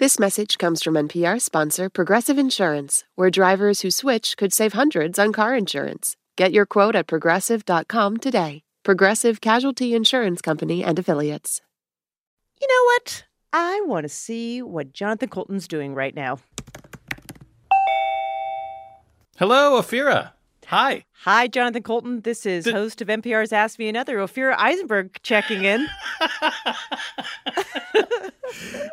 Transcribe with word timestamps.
This 0.00 0.18
message 0.18 0.56
comes 0.56 0.82
from 0.82 0.94
NPR 0.94 1.38
sponsor 1.38 1.90
Progressive 1.90 2.38
Insurance, 2.38 3.04
where 3.16 3.28
drivers 3.28 3.82
who 3.82 3.90
switch 3.90 4.38
could 4.38 4.50
save 4.50 4.72
hundreds 4.72 5.18
on 5.18 5.30
car 5.30 5.54
insurance. 5.54 6.16
Get 6.38 6.52
your 6.52 6.64
quote 6.64 6.96
at 6.96 7.06
progressive.com 7.06 8.16
today. 8.16 8.62
Progressive 8.82 9.42
Casualty 9.42 9.94
Insurance 9.94 10.40
Company 10.40 10.82
and 10.82 10.98
Affiliates. 10.98 11.60
You 12.62 12.66
know 12.66 12.84
what? 12.84 13.24
I 13.52 13.82
want 13.84 14.04
to 14.04 14.08
see 14.08 14.62
what 14.62 14.94
Jonathan 14.94 15.28
Coulton's 15.28 15.68
doing 15.68 15.94
right 15.94 16.14
now. 16.14 16.38
Hello, 19.36 19.78
Ophira. 19.78 20.30
Hi. 20.70 21.04
Hi, 21.24 21.48
Jonathan 21.48 21.82
Coulton. 21.82 22.20
This 22.20 22.46
is 22.46 22.64
host 22.64 23.02
of 23.02 23.08
NPR's 23.08 23.52
Ask 23.52 23.76
Me 23.80 23.88
Another, 23.88 24.18
Ophira 24.18 24.54
Eisenberg, 24.56 25.18
checking 25.24 25.64
in. 25.64 25.88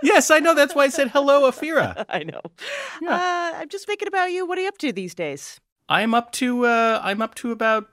yes, 0.01 0.31
I 0.31 0.39
know. 0.39 0.55
That's 0.55 0.73
why 0.73 0.85
I 0.85 0.89
said 0.89 1.09
hello, 1.09 1.47
Ophira. 1.47 2.03
I 2.09 2.23
know. 2.23 2.41
Yeah. 2.99 3.13
Uh, 3.13 3.59
I'm 3.59 3.69
just 3.69 3.85
thinking 3.85 4.07
about 4.07 4.31
you. 4.31 4.47
What 4.47 4.57
are 4.57 4.61
you 4.61 4.69
up 4.69 4.79
to 4.79 4.91
these 4.91 5.13
days? 5.13 5.59
I'm 5.87 6.15
up 6.15 6.31
to 6.31 6.65
uh, 6.65 6.99
I'm 7.03 7.21
up 7.21 7.35
to 7.35 7.51
about 7.51 7.89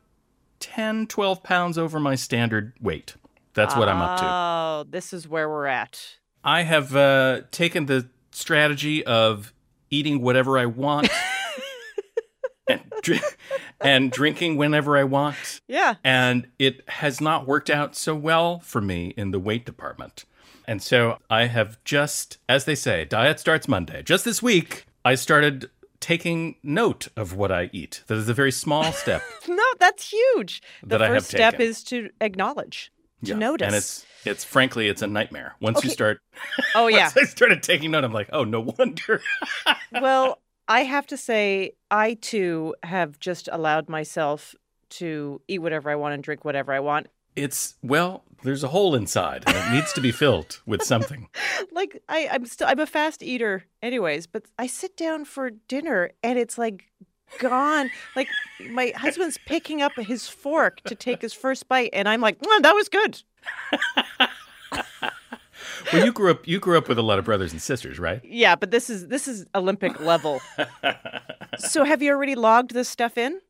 10, 0.61 1.07
12 1.09 1.43
pounds 1.43 1.77
over 1.77 2.01
my 2.01 2.15
standard 2.15 2.73
weight. 2.81 3.17
That's 3.53 3.77
what 3.77 3.91
I'm 3.91 4.01
up 4.01 4.19
to. 4.19 4.25
Oh, 4.25 4.87
this 4.89 5.13
is 5.13 5.29
where 5.29 5.47
we're 5.47 5.67
at. 5.67 6.17
I 6.43 6.63
have 6.63 6.97
uh, 6.97 7.43
taken 7.51 7.85
the 7.85 8.09
strategy 8.31 9.05
of 9.05 9.53
eating 9.91 10.23
whatever 10.23 10.59
I 10.59 10.65
want 10.65 11.11
and, 12.69 12.81
and 13.81 14.11
drinking 14.11 14.57
whenever 14.57 14.97
I 14.97 15.05
want. 15.05 15.61
Yeah. 15.69 15.95
And 16.03 16.49
it 16.59 16.89
has 16.89 17.21
not 17.21 17.47
worked 17.47 17.71
out 17.71 17.95
so 17.97 18.15
well 18.15 18.61
for 18.61 18.81
me 18.81 19.15
in 19.17 19.31
the 19.31 19.39
weight 19.39 19.65
department. 19.67 20.25
And 20.67 20.83
so 20.83 21.19
I 21.29 21.45
have 21.47 21.83
just, 21.85 22.39
as 22.49 22.65
they 22.65 22.75
say, 22.75 23.05
diet 23.05 23.39
starts 23.39 23.69
Monday. 23.69 24.03
Just 24.03 24.25
this 24.25 24.43
week, 24.43 24.87
I 25.05 25.15
started 25.15 25.69
taking 26.01 26.57
note 26.63 27.09
of 27.17 27.35
what 27.35 27.53
I 27.53 27.69
eat. 27.73 28.03
That 28.07 28.17
is 28.17 28.29
a 28.29 28.35
very 28.35 28.53
small 28.53 28.93
step. 28.93 29.23
No, 29.49 29.63
that's 29.79 30.11
huge. 30.11 30.63
The 30.83 30.99
That 30.99 31.01
have 31.03 31.15
first 31.17 31.29
step 31.29 31.53
taken. 31.55 31.67
is 31.67 31.83
to 31.85 32.11
acknowledge, 32.21 32.91
to 33.25 33.31
Yeah. 33.33 33.37
notice. 33.37 33.67
And 33.67 33.75
it's 33.77 34.07
it's 34.27 34.43
frankly 34.43 34.89
it's 34.89 35.03
a 35.03 35.07
nightmare. 35.07 35.55
Once 35.61 35.85
you 35.85 35.91
start 35.91 36.19
oh, 36.75 36.87
yeah. 36.89 37.05
once 37.15 37.17
I 37.19 37.25
started 37.25 37.63
taking 37.63 37.91
note, 37.91 38.05
I'm 38.05 38.13
like, 38.13 38.31
oh 38.33 38.45
no 38.45 38.61
wonder. 38.79 39.21
well, 39.93 40.39
I 40.69 40.85
have 40.85 41.07
to 41.09 41.17
say, 41.17 41.73
I 41.91 42.15
too 42.15 42.75
have 42.83 43.19
just 43.19 43.49
allowed 43.53 43.89
myself 43.89 44.55
to 44.91 45.41
eat 45.49 45.61
whatever 45.61 45.91
I 45.91 45.95
want 45.97 46.15
and 46.15 46.23
drink 46.23 46.45
whatever 46.45 46.73
I 46.73 46.81
want. 46.81 47.09
it's 47.37 47.75
well, 47.83 48.23
there's 48.45 48.63
a 48.63 48.69
hole 48.69 48.95
inside 48.95 49.43
and 49.47 49.57
it 49.57 49.75
needs 49.75 49.93
to 49.95 50.01
be 50.01 50.13
filled 50.13 50.61
with 50.67 50.83
something. 50.83 51.29
Like 51.73 52.01
I, 52.09 52.29
I'm 52.31 52.47
still 52.47 52.69
I'm 52.69 52.79
a 52.79 52.87
fast 52.87 53.21
eater 53.23 53.65
anyways, 53.83 54.29
but 54.29 54.45
I 54.59 54.69
sit 54.69 54.97
down 54.97 55.25
for 55.25 55.51
dinner 55.51 56.13
and 56.23 56.39
it's 56.39 56.57
like 56.57 56.85
gone. 57.41 57.91
like 58.15 58.29
my 58.71 58.93
husband's 58.95 59.39
picking 59.47 59.83
up 59.83 59.93
his 59.97 60.29
fork 60.29 60.81
to 60.83 60.95
take 60.95 61.21
his 61.21 61.33
first 61.33 61.69
bite, 61.69 61.91
and 61.93 62.09
I'm 62.09 62.21
like, 62.21 62.39
"Mm, 62.39 62.63
that 62.63 62.75
was 62.75 62.89
good. 62.89 63.23
Well, 65.93 66.05
you 66.05 66.13
grew 66.13 66.31
up 66.31 66.47
you 66.47 66.59
grew 66.61 66.79
up 66.79 66.89
with 66.89 66.99
a 66.99 67.03
lot 67.03 67.19
of 67.19 67.25
brothers 67.25 67.53
and 67.53 67.61
sisters, 67.61 67.99
right? 67.99 68.21
Yeah, 68.25 68.57
but 68.57 68.71
this 68.71 68.89
is 68.91 69.09
this 69.09 69.29
is 69.29 69.47
Olympic 69.55 70.01
level. 70.01 70.41
so 71.59 71.85
have 71.85 72.03
you 72.03 72.11
already 72.13 72.35
logged 72.35 72.73
this 72.73 72.89
stuff 72.89 73.19
in? 73.19 73.41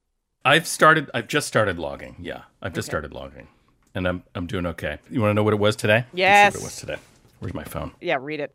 I've 0.44 0.66
started 0.66 1.10
I've 1.14 1.28
just 1.28 1.46
started 1.48 1.78
logging. 1.78 2.16
Yeah. 2.20 2.42
I've 2.60 2.74
just 2.74 2.86
started 2.86 3.12
logging. 3.12 3.48
And 3.94 4.06
I'm 4.08 4.22
I'm 4.34 4.46
doing 4.46 4.66
okay. 4.66 4.98
You 5.10 5.20
want 5.20 5.30
to 5.30 5.34
know 5.34 5.42
what 5.42 5.54
it 5.54 5.60
was 5.60 5.76
today? 5.76 6.04
Yes. 6.12 6.54
what 6.54 6.60
it 6.60 6.64
was 6.64 6.76
today. 6.76 6.96
Where's 7.38 7.54
my 7.54 7.64
phone? 7.64 7.92
Yeah, 8.00 8.18
read 8.20 8.40
it. 8.40 8.54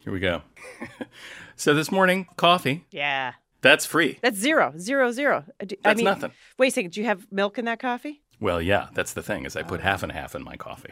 Here 0.00 0.12
we 0.12 0.20
go. 0.20 0.42
so 1.56 1.72
this 1.74 1.90
morning, 1.90 2.26
coffee, 2.36 2.84
Yeah. 2.90 3.32
that's 3.62 3.86
free. 3.86 4.18
That's 4.22 4.36
zero, 4.36 4.74
zero, 4.76 5.12
zero. 5.12 5.44
Uh, 5.60 5.64
do- 5.64 5.76
I 5.84 5.88
That's 5.90 5.96
mean, 5.98 6.04
nothing. 6.04 6.32
Wait 6.58 6.68
a 6.68 6.70
second. 6.72 6.90
Do 6.92 7.00
you 7.00 7.06
have 7.06 7.26
milk 7.32 7.58
in 7.58 7.64
that 7.64 7.78
coffee? 7.78 8.20
Well, 8.40 8.60
yeah, 8.60 8.88
that's 8.92 9.14
the 9.14 9.22
thing 9.22 9.46
is 9.46 9.56
I 9.56 9.62
put 9.62 9.80
half 9.80 10.02
and 10.02 10.12
half 10.12 10.34
in 10.34 10.42
my 10.44 10.56
coffee. 10.56 10.90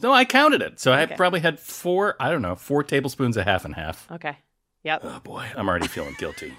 No, 0.00 0.12
I 0.12 0.24
counted 0.24 0.62
it. 0.62 0.78
So 0.80 0.92
I 0.92 1.02
Okay. 1.02 1.16
probably 1.16 1.40
had 1.40 1.58
four, 1.58 2.16
I 2.20 2.30
don't 2.30 2.42
know, 2.42 2.54
four 2.54 2.82
tablespoons 2.84 3.36
of 3.36 3.44
half 3.44 3.64
and 3.64 3.74
half. 3.74 4.10
Okay. 4.12 4.36
Yep. 4.84 5.00
Oh 5.04 5.20
boy, 5.24 5.46
I'm 5.56 5.68
already 5.68 5.88
feeling 5.88 6.14
guilty. 6.18 6.54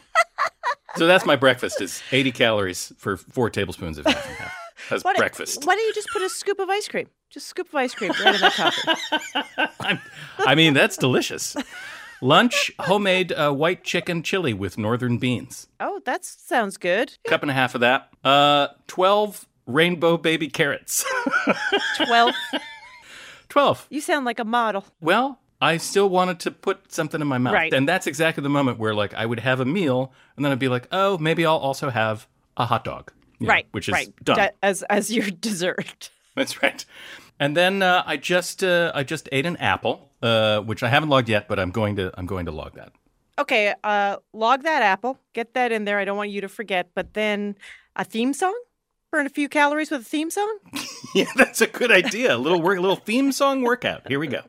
so 0.98 1.08
that's 1.08 1.26
my 1.26 1.36
breakfast 1.36 1.80
is 1.82 2.02
80 2.12 2.32
calories 2.34 2.92
for 2.98 3.16
four 3.18 3.50
tablespoons 3.50 3.98
of 3.98 4.06
half 4.06 4.28
and 4.28 4.36
half. 4.38 4.54
That's 4.90 5.04
Why 5.04 5.14
breakfast. 5.14 5.66
Why 5.66 5.76
don't 5.76 5.86
you 5.88 5.94
just 5.94 6.10
put 6.12 6.22
a 6.22 6.30
scoop 6.30 6.60
of 6.60 6.70
ice 6.70 6.88
cream? 6.88 7.08
Just 7.30 7.46
a 7.48 7.50
scoop 7.50 7.70
of 7.70 7.76
ice 7.76 7.94
cream 7.94 8.12
right 8.24 8.36
in 8.36 8.42
that 8.42 8.54
coffee. 8.54 9.72
I'm, 9.80 10.00
I 10.40 10.56
mean, 10.56 10.74
that's 10.74 10.98
delicious. 10.98 11.56
Lunch, 12.22 12.72
homemade 12.80 13.32
uh, 13.32 13.52
white 13.54 13.84
chicken 13.84 14.24
chili 14.24 14.54
with 14.54 14.78
northern 14.78 15.18
beans. 15.18 15.68
Oh, 15.80 16.02
that 16.06 16.26
sounds 16.26 16.76
good. 16.78 17.18
Cup 17.28 17.42
and 17.42 17.52
a 17.52 17.54
half 17.54 17.76
of 17.76 17.82
that. 17.82 18.10
Uh, 18.24 18.68
12 18.88 19.46
rainbow 19.68 20.18
baby 20.18 20.50
carrots. 20.50 21.06
Twelve. 21.98 22.34
12. 23.50 23.88
you 23.90 24.02
sound 24.02 24.26
like 24.26 24.40
a 24.40 24.46
model. 24.46 24.86
Well, 25.02 25.40
I 25.62 25.78
still 25.78 26.10
wanted 26.10 26.40
to 26.42 26.52
put 26.52 26.92
something 26.92 27.20
in 27.20 27.28
my 27.28 27.38
mouth. 27.38 27.54
Right. 27.54 27.74
And 27.74 27.88
that's 27.88 28.08
exactly 28.08 28.42
the 28.42 28.50
moment 28.50 28.80
where 28.80 28.96
like 28.96 29.14
I 29.14 29.26
would 29.26 29.40
have 29.40 29.60
a 29.60 29.66
meal 29.66 30.14
and 30.36 30.46
then 30.46 30.52
I'd 30.52 30.60
be 30.60 30.70
like, 30.70 30.88
"Oh, 30.92 31.18
maybe 31.18 31.46
I'll 31.46 31.58
also 31.58 31.90
have 31.90 32.28
a 32.56 32.66
hot 32.66 32.84
dog." 32.84 33.12
You 33.40 33.48
know, 33.48 33.54
right. 33.54 33.68
which 33.72 33.90
is 33.90 33.94
right. 33.94 34.14
done. 34.24 34.50
As 34.64 34.84
as 34.84 35.12
your 35.12 35.30
dessert. 35.42 36.12
That's 36.36 36.62
right. 36.64 36.86
And 37.40 37.56
then 37.56 37.82
uh, 37.82 38.04
I 38.06 38.18
just 38.18 38.64
uh, 38.64 38.92
I 38.96 39.04
just 39.04 39.28
ate 39.32 39.46
an 39.46 39.58
apple, 39.58 40.12
uh, 40.22 40.62
which 40.62 40.84
I 40.84 40.90
haven't 40.90 41.10
logged 41.10 41.30
yet, 41.30 41.48
but 41.48 41.60
I'm 41.60 41.72
going 41.72 41.96
to 41.98 42.12
I'm 42.18 42.26
going 42.26 42.46
to 42.46 42.52
log 42.52 42.76
that. 42.76 42.94
Okay. 43.38 43.74
Uh, 43.84 44.18
log 44.34 44.64
that 44.64 44.82
apple. 44.82 45.18
Get 45.34 45.54
that 45.54 45.72
in 45.72 45.86
there. 45.86 46.00
I 46.00 46.06
don't 46.06 46.18
want 46.18 46.30
you 46.30 46.42
to 46.42 46.50
forget. 46.50 46.90
But 46.94 47.14
then 47.14 47.56
a 47.96 48.04
theme 48.04 48.34
song. 48.34 48.58
Burn 49.12 49.26
a 49.26 49.30
few 49.30 49.50
calories 49.50 49.90
with 49.90 50.02
a 50.02 50.06
theme 50.06 50.30
song. 50.30 50.58
Yeah, 51.16 51.26
that's 51.36 51.60
a 51.60 51.66
good 51.66 51.92
idea. 51.92 52.36
A 52.36 52.38
little 52.38 52.62
work, 52.62 52.78
a 52.78 52.82
little 52.82 52.96
theme 52.96 53.32
song 53.32 53.64
workout. 53.64 54.08
Here 54.08 54.20
we 54.20 54.28
go. 54.28 54.42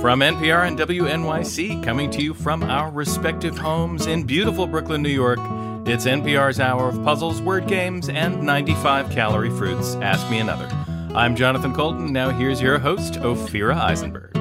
From 0.00 0.20
NPR 0.20 0.68
and 0.68 0.78
WNYC, 0.78 1.82
coming 1.82 2.12
to 2.12 2.22
you 2.22 2.32
from 2.32 2.62
our 2.62 2.92
respective 2.92 3.58
homes 3.58 4.06
in 4.06 4.22
beautiful 4.22 4.68
Brooklyn, 4.68 5.02
New 5.02 5.08
York, 5.08 5.40
it's 5.84 6.06
NPR's 6.06 6.60
hour 6.60 6.88
of 6.88 7.02
puzzles, 7.02 7.42
word 7.42 7.66
games, 7.66 8.08
and 8.08 8.40
95 8.44 9.10
calorie 9.10 9.50
fruits. 9.50 9.96
Ask 9.96 10.30
me 10.30 10.38
another. 10.38 10.68
I'm 11.16 11.34
Jonathan 11.34 11.74
Coulton. 11.74 12.12
Now 12.12 12.30
here's 12.30 12.60
your 12.62 12.78
host, 12.78 13.14
Ophira 13.14 13.74
Eisenberg. 13.74 14.32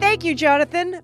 Thank 0.00 0.22
you, 0.22 0.34
Jonathan. 0.34 1.00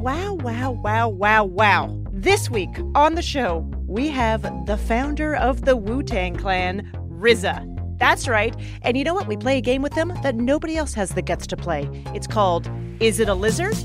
Wow, 0.00 0.32
wow, 0.32 0.70
wow, 0.70 1.08
wow, 1.10 1.44
wow. 1.44 2.02
This 2.10 2.48
week 2.48 2.70
on 2.94 3.16
the 3.16 3.22
show, 3.22 3.70
we 3.86 4.08
have 4.08 4.40
the 4.64 4.78
founder 4.78 5.36
of 5.36 5.66
the 5.66 5.76
Wu 5.76 6.02
Tang 6.02 6.36
Clan, 6.36 6.90
RZA. 7.10 7.98
That's 7.98 8.26
right. 8.26 8.56
And 8.80 8.96
you 8.96 9.04
know 9.04 9.12
what? 9.12 9.26
We 9.26 9.36
play 9.36 9.58
a 9.58 9.60
game 9.60 9.82
with 9.82 9.92
them 9.92 10.14
that 10.22 10.36
nobody 10.36 10.78
else 10.78 10.94
has 10.94 11.10
the 11.10 11.20
guts 11.20 11.46
to 11.48 11.56
play. 11.58 11.86
It's 12.14 12.26
called 12.26 12.70
Is 12.98 13.20
It 13.20 13.28
a 13.28 13.34
Lizard? 13.34 13.76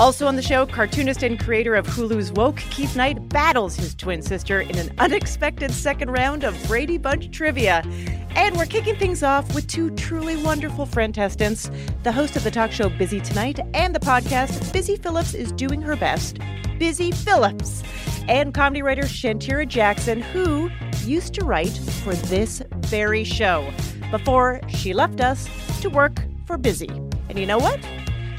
Also 0.00 0.26
on 0.26 0.34
the 0.34 0.40
show, 0.40 0.64
cartoonist 0.64 1.22
and 1.22 1.38
creator 1.38 1.74
of 1.74 1.86
Hulu's 1.86 2.32
Woke, 2.32 2.56
Keith 2.56 2.96
Knight 2.96 3.28
battles 3.28 3.76
his 3.76 3.94
twin 3.94 4.22
sister 4.22 4.62
in 4.62 4.78
an 4.78 4.90
unexpected 4.96 5.70
second 5.70 6.10
round 6.10 6.42
of 6.42 6.56
Brady 6.66 6.96
Bunch 6.96 7.30
trivia. 7.30 7.82
And 8.30 8.56
we're 8.56 8.64
kicking 8.64 8.96
things 8.96 9.22
off 9.22 9.54
with 9.54 9.66
two 9.66 9.90
truly 9.96 10.42
wonderful 10.42 10.86
friendtestants. 10.86 11.70
The 12.02 12.12
host 12.12 12.34
of 12.34 12.44
the 12.44 12.50
talk 12.50 12.72
show 12.72 12.88
Busy 12.88 13.20
Tonight 13.20 13.60
and 13.74 13.94
the 13.94 14.00
podcast 14.00 14.72
Busy 14.72 14.96
Philipps 14.96 15.34
is 15.34 15.52
doing 15.52 15.82
her 15.82 15.96
best. 15.96 16.38
Busy 16.78 17.10
Philipps. 17.10 17.82
And 18.26 18.54
comedy 18.54 18.80
writer 18.80 19.02
Shantira 19.02 19.68
Jackson, 19.68 20.22
who 20.22 20.70
used 21.04 21.34
to 21.34 21.44
write 21.44 21.76
for 22.02 22.14
this 22.14 22.62
very 22.76 23.22
show 23.22 23.70
before 24.10 24.62
she 24.66 24.94
left 24.94 25.20
us 25.20 25.46
to 25.82 25.90
work 25.90 26.22
for 26.46 26.56
Busy. 26.56 26.88
And 27.28 27.38
you 27.38 27.44
know 27.44 27.58
what? 27.58 27.78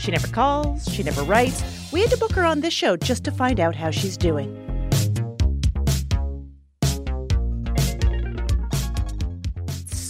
She 0.01 0.09
never 0.09 0.27
calls, 0.30 0.92
she 0.92 1.03
never 1.03 1.21
writes. 1.21 1.63
We 1.92 2.01
had 2.01 2.09
to 2.09 2.18
book 2.18 2.31
her 2.31 2.44
on 2.44 2.62
this 2.62 2.74
show 2.74 2.98
just 2.98 3.24
to 3.25 3.31
find 3.31 3.59
out 3.59 3.75
how 3.75 3.92
she's 3.92 4.18
doing. 4.18 4.71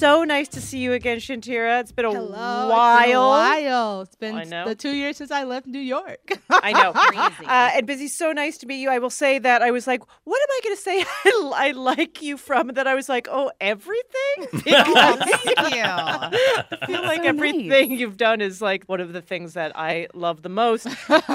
So 0.02 0.24
nice 0.24 0.48
to 0.48 0.62
see 0.62 0.80
you 0.80 0.94
again, 0.94 1.20
Shantira. 1.20 1.80
It's 1.80 1.92
been 1.92 2.06
a 2.06 2.12
Hello. 2.12 2.32
while. 2.32 2.98
It's 2.98 3.06
been 3.06 3.16
a 3.16 3.20
while. 3.20 4.02
It's 4.02 4.16
been 4.16 4.36
I 4.36 4.44
know. 4.46 4.66
the 4.68 4.74
two 4.74 4.90
years 4.90 5.18
since 5.18 5.30
I 5.30 5.44
left 5.44 5.68
New 5.68 5.78
York. 5.78 6.42
I 6.50 6.72
know. 6.74 6.92
Crazy. 6.92 7.46
Uh, 7.46 7.70
and 7.76 7.86
Busy, 7.86 8.08
so 8.08 8.32
nice 8.32 8.58
to 8.58 8.66
meet 8.66 8.82
you. 8.82 8.90
I 8.90 8.98
will 8.98 9.12
say 9.12 9.38
that 9.38 9.62
I 9.62 9.70
was 9.70 9.86
like, 9.86 10.02
what 10.24 10.42
am 10.42 10.48
I 10.50 10.60
going 10.64 10.76
to 10.76 10.82
say 10.82 11.02
I, 11.26 11.68
I 11.68 11.72
like 11.74 12.24
you 12.24 12.38
from? 12.38 12.70
And 12.70 12.76
then 12.76 12.88
I 12.88 12.96
was 12.96 13.10
like, 13.10 13.28
oh, 13.30 13.52
everything? 13.62 14.48
Because 14.64 15.20
Thank 15.20 15.76
you. 15.76 15.84
I 15.86 16.78
feel 16.88 17.04
like 17.04 17.22
So 17.22 17.28
everything 17.28 17.92
you've 17.92 18.18
done 18.18 18.42
is 18.42 18.60
like 18.60 18.86
one 18.86 19.02
of 19.02 19.14
the 19.14 19.22
things 19.22 19.54
that 19.54 19.72
I 19.78 20.08
love 20.16 20.42
the 20.42 20.50
most. 20.50 20.88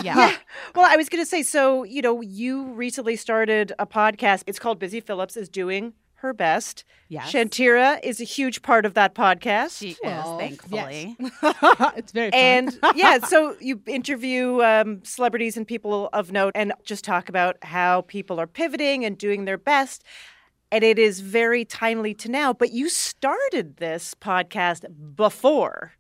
Yeah. 0.02 0.34
Well, 0.74 0.90
I 0.90 0.96
was 0.96 1.08
going 1.08 1.22
to 1.22 1.28
say, 1.28 1.44
so, 1.44 1.84
you 1.84 2.02
know, 2.02 2.20
you 2.20 2.64
recently 2.72 3.14
started 3.14 3.74
a 3.78 3.86
podcast. 3.86 4.42
It's 4.48 4.58
called 4.58 4.80
Busy 4.80 4.98
Philipps 4.98 5.36
is 5.36 5.48
Doing 5.48 5.92
her 6.20 6.32
best. 6.32 6.84
Yes. 7.08 7.30
Shantira 7.32 8.00
is 8.02 8.20
a 8.20 8.24
huge 8.24 8.62
part 8.62 8.84
of 8.86 8.94
that 8.94 9.14
podcast. 9.14 9.78
She 9.78 9.96
Well, 10.02 10.38
is, 10.38 10.40
thankfully. 10.40 11.16
it's 11.96 12.12
very 12.12 12.30
fun. 12.30 12.40
and 12.40 12.78
yeah, 12.94 13.18
so 13.18 13.54
you 13.60 13.80
interview 13.86 14.62
um, 14.62 15.02
celebrities 15.04 15.56
and 15.56 15.66
people 15.66 16.08
of 16.12 16.32
note 16.32 16.52
and 16.54 16.72
just 16.84 17.04
talk 17.04 17.28
about 17.28 17.56
how 17.62 18.00
people 18.02 18.40
are 18.40 18.46
pivoting 18.46 19.04
and 19.04 19.16
doing 19.18 19.44
their 19.44 19.58
best. 19.58 20.04
And 20.72 20.82
it 20.82 20.98
is 20.98 21.20
very 21.20 21.64
timely 21.64 22.12
to 22.14 22.28
now, 22.30 22.52
but 22.52 22.72
you 22.72 22.88
started 22.88 23.76
this 23.76 24.14
podcast 24.20 24.84
before. 25.14 25.92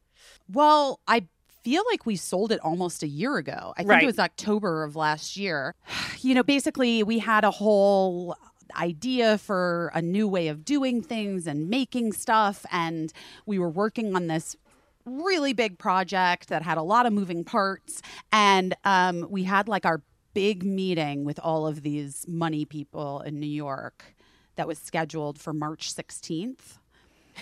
Well, 0.50 0.98
I 1.06 1.26
feel 1.62 1.82
like 1.90 2.04
we 2.06 2.16
sold 2.16 2.50
it 2.52 2.60
almost 2.60 3.02
a 3.02 3.08
year 3.08 3.36
ago. 3.36 3.74
I 3.76 3.80
think 3.82 3.90
Right. 3.90 4.02
it 4.02 4.06
was 4.06 4.18
October 4.18 4.82
of 4.84 4.96
last 4.96 5.36
year. 5.36 5.74
You 6.20 6.34
know, 6.34 6.42
basically, 6.42 7.04
we 7.04 7.20
had 7.20 7.44
a 7.44 7.50
whole 7.52 8.34
idea 8.74 9.38
for 9.38 9.90
a 9.94 10.02
new 10.02 10.26
way 10.26 10.48
of 10.48 10.64
doing 10.64 11.02
things 11.02 11.46
and 11.46 11.68
making 11.68 12.12
stuff. 12.12 12.64
And 12.72 13.12
we 13.44 13.58
were 13.58 13.70
working 13.70 14.16
on 14.16 14.26
this 14.26 14.56
really 15.04 15.52
big 15.52 15.78
project 15.78 16.48
that 16.48 16.62
had 16.62 16.78
a 16.78 16.82
lot 16.82 17.06
of 17.06 17.12
moving 17.12 17.44
parts. 17.44 18.02
And 18.32 18.74
um, 18.84 19.26
we 19.30 19.44
had 19.44 19.68
like 19.68 19.86
our 19.86 20.02
big 20.34 20.64
meeting 20.64 21.24
with 21.24 21.38
all 21.42 21.66
of 21.66 21.82
these 21.82 22.26
money 22.28 22.64
people 22.64 23.20
in 23.20 23.40
New 23.40 23.46
York 23.46 24.16
that 24.56 24.66
was 24.66 24.78
scheduled 24.78 25.38
for 25.38 25.52
March 25.52 25.94
16th. 25.94 26.78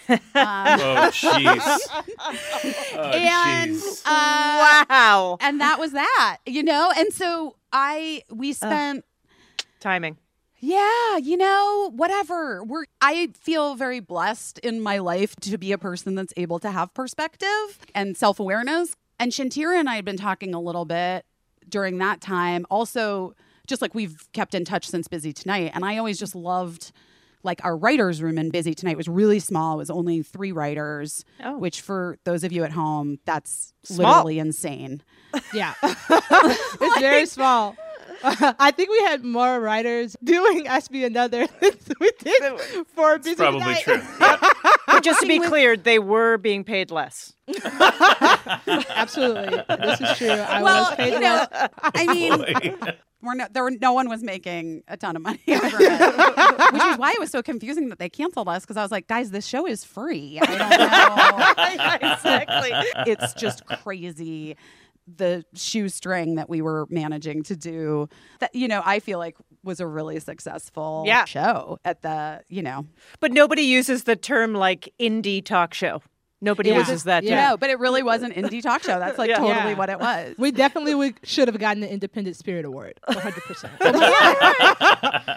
Um, 0.09 0.19
Oh, 0.37 1.11
jeez. 1.13 1.79
Oh, 2.95 3.11
and 3.13 3.77
uh, 4.05 4.85
wow. 4.91 5.39
and 5.41 5.61
that 5.61 5.79
was 5.79 5.93
that 5.93 6.39
you 6.47 6.65
know 6.65 6.93
and 6.97 7.13
so 7.13 7.55
i 7.73 8.23
we 8.29 8.53
spent 8.53 9.05
Timing. 9.79 10.17
Yeah 10.65 11.17
you 11.19 11.37
know 11.37 11.91
whatever 11.95 12.65
we're 12.65 12.85
i 13.03 13.29
feel 13.39 13.75
very 13.75 14.01
blessed 14.01 14.59
in 14.61 14.81
my 14.81 14.97
life 14.99 15.37
to 15.37 15.59
be 15.59 15.73
a 15.73 15.79
person 15.79 16.15
that's 16.15 16.33
able 16.39 16.59
to 16.59 16.71
have 16.71 16.93
perspective 16.95 17.79
and 17.95 18.17
self-awareness 18.17 18.97
and 19.21 19.33
shantira 19.33 19.79
and 19.79 19.91
i 19.91 19.97
had 19.97 20.05
been 20.07 20.17
talking 20.17 20.55
a 20.55 20.61
little 20.61 20.87
bit 20.87 21.27
during 21.69 21.99
that 21.99 22.21
time 22.23 22.65
also 22.71 23.35
just 23.67 23.83
like 23.83 23.95
we've 23.95 24.27
kept 24.33 24.55
in 24.55 24.65
touch 24.65 24.89
since 24.89 25.07
busy 25.07 25.33
tonight 25.35 25.71
and 25.75 25.85
i 25.85 25.99
always 25.99 26.19
just 26.19 26.35
loved 26.35 26.93
like 27.43 27.63
our 27.63 27.77
writers 27.77 28.23
room 28.23 28.39
in 28.39 28.49
busy 28.49 28.73
tonight 28.75 28.97
was 28.97 29.07
really 29.07 29.39
small 29.41 29.75
it 29.75 29.79
was 29.79 29.91
only 29.91 30.23
three 30.23 30.51
writers 30.53 31.27
Oh. 31.43 31.59
which 31.59 31.83
for 31.83 32.17
those 32.25 32.43
of 32.43 32.53
you 32.53 32.65
at 32.65 32.73
home 32.73 33.19
that's 33.27 33.75
Small. 33.83 34.07
literally 34.09 34.39
insane 34.39 35.03
yeah, 35.53 35.75
it's 35.83 37.01
very 37.01 37.27
small. 37.27 37.75
I 38.59 38.71
think 38.71 38.89
we 38.89 38.99
had 39.01 39.23
more 39.23 39.61
writers 39.61 40.17
doing 40.25 40.67
Ask 40.67 40.91
Me 40.91 41.05
Another 41.05 41.47
than 41.61 41.73
we 42.01 42.11
did 42.21 42.61
for 42.95 43.19
Busy 43.19 43.37
Probably 43.37 43.61
Tonight. 43.61 43.83
true. 43.83 44.01
Yeah. 44.21 44.39
But 44.87 45.05
just 45.05 45.21
to 45.21 45.27
be 45.27 45.41
clear, 45.41 45.77
they 45.77 45.99
were 45.99 46.39
being 46.39 46.65
paid 46.65 46.91
less. 46.91 47.35
Absolutely, 48.91 49.63
this 49.69 50.01
is 50.01 50.19
true. 50.19 50.29
I 50.31 50.63
well, 50.63 50.85
was 50.85 50.95
paid 50.95 51.13
you 51.15 51.21
know, 51.21 51.47
less. 51.51 51.71
I 51.83 52.07
mean, 52.07 52.37
Boy. 52.37 52.77
we're 53.23 53.35
no, 53.35 53.47
there 53.51 53.63
were 53.63 53.71
no 53.73 53.93
one 53.93 54.09
was 54.09 54.23
making 54.23 54.83
a 54.89 54.97
ton 54.97 55.17
of 55.17 55.23
money 55.23 55.41
over 55.49 55.77
it, 55.81 56.73
which 56.73 56.85
is 56.85 56.99
why 56.99 57.13
it 57.13 57.21
was 57.21 57.31
so 57.31 57.43
confusing 57.43 57.89
that 57.89 57.99
they 57.99 58.09
canceled 58.09 58.49
us 58.49 58.63
because 58.63 58.77
I 58.77 58.83
was 58.83 58.93
like, 58.93 59.09
guys, 59.09 59.31
this 59.31 59.47
show 59.47 59.67
is 59.67 59.85
free. 59.85 60.39
I 60.41 60.47
don't 60.47 61.59
know. 61.59 62.13
exactly. 62.13 62.71
it's 63.13 63.35
just 63.35 63.67
crazy 63.67 64.57
the 65.07 65.45
shoestring 65.55 66.37
that 66.37 66.49
we 66.49 66.63
were 66.63 66.87
managing 66.89 67.43
to 67.43 67.55
do 67.55 68.09
that 68.41 68.55
you 68.55 68.67
know 68.67 68.81
i 68.87 68.99
feel 69.01 69.19
like 69.19 69.37
was 69.63 69.81
a 69.81 69.87
really 69.87 70.19
successful 70.21 71.05
Yeah. 71.07 71.25
show 71.27 71.79
at 71.85 72.03
the 72.03 72.43
you 72.49 72.63
know 72.63 72.87
But 73.21 73.33
nobody 73.33 73.63
uses 73.63 74.05
the 74.05 74.17
term 74.17 74.53
like 74.55 74.93
indie 75.01 75.43
talk 75.45 75.73
show. 75.75 76.03
Nobody 76.43 76.69
Yeah. 76.71 76.79
uses 76.81 77.05
that 77.05 77.21
term. 77.21 77.31
Yeah. 77.31 77.49
no 77.51 77.57
but 77.57 77.71
it 77.71 77.79
really 77.79 78.03
was 78.03 78.23
an 78.23 78.33
indie 78.33 78.61
talk 78.63 78.83
show 78.83 78.99
that's 78.99 79.17
like 79.19 79.31
Yeah. 79.31 79.39
totally 79.39 79.71
Yeah. 79.73 79.79
what 79.79 79.89
it 79.89 79.99
was 79.99 80.35
We 80.37 80.51
definitely 80.53 80.95
would, 80.95 81.15
should 81.23 81.49
have 81.49 81.59
gotten 81.59 81.81
the 81.81 81.91
Independent 81.91 82.37
Spirit 82.37 82.65
Award, 82.67 83.01
100. 83.07 83.43
percent 83.45 83.73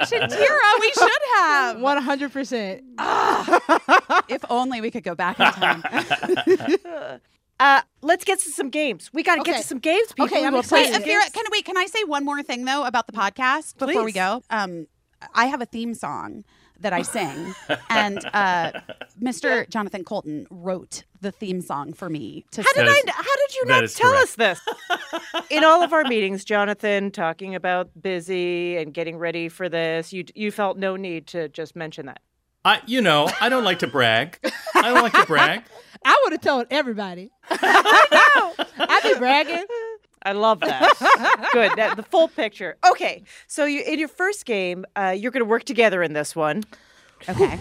shantira 0.07 0.79
we 0.81 0.91
should 0.91 1.21
have 1.35 1.79
100. 1.79 2.31
percent 2.33 2.83
ah. 2.97 4.23
if 4.27 4.43
only 4.49 4.81
we 4.81 4.91
could 4.91 5.03
go 5.03 5.15
back 5.15 5.39
in 5.39 5.51
time 5.53 5.83
Uh, 7.59 7.81
let's 8.01 8.23
get 8.23 8.39
to 8.39 8.49
some 8.51 8.69
games. 8.69 9.09
We 9.13 9.23
got 9.23 9.35
to 9.35 9.43
get 9.43 9.61
to 9.61 9.67
some 9.67 9.79
games. 9.79 10.09
People. 10.09 10.25
Okay, 10.25 10.41
We 10.41 10.47
I'm 10.47 10.53
will 10.53 10.63
play 10.63 10.81
excited. 10.81 10.93
some 10.93 11.03
Wait, 11.03 11.09
Ophira, 11.15 11.21
games. 11.21 11.31
can 11.33 11.45
wait? 11.51 11.65
Can 11.65 11.77
I 11.77 11.85
say 11.87 12.03
one 12.03 12.23
more 12.23 12.43
thing 12.43 12.65
though 12.65 12.85
about 12.85 13.07
the 13.07 13.13
podcast 13.13 13.77
before 13.77 14.03
we 14.03 14.11
go? 14.11 14.43
Um, 14.49 14.87
I 15.33 15.45
have 15.47 15.61
a 15.61 15.65
theme 15.65 15.93
song 15.95 16.43
that 16.79 16.93
I 16.93 17.01
sing, 17.01 17.55
and 17.89 18.23
uh, 18.33 18.71
Mr. 19.19 19.67
Jonathan 19.67 20.03
Coulton 20.03 20.45
wrote 20.51 21.03
the 21.21 21.31
theme 21.31 21.59
song 21.61 21.91
for 21.93 22.07
me. 22.07 22.45
To 22.51 22.61
How 22.61 22.67
sing. 22.73 22.85
did 22.85 22.93
That 23.07 23.15
I? 23.17 23.23
how 23.23 23.35
did 23.47 23.55
you 23.55 23.65
not 23.65 23.89
tell 23.89 24.11
correct. 24.11 24.23
us 24.23 24.35
this? 24.35 25.41
In 25.49 25.63
all 25.63 25.81
of 25.81 25.91
our 25.93 26.03
meetings, 26.03 26.45
Jonathan 26.45 27.09
talking 27.09 27.55
about 27.55 27.89
busy 27.99 28.77
and 28.77 28.93
getting 28.93 29.17
ready 29.17 29.49
for 29.49 29.67
this. 29.67 30.13
You 30.13 30.25
you 30.35 30.51
felt 30.51 30.77
no 30.77 30.95
need 30.95 31.25
to 31.27 31.49
just 31.49 31.75
mention 31.75 32.05
that. 32.05 32.19
I, 32.63 32.81
you 32.85 33.01
know, 33.01 33.29
I 33.41 33.49
don't 33.49 33.63
like 33.63 33.79
to 33.79 33.87
brag. 33.87 34.37
I 34.75 34.81
don't 34.89 35.01
like 35.01 35.13
to 35.13 35.25
brag. 35.25 35.63
I 36.07 36.21
would 36.23 36.31
have 36.31 36.41
told 36.41 36.67
everybody. 36.71 37.31
I 37.49 38.53
know. 38.57 38.65
I'd 38.79 39.03
be 39.03 39.19
bragging. 39.19 39.65
I 40.23 40.31
love 40.31 40.61
that. 40.61 41.49
Good. 41.53 41.73
That, 41.75 41.97
the 41.97 42.03
full 42.03 42.29
picture. 42.29 42.77
Okay, 42.89 43.23
so 43.47 43.65
you 43.65 43.83
in 43.85 43.99
your 43.99 44.07
first 44.07 44.45
game, 44.45 44.85
uh, 44.95 45.13
you're 45.17 45.31
going 45.31 45.43
to 45.43 45.49
work 45.49 45.65
together 45.65 46.01
in 46.01 46.13
this 46.13 46.33
one. 46.33 46.63
Okay. 47.27 47.59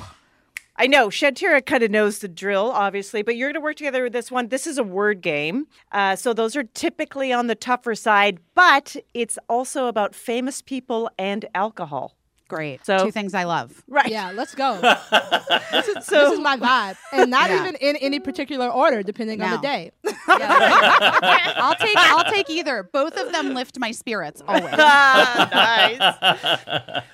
I 0.77 0.87
know 0.87 1.09
Shantira 1.09 1.65
kind 1.65 1.83
of 1.83 1.91
knows 1.91 2.21
the 2.21 2.29
drill, 2.29 2.71
obviously, 2.71 3.23
but 3.23 3.35
you're 3.35 3.49
going 3.49 3.61
to 3.61 3.65
work 3.65 3.77
together 3.77 4.05
with 4.05 4.13
this 4.13 4.31
one. 4.31 4.49
This 4.49 4.67
is 4.67 4.79
a 4.79 4.85
word 4.85 5.23
game. 5.23 5.67
Uh, 5.91 6.15
so 6.15 6.33
those 6.33 6.55
are 6.55 6.65
typically 6.65 7.33
on 7.33 7.49
the 7.49 7.55
tougher 7.55 7.95
side, 7.95 8.39
but 8.55 8.95
it's 9.15 9.39
also 9.49 9.87
about 9.87 10.15
famous 10.15 10.63
people 10.63 11.11
and 11.19 11.47
alcohol. 11.55 12.15
Great. 12.49 12.87
So- 12.87 13.05
Two 13.07 13.11
things 13.11 13.35
I 13.35 13.43
love. 13.45 13.83
Right. 13.89 14.07
Yeah, 14.09 14.31
let's 14.33 14.55
go. 14.55 14.79
this, 15.73 15.89
is, 15.89 16.05
So- 16.07 16.15
this 16.31 16.33
is 16.35 16.41
my 16.41 16.57
vibe, 16.57 16.97
and 17.13 17.31
not 17.31 17.51
Yeah. 17.51 17.61
even 17.63 17.75
in 17.77 17.97
any 17.97 18.21
particular 18.21 18.69
order, 18.69 19.03
depending 19.03 19.43
on 19.43 19.51
the 19.51 19.57
No. 19.57 19.63
day. 19.63 19.91
I'll 20.29 21.75
take. 21.75 21.97
I'll 21.97 22.33
take 22.33 22.49
either. 22.51 22.83
Both 22.93 23.17
of 23.17 23.33
them 23.33 23.55
lift 23.55 23.79
my 23.79 23.91
spirits 23.91 24.43
always. 24.47 24.65
nice. 24.77 25.99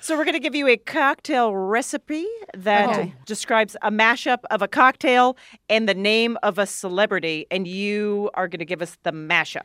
so 0.01 0.15
we're 0.17 0.23
going 0.25 0.33
to 0.33 0.39
give 0.39 0.55
you 0.55 0.67
a 0.67 0.77
cocktail 0.77 1.55
recipe 1.55 2.27
that 2.55 2.89
Okay. 2.89 3.13
describes 3.25 3.75
a 3.81 3.91
mashup 3.91 4.39
of 4.51 4.61
a 4.61 4.67
cocktail 4.67 5.37
and 5.69 5.87
the 5.89 5.93
name 5.95 6.37
of 6.43 6.57
a 6.59 6.65
celebrity, 6.67 7.47
and 7.51 7.67
you 7.67 8.29
are 8.35 8.47
going 8.47 8.59
to 8.59 8.65
give 8.65 8.81
us 8.81 8.97
the 9.03 9.11
mashup. 9.11 9.61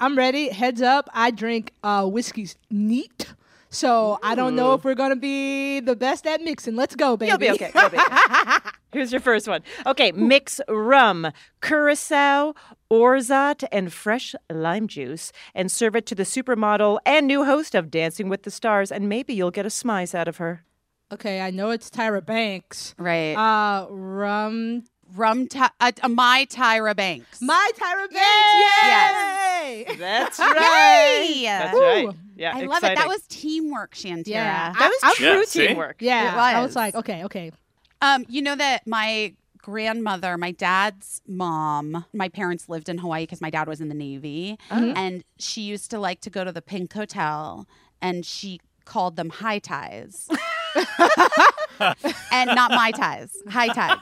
I'm 0.00 0.16
ready. 0.16 0.48
Heads 0.48 0.82
up, 0.82 1.08
I 1.12 1.30
drink 1.30 1.72
uh, 1.82 2.06
whiskey's 2.06 2.56
neat. 2.70 3.26
So 3.72 4.18
I 4.22 4.34
don't 4.34 4.54
know 4.54 4.74
if 4.74 4.84
we're 4.84 4.94
gonna 4.94 5.16
be 5.16 5.80
the 5.80 5.96
best 5.96 6.26
at 6.26 6.42
mixing. 6.42 6.76
Let's 6.76 6.94
go, 6.94 7.16
baby. 7.16 7.30
You'll 7.30 7.38
be 7.38 7.50
okay. 7.50 7.72
You'll 7.74 7.88
be 7.88 7.98
okay. 7.98 8.58
Here's 8.92 9.10
your 9.10 9.22
first 9.22 9.48
one. 9.48 9.62
Okay, 9.86 10.12
mix 10.12 10.60
rum, 10.68 11.32
curacao, 11.62 12.54
orgeat, 12.90 13.64
and 13.72 13.90
fresh 13.90 14.34
lime 14.52 14.86
juice, 14.86 15.32
and 15.54 15.72
serve 15.72 15.96
it 15.96 16.04
to 16.06 16.14
the 16.14 16.24
supermodel 16.24 16.98
and 17.06 17.26
new 17.26 17.44
host 17.44 17.74
of 17.74 17.90
Dancing 17.90 18.28
with 18.28 18.42
the 18.42 18.50
Stars, 18.50 18.92
and 18.92 19.08
maybe 19.08 19.32
you'll 19.32 19.50
get 19.50 19.64
a 19.64 19.70
smize 19.70 20.14
out 20.14 20.28
of 20.28 20.36
her. 20.36 20.64
Okay, 21.10 21.40
I 21.40 21.50
know 21.50 21.70
it's 21.70 21.88
Tyra 21.88 22.24
Banks. 22.24 22.94
Right. 22.98 23.34
Uh, 23.34 23.86
rum. 23.90 24.84
Rum. 25.14 25.46
Ty- 25.48 25.70
uh, 25.80 25.92
uh, 26.02 26.08
my 26.08 26.46
Tyra 26.50 26.94
Banks. 26.96 27.40
My 27.42 27.70
Tyra 27.74 28.08
Banks. 28.10 28.14
Yes. 28.14 29.62
Yay! 29.62 29.96
That's 29.98 30.38
right. 30.40 31.26
Yay! 31.34 31.42
That's 31.44 31.74
Woo. 31.74 31.80
right. 31.80 32.08
Yeah, 32.36 32.56
I 32.56 32.62
love 32.62 32.82
it. 32.84 32.96
That 32.96 33.08
was 33.08 33.22
teamwork, 33.28 33.94
Shantira. 33.94 34.26
Yeah. 34.28 34.72
that 34.72 34.88
was 34.88 34.98
I- 35.02 35.14
true 35.14 35.26
Yeah, 35.38 35.42
see? 35.44 35.66
teamwork. 35.68 35.96
Yeah, 36.00 36.32
It 36.32 36.38
I 36.56 36.60
was. 36.60 36.68
was 36.70 36.76
like, 36.76 36.94
okay, 36.94 37.24
okay. 37.24 37.52
Um, 38.00 38.24
you 38.28 38.42
know 38.42 38.56
that 38.56 38.86
my 38.86 39.34
grandmother, 39.58 40.36
my 40.36 40.50
dad's 40.50 41.22
mom, 41.28 42.04
my 42.12 42.28
parents 42.28 42.68
lived 42.68 42.88
in 42.88 42.98
Hawaii 42.98 43.22
because 43.24 43.40
my 43.40 43.50
dad 43.50 43.68
was 43.68 43.80
in 43.80 43.88
the 43.88 43.94
Navy, 43.94 44.58
and 44.70 45.22
she 45.38 45.60
used 45.62 45.90
to 45.92 46.00
like 46.00 46.20
to 46.22 46.30
go 46.30 46.42
to 46.42 46.50
the 46.50 46.62
Pink 46.62 46.92
Hotel, 46.92 47.66
and 48.00 48.26
she 48.26 48.60
called 48.84 49.14
them 49.14 49.30
high 49.30 49.60
ties. 49.60 50.28
and 52.32 52.50
not 52.54 52.70
my 52.70 52.90
ties, 52.92 53.36
high 53.48 53.68
ties. 53.68 53.98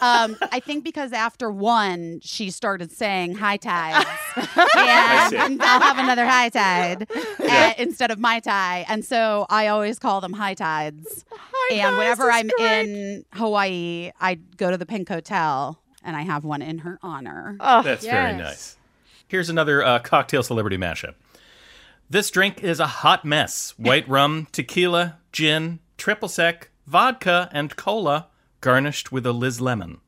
Um, 0.00 0.36
I 0.52 0.60
think 0.60 0.84
because 0.84 1.12
after 1.12 1.50
one, 1.50 2.20
she 2.22 2.50
started 2.50 2.90
saying 2.90 3.36
high 3.36 3.56
tides, 3.56 4.08
see. 4.34 5.36
and 5.36 5.62
I'll 5.62 5.80
have 5.80 5.98
another 5.98 6.26
high 6.26 6.48
tide 6.48 7.06
uh, 7.40 7.72
instead 7.78 8.10
of 8.10 8.18
my 8.18 8.40
tie, 8.40 8.84
and 8.88 9.04
so 9.04 9.46
I 9.48 9.68
always 9.68 9.98
call 9.98 10.20
them 10.20 10.32
high 10.32 10.54
tides. 10.54 11.24
High 11.30 11.76
and 11.76 11.96
whenever 11.96 12.30
I'm 12.30 12.50
in 12.58 13.24
Hawaii, 13.34 14.10
I 14.20 14.34
go 14.56 14.70
to 14.70 14.76
the 14.76 14.86
Pink 14.86 15.08
Hotel, 15.08 15.80
and 16.02 16.16
I 16.16 16.22
have 16.22 16.44
one 16.44 16.62
in 16.62 16.78
her 16.78 16.98
honor. 17.02 17.56
Oh, 17.60 17.82
That's 17.82 18.04
very 18.04 18.36
nice. 18.36 18.76
Here's 19.28 19.50
another 19.50 19.84
uh, 19.84 19.98
cocktail 19.98 20.42
celebrity 20.42 20.78
mashup. 20.78 21.14
This 22.10 22.30
drink 22.30 22.64
is 22.64 22.80
a 22.80 22.86
hot 22.86 23.24
mess. 23.26 23.74
White 23.76 24.08
rum, 24.08 24.48
tequila, 24.50 25.18
gin, 25.30 25.78
triple 25.98 26.28
sec, 26.28 26.70
vodka, 26.86 27.50
and 27.52 27.76
cola, 27.76 28.28
garnished 28.60 29.12
with 29.12 29.26
a 29.26 29.32
Liz 29.32 29.60
lemon. 29.60 29.98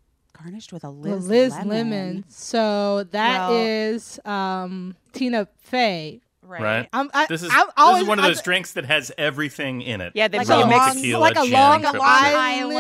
Garnished 0.43 0.73
with 0.73 0.85
a 0.85 0.87
The 0.87 0.93
Liz, 0.93 1.29
Liz 1.29 1.53
lemon. 1.53 1.69
Lemon. 1.69 2.25
So 2.29 3.05
that 3.11 3.51
Well- 3.51 3.59
is 3.59 4.19
um, 4.25 4.97
Tina 5.13 5.47
Fey. 5.59 6.21
Right. 6.43 6.63
Right. 6.63 6.89
I'm, 6.93 7.11
I, 7.15 7.27
This 7.27 7.43
is 7.45 7.51
I'm 7.53 7.67
this 7.95 8.03
is 8.03 8.09
one 8.09 8.19
of 8.19 8.25
I'm- 8.25 8.33
those 8.33 8.43
drinks 8.43 8.73
that 8.73 8.85
has 8.87 9.13
everything 9.17 9.83
in 9.83 10.01
it. 10.01 10.13
Yeah, 10.17 10.27
they 10.27 10.39
Like 10.39 10.49
put 10.49 10.57
a 10.57 10.61
long- 10.67 10.95
tequila, 10.95 11.21
like 11.21 11.37
a 11.37 11.43
gin, 11.43 11.53
Long 11.53 11.85
Island- 11.85 12.73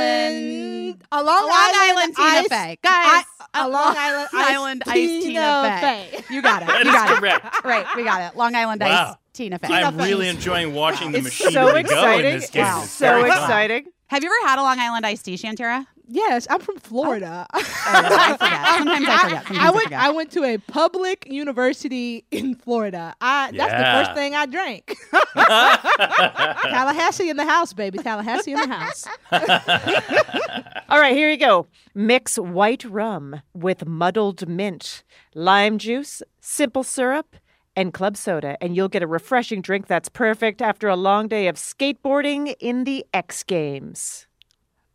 Island, 0.90 1.04
a 1.12 1.16
Long, 1.22 1.26
Long 1.26 1.50
Island 1.52 1.80
Island 1.80 2.16
Tina 2.16 2.28
ice- 2.28 2.48
Fey. 2.48 2.78
Guys, 2.82 3.24
a 3.54 3.58
a 3.60 3.62
Long 3.68 3.72
Long 3.72 3.96
Island 3.98 4.28
Island 4.32 4.82
ice 4.86 4.92
iced 4.92 5.26
Tina 5.26 5.78
Fey. 5.80 6.24
You 6.34 6.42
got 6.42 6.62
it. 6.62 6.66
That 6.68 6.84
You 6.84 6.90
is 6.90 6.94
got 6.94 7.10
it. 7.10 7.16
correct. 7.18 7.64
Right, 7.64 7.86
we 7.96 8.04
got 8.04 8.20
it. 8.32 8.36
Long 8.36 8.54
Island 8.54 8.80
Wow. 8.80 9.10
Ice 9.10 9.16
Tina 9.32 9.58
Fey. 9.58 9.68
I'm 9.68 9.96
really 9.96 10.28
enjoying 10.28 10.74
watching 10.74 11.12
the 11.12 11.18
It's 11.18 11.24
machinery 11.24 11.84
so 11.84 11.88
go 11.90 12.12
in 12.18 12.22
this 12.22 12.50
game. 12.50 12.64
Wow. 12.64 12.82
It's 12.82 12.90
So 12.92 13.06
very 13.06 13.30
fun. 13.30 13.42
exciting. 13.42 13.86
Have 14.08 14.22
you 14.24 14.30
ever 14.40 14.48
had 14.48 14.58
a 14.58 14.62
Long 14.62 14.78
Island 14.78 15.06
iced 15.06 15.24
tea, 15.24 15.34
Shantira? 15.36 15.86
Yes, 16.12 16.48
I'm 16.50 16.58
from 16.58 16.74
oh, 16.76 16.80
Florida. 16.80 17.46
Oh, 17.54 17.62
I 17.86 18.32
forget. 18.36 18.66
Sometimes 18.78 19.08
I 19.08 19.18
forget. 19.22 19.46
Sometimes 19.46 19.62
I, 19.62 19.66
I 19.66 19.70
went. 19.70 19.82
forget. 19.84 20.00
I 20.00 20.10
went 20.10 20.32
to 20.32 20.44
a 20.44 20.58
public 20.58 21.26
university 21.30 22.24
in 22.32 22.56
Florida. 22.56 23.14
I 23.20 23.52
that's 23.54 23.72
the 23.72 23.84
first 23.92 24.14
thing 24.14 24.34
I 24.34 24.46
drank. 24.46 24.96
Tallahassee 26.74 27.30
in 27.30 27.36
the 27.36 27.44
house, 27.44 27.72
baby. 27.72 27.98
Tallahassee 27.98 28.52
in 28.52 28.58
the 28.58 28.66
house. 28.66 29.06
All 30.88 30.98
right, 30.98 31.14
here 31.14 31.30
you 31.30 31.36
go. 31.36 31.68
Mix 31.94 32.36
white 32.36 32.82
rum 32.84 33.42
with 33.54 33.86
muddled 33.86 34.48
mint, 34.48 35.04
lime 35.36 35.78
juice, 35.78 36.24
simple 36.40 36.82
syrup, 36.82 37.36
and 37.76 37.94
club 37.94 38.16
soda, 38.16 38.56
and 38.60 38.74
you'll 38.74 38.88
get 38.88 39.04
a 39.04 39.06
refreshing 39.06 39.62
drink 39.62 39.86
that's 39.86 40.08
perfect 40.08 40.60
after 40.60 40.88
a 40.88 40.96
long 40.96 41.28
day 41.28 41.46
of 41.46 41.54
skateboarding 41.54 42.52
in 42.58 42.82
the 42.82 43.06
X 43.14 43.44
Games. 43.44 44.26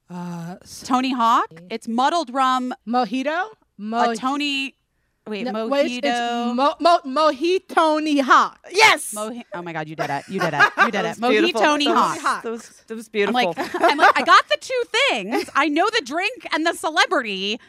Uh, 0.10 0.56
Tony 0.84 1.14
Hawk. 1.14 1.50
It's 1.70 1.88
muddled 1.88 2.32
rum. 2.34 2.74
mojito. 2.88 3.48
Mo- 3.78 4.12
A 4.12 4.16
Tony. 4.16 4.76
Wait, 5.28 5.44
no, 5.44 5.52
mojito. 5.54 5.70
wait, 5.72 6.04
it's, 6.04 6.08
it's 6.08 6.56
mo- 6.56 6.76
mo- 6.80 7.00
mojito 7.04 8.22
hawk. 8.22 8.60
Yes. 8.72 9.12
Mohi- 9.14 9.44
oh 9.56 9.62
my 9.64 9.74
God, 9.74 9.88
you 9.88 9.96
did 9.96 10.10
it! 10.12 10.24
You 10.30 10.40
did 10.40 10.54
it! 10.54 10.62
You 10.78 10.92
did 10.92 11.00
it! 11.06 11.18
That 11.18 11.20
was 11.20 11.30
beautiful. 11.32 11.62
Mojito 11.62 11.84
That 11.86 11.90
was- 12.14 12.22
Hawk. 12.22 12.44
That 12.44 12.52
was, 12.52 12.70
that 12.88 12.96
was 12.96 13.08
I'm 13.08 13.12
beautiful. 13.12 13.54
like, 13.58 13.76
I'm 13.82 13.98
like, 13.98 14.20
I 14.20 14.22
got 14.24 14.48
the 14.48 14.58
two 14.62 14.84
things. 15.10 15.50
I 15.56 15.68
know 15.68 15.88
the 15.92 16.04
drink 16.06 16.46
and 16.54 16.66
the 16.66 16.74
celebrity, 16.74 17.60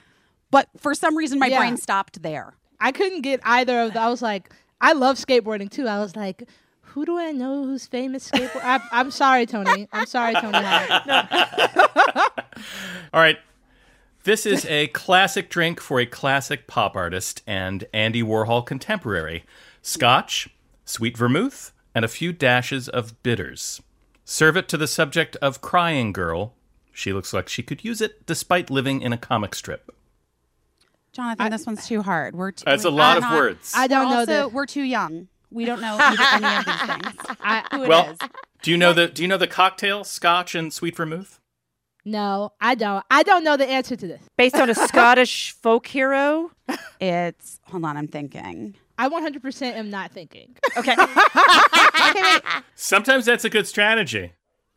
but 0.50 0.68
for 0.76 0.94
some 0.94 1.16
reason 1.16 1.38
my 1.38 1.46
Yeah. 1.46 1.58
brain 1.60 1.78
stopped 1.78 2.22
there. 2.22 2.52
I 2.78 2.92
couldn't 2.92 3.22
get 3.22 3.40
either 3.42 3.80
of. 3.80 3.94
The, 3.94 4.00
I 4.00 4.08
was 4.10 4.20
like, 4.20 4.52
I 4.82 4.92
love 4.92 5.16
skateboarding 5.16 5.70
too. 5.70 5.88
I 5.88 5.98
was 5.98 6.14
like, 6.14 6.46
who 6.96 7.04
do 7.04 7.18
I 7.18 7.30
know 7.30 7.62
who's 7.62 7.86
famous 7.86 8.30
skateboard? 8.30 8.62
I, 8.64 8.80
I'm 8.90 9.10
sorry, 9.10 9.44
Tony. 9.44 9.86
I'm 9.92 10.06
sorry, 10.06 10.32
Tony. 10.32 10.56
All 13.12 13.20
right. 13.20 13.36
This 14.24 14.46
is 14.46 14.64
a 14.64 14.86
classic 14.88 15.50
drink 15.50 15.78
for 15.78 16.00
a 16.00 16.06
classic 16.06 16.66
pop 16.66 16.96
artist 16.96 17.42
and 17.46 17.84
Andy 17.92 18.22
Warhol 18.22 18.64
contemporary. 18.64 19.44
Scotch, 19.82 20.48
sweet 20.86 21.18
vermouth, 21.18 21.74
and 21.94 22.02
a 22.02 22.08
few 22.08 22.32
dashes 22.32 22.88
of 22.88 23.22
bitters. 23.22 23.82
Serve 24.24 24.56
it 24.56 24.66
to 24.68 24.78
the 24.78 24.88
subject 24.88 25.36
of 25.42 25.60
Crying 25.60 26.14
Girl. 26.14 26.54
She 26.94 27.12
looks 27.12 27.34
like 27.34 27.50
she 27.50 27.62
could 27.62 27.84
use 27.84 28.00
it 28.00 28.24
despite 28.24 28.70
living 28.70 29.02
in 29.02 29.12
a 29.12 29.18
comic 29.18 29.54
strip. 29.54 29.94
Jonathan, 31.12 31.50
this 31.50 31.66
one's 31.66 31.86
too 31.86 32.00
hard. 32.00 32.34
We're 32.34 32.52
too, 32.52 32.64
That's 32.64 32.86
a 32.86 32.90
we're 32.90 32.96
lot 32.96 33.18
of 33.18 33.22
not- 33.24 33.36
words. 33.36 33.74
I 33.76 33.86
don't 33.86 34.06
we're 34.06 34.10
know 34.12 34.18
also, 34.20 34.26
that. 34.32 34.52
We're 34.54 34.64
too 34.64 34.80
young. 34.82 35.28
We 35.56 35.64
don't 35.64 35.80
know 35.80 35.96
any 35.98 36.56
of 36.56 36.64
these 36.66 36.82
things. 36.82 37.36
I, 37.40 37.64
Who 37.72 37.82
it 37.84 37.88
well, 37.88 38.10
is. 38.10 38.18
do 38.62 38.70
you 38.70 38.76
know 38.76 38.92
the 38.92 39.08
do 39.08 39.22
you 39.22 39.28
know 39.28 39.38
the 39.38 39.46
cocktail 39.46 40.04
Scotch 40.04 40.54
and 40.54 40.70
sweet 40.72 40.94
vermouth? 40.94 41.40
no, 42.04 42.52
I 42.60 42.74
don't. 42.76 43.04
I 43.10 43.22
don't 43.24 43.42
know 43.42 43.56
the 43.56 43.66
answer 43.66 43.96
to 43.96 44.06
this. 44.06 44.20
Based 44.36 44.54
on 44.54 44.68
a 44.70 44.74
Scottish 44.88 45.52
folk 45.52 45.86
hero. 45.86 46.50
It's 47.00 47.58
hold 47.64 47.84
on, 47.84 47.96
I'm 47.96 48.06
thinking. 48.06 48.76
I 48.98 49.08
100% 49.08 49.62
am 49.74 49.90
not 49.90 50.12
thinking. 50.12 50.56
Okay. 50.76 50.94
Sometimes 52.74 53.24
that's 53.24 53.44
a 53.44 53.50
good 53.50 53.66
strategy. 53.66 54.32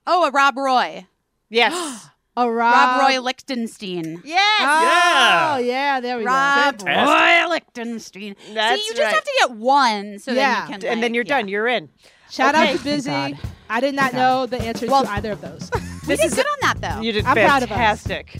Oh, 0.08 0.26
a 0.28 0.32
Rob 0.32 0.58
Roy. 0.58 1.06
yes. 1.50 2.08
A 2.42 2.50
Rob, 2.52 2.74
Rob 2.74 3.02
Roy 3.02 3.20
Lichtenstein. 3.22 4.22
Yes. 4.24 4.62
Oh, 4.62 4.82
yeah. 4.84 5.54
Oh 5.56 5.58
yeah, 5.60 6.00
there 6.00 6.18
we 6.18 6.26
Rob 6.26 6.78
go. 6.78 6.86
Rob 6.86 7.08
Roy 7.08 7.50
Lichtenstein. 7.50 8.36
That's 8.54 8.82
See, 8.82 8.88
you 8.88 8.92
just 8.96 9.02
right. 9.02 9.14
have 9.14 9.24
to 9.24 9.32
get 9.40 9.52
one, 9.58 10.20
so 10.20 10.32
Yeah. 10.32 10.62
then 10.62 10.72
you 10.74 10.80
can. 10.80 10.90
And 10.90 11.04
then 11.04 11.14
you're 11.14 11.24
yeah. 11.26 11.38
done. 11.38 11.48
You're 11.50 11.68
in. 11.68 11.90
Shout 12.30 12.56
Okay. 12.56 12.72
out 12.74 12.78
to 12.78 12.84
Busy. 12.84 13.10
God. 13.10 13.38
I 13.70 13.80
did 13.82 13.94
not 13.96 14.14
know 14.14 14.46
the 14.46 14.62
answers 14.62 14.90
Well- 14.90 15.04
to 15.04 15.12
either 15.12 15.32
of 15.34 15.42
those. 15.42 15.70
We 16.08 16.16
did 16.16 16.32
good 16.32 16.46
on 16.46 16.58
that 16.62 16.76
though. 16.82 17.02
You 17.02 17.12
did 17.12 17.26
I'm 17.26 17.36
proud 17.36 17.62
of 17.62 17.72
us. 17.72 17.78
fantastic. 17.78 18.40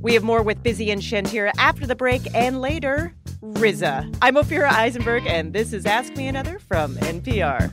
We 0.00 0.14
have 0.14 0.22
more 0.22 0.42
with 0.42 0.62
Busy 0.62 0.90
and 0.90 1.02
Shantira 1.02 1.50
after 1.58 1.86
the 1.86 1.94
break 1.94 2.22
and 2.34 2.62
later, 2.62 3.12
RZA. 3.42 4.16
I'm 4.22 4.36
Ophira 4.36 4.70
Eisenberg, 4.70 5.26
and 5.26 5.52
this 5.52 5.74
is 5.74 5.84
Ask 5.84 6.16
Me 6.16 6.28
Another 6.28 6.58
from 6.60 6.96
NPR. 6.96 7.72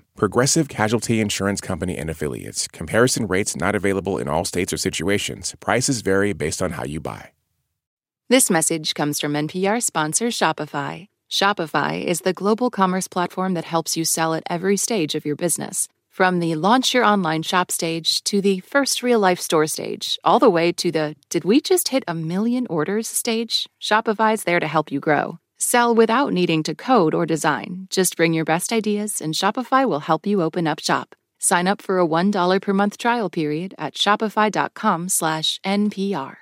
Progressive 0.15 0.67
Casualty 0.67 1.19
Insurance 1.19 1.61
Company 1.61 1.97
and 1.97 2.09
Affiliates. 2.09 2.67
Comparison 2.67 3.27
rates 3.27 3.55
not 3.55 3.75
available 3.75 4.17
in 4.17 4.27
all 4.27 4.45
states 4.45 4.71
or 4.71 4.77
situations. 4.77 5.55
Prices 5.59 6.01
vary 6.01 6.33
based 6.33 6.61
on 6.61 6.71
how 6.71 6.83
you 6.83 6.99
buy. 6.99 7.31
This 8.29 8.49
message 8.49 8.93
comes 8.93 9.19
from 9.19 9.33
NPR 9.33 9.81
sponsor 9.81 10.27
Shopify. 10.27 11.07
Shopify 11.29 12.03
is 12.03 12.21
the 12.21 12.33
global 12.33 12.69
commerce 12.69 13.07
platform 13.07 13.55
that 13.55 13.65
helps 13.65 13.97
you 13.97 14.05
sell 14.05 14.33
at 14.33 14.43
every 14.49 14.77
stage 14.77 15.15
of 15.15 15.25
your 15.25 15.35
business. 15.35 15.87
From 16.09 16.39
the 16.39 16.55
launch 16.55 16.93
your 16.93 17.05
online 17.05 17.41
shop 17.41 17.71
stage 17.71 18.21
to 18.25 18.41
the 18.41 18.59
first 18.59 19.01
real 19.01 19.19
life 19.19 19.39
store 19.39 19.65
stage, 19.65 20.19
all 20.23 20.39
the 20.39 20.49
way 20.49 20.71
to 20.73 20.91
the 20.91 21.15
did 21.29 21.45
we 21.45 21.61
just 21.61 21.87
hit 21.87 22.03
a 22.07 22.13
million 22.13 22.67
orders 22.69 23.07
stage, 23.07 23.67
Shopify's 23.81 24.43
there 24.43 24.59
to 24.59 24.67
help 24.67 24.91
you 24.91 24.99
grow. 24.99 25.39
Sell 25.63 25.93
without 25.93 26.33
needing 26.33 26.63
to 26.63 26.73
code 26.73 27.13
or 27.13 27.23
design. 27.23 27.85
Just 27.91 28.17
bring 28.17 28.33
your 28.33 28.43
best 28.43 28.73
ideas 28.73 29.21
and 29.21 29.35
Shopify 29.35 29.87
will 29.87 29.99
help 29.99 30.25
you 30.25 30.41
open 30.41 30.65
up 30.65 30.79
shop. 30.79 31.15
Sign 31.37 31.67
up 31.67 31.83
for 31.83 31.99
a 31.99 32.07
$1 32.07 32.59
per 32.59 32.73
month 32.73 32.97
trial 32.97 33.29
period 33.29 33.75
at 33.77 33.93
shopify.com 33.93 35.07
slash 35.09 35.59
NPR. 35.63 36.37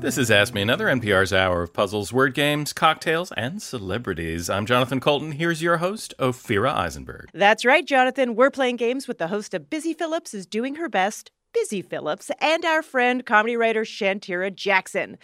This 0.00 0.16
is 0.16 0.30
Ask 0.30 0.54
Me 0.54 0.62
Another, 0.62 0.86
NPR's 0.86 1.30
hour 1.30 1.62
of 1.62 1.74
puzzles, 1.74 2.10
word 2.10 2.32
games, 2.32 2.72
cocktails, 2.72 3.32
and 3.32 3.60
celebrities. 3.60 4.48
I'm 4.48 4.64
Jonathan 4.64 4.98
Coulton. 4.98 5.32
Here's 5.32 5.60
your 5.60 5.76
host, 5.76 6.14
Ophira 6.18 6.72
Eisenberg. 6.74 7.28
That's 7.34 7.66
right, 7.66 7.86
Jonathan. 7.86 8.34
We're 8.34 8.50
playing 8.50 8.76
games 8.76 9.06
with 9.06 9.18
the 9.18 9.28
host 9.28 9.52
of 9.52 9.68
Busy 9.68 9.92
Philipps 9.92 10.32
is 10.32 10.46
Doing 10.46 10.76
Her 10.76 10.88
Best, 10.88 11.30
Busy 11.52 11.82
Philipps, 11.82 12.30
and 12.40 12.64
our 12.64 12.80
friend, 12.80 13.26
comedy 13.26 13.58
writer 13.58 13.82
Shantira 13.82 14.54
Jackson. 14.54 15.18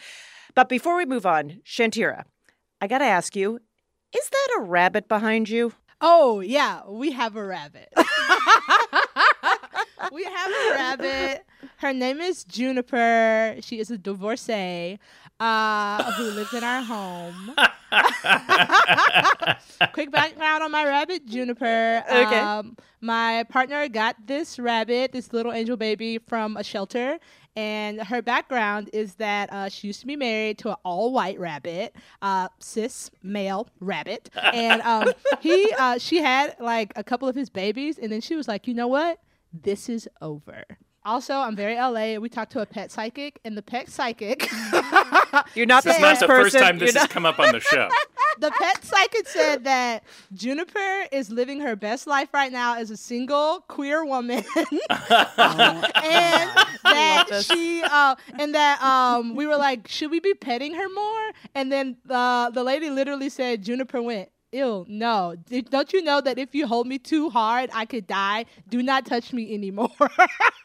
But 0.54 0.68
before 0.68 0.99
we 0.99 1.06
move 1.06 1.25
on, 1.25 1.62
Shantira, 1.64 2.25
I 2.78 2.87
got 2.87 2.99
to 2.99 3.06
ask 3.06 3.35
you 3.35 3.59
is 4.14 4.28
that 4.30 4.59
a 4.59 4.61
rabbit 4.61 5.09
behind 5.09 5.49
you? 5.49 5.73
Oh 6.02 6.40
yeah, 6.40 6.83
we 6.87 7.12
have 7.12 7.35
a 7.35 7.42
rabbit. 7.42 7.88
we 10.12 10.25
have 10.25 10.50
a 10.50 10.71
rabbit. 10.75 11.46
Her 11.79 11.93
name 11.93 12.21
is 12.21 12.45
Juniper. 12.45 13.57
She 13.61 13.79
is 13.79 13.91
a 13.91 13.99
divorcee 13.99 14.99
uh, 15.41 16.13
who 16.13 16.25
lives 16.25 16.55
in 16.55 16.65
our 16.65 16.83
home. 16.83 17.55
Quick 19.93 20.11
background 20.11 20.63
on 20.63 20.71
my 20.71 20.85
rabbit, 20.85 21.27
Juniper. 21.27 22.03
Okay. 22.09 22.39
Um, 22.39 22.77
my 23.01 23.45
partner 23.49 23.89
got 23.89 24.17
this 24.27 24.59
rabbit, 24.59 25.13
this 25.13 25.33
little 25.33 25.53
angel 25.53 25.77
baby, 25.77 26.19
from 26.19 26.57
a 26.57 26.65
shelter. 26.65 27.19
And 27.55 28.03
her 28.03 28.21
background 28.21 28.91
is 28.93 29.15
that 29.15 29.51
uh, 29.51 29.69
she 29.71 29.87
used 29.87 30.01
to 30.01 30.07
be 30.07 30.17
married 30.17 30.59
to 30.59 30.71
an 30.71 30.77
all-white 30.85 31.39
rabbit, 31.39 31.97
uh, 32.21 32.49
cis 32.59 33.11
male 33.23 33.69
rabbit, 33.81 34.29
and 34.53 34.83
um, 34.83 35.09
he, 35.41 35.73
uh, 35.79 35.97
she 35.97 36.19
had 36.19 36.55
like 36.61 36.93
a 36.97 37.05
couple 37.05 37.29
of 37.29 37.35
his 37.35 37.49
babies, 37.49 37.99
and 37.99 38.13
then 38.13 38.21
she 38.21 38.37
was 38.37 38.47
like, 38.47 38.67
you 38.67 38.75
know 38.75 38.89
what? 38.89 39.21
This 39.55 39.89
is 39.89 40.07
over. 40.21 40.65
Also, 41.07 41.35
I'm 41.35 41.55
very 41.55 41.77
LA. 41.77 42.19
We 42.21 42.29
talked 42.29 42.51
to 42.53 42.61
a 42.63 42.67
pet 42.67 42.91
psychic, 42.91 43.39
and 43.45 43.57
the 43.57 43.63
pet 43.63 43.89
psychic, 43.89 44.51
You're 45.55 45.65
not 45.67 45.85
the 45.85 45.91
It's 45.91 46.01
not 46.01 46.19
first 46.19 46.21
the 46.21 46.27
person. 46.27 46.27
first 46.27 46.59
time 46.59 46.77
You're 46.79 46.87
this 46.87 46.95
has 46.95 47.03
not- 47.05 47.11
come 47.11 47.25
up 47.25 47.39
on 47.39 47.53
the 47.53 47.61
show. 47.61 47.89
the 48.41 48.51
pet 48.51 48.85
psychic 48.85 49.29
said 49.29 49.65
that 49.65 50.03
Juniper 50.35 51.05
is 51.13 51.31
living 51.31 51.61
her 51.61 51.77
best 51.77 52.07
life 52.09 52.29
right 52.35 52.51
now 52.53 52.75
as 52.77 52.91
a 52.91 52.97
single 52.97 53.61
queer 53.69 54.05
woman, 54.05 54.43
and 54.57 56.51
that 56.85 57.45
she 57.49 57.83
uh, 57.85 58.17
and 58.39 58.55
that 58.55 58.83
um, 58.83 59.35
we 59.37 59.47
were 59.47 59.57
like, 59.57 59.89
should 59.89 60.11
we 60.11 60.21
be 60.21 60.35
petting 60.35 60.75
her 60.75 60.89
more? 60.89 61.31
And 61.55 61.71
then 61.71 61.97
uh, 62.11 62.51
the 62.51 62.65
lady 62.65 62.91
literally 62.91 63.29
said, 63.29 63.63
Juniper 63.63 64.03
went. 64.03 64.29
Ew, 64.53 64.87
no. 64.88 65.35
Don't 65.71 65.93
you 65.93 66.03
know 66.03 66.21
that 66.21 66.38
if 66.38 66.55
you 66.55 66.67
hold 66.67 66.87
me 66.87 66.99
too 66.99 67.31
hard, 67.31 67.69
I 67.75 67.85
could 67.85 68.07
die? 68.07 68.47
Do 68.69 68.83
not 68.83 69.05
touch 69.05 69.33
me 69.33 69.53
anymore. 69.55 69.91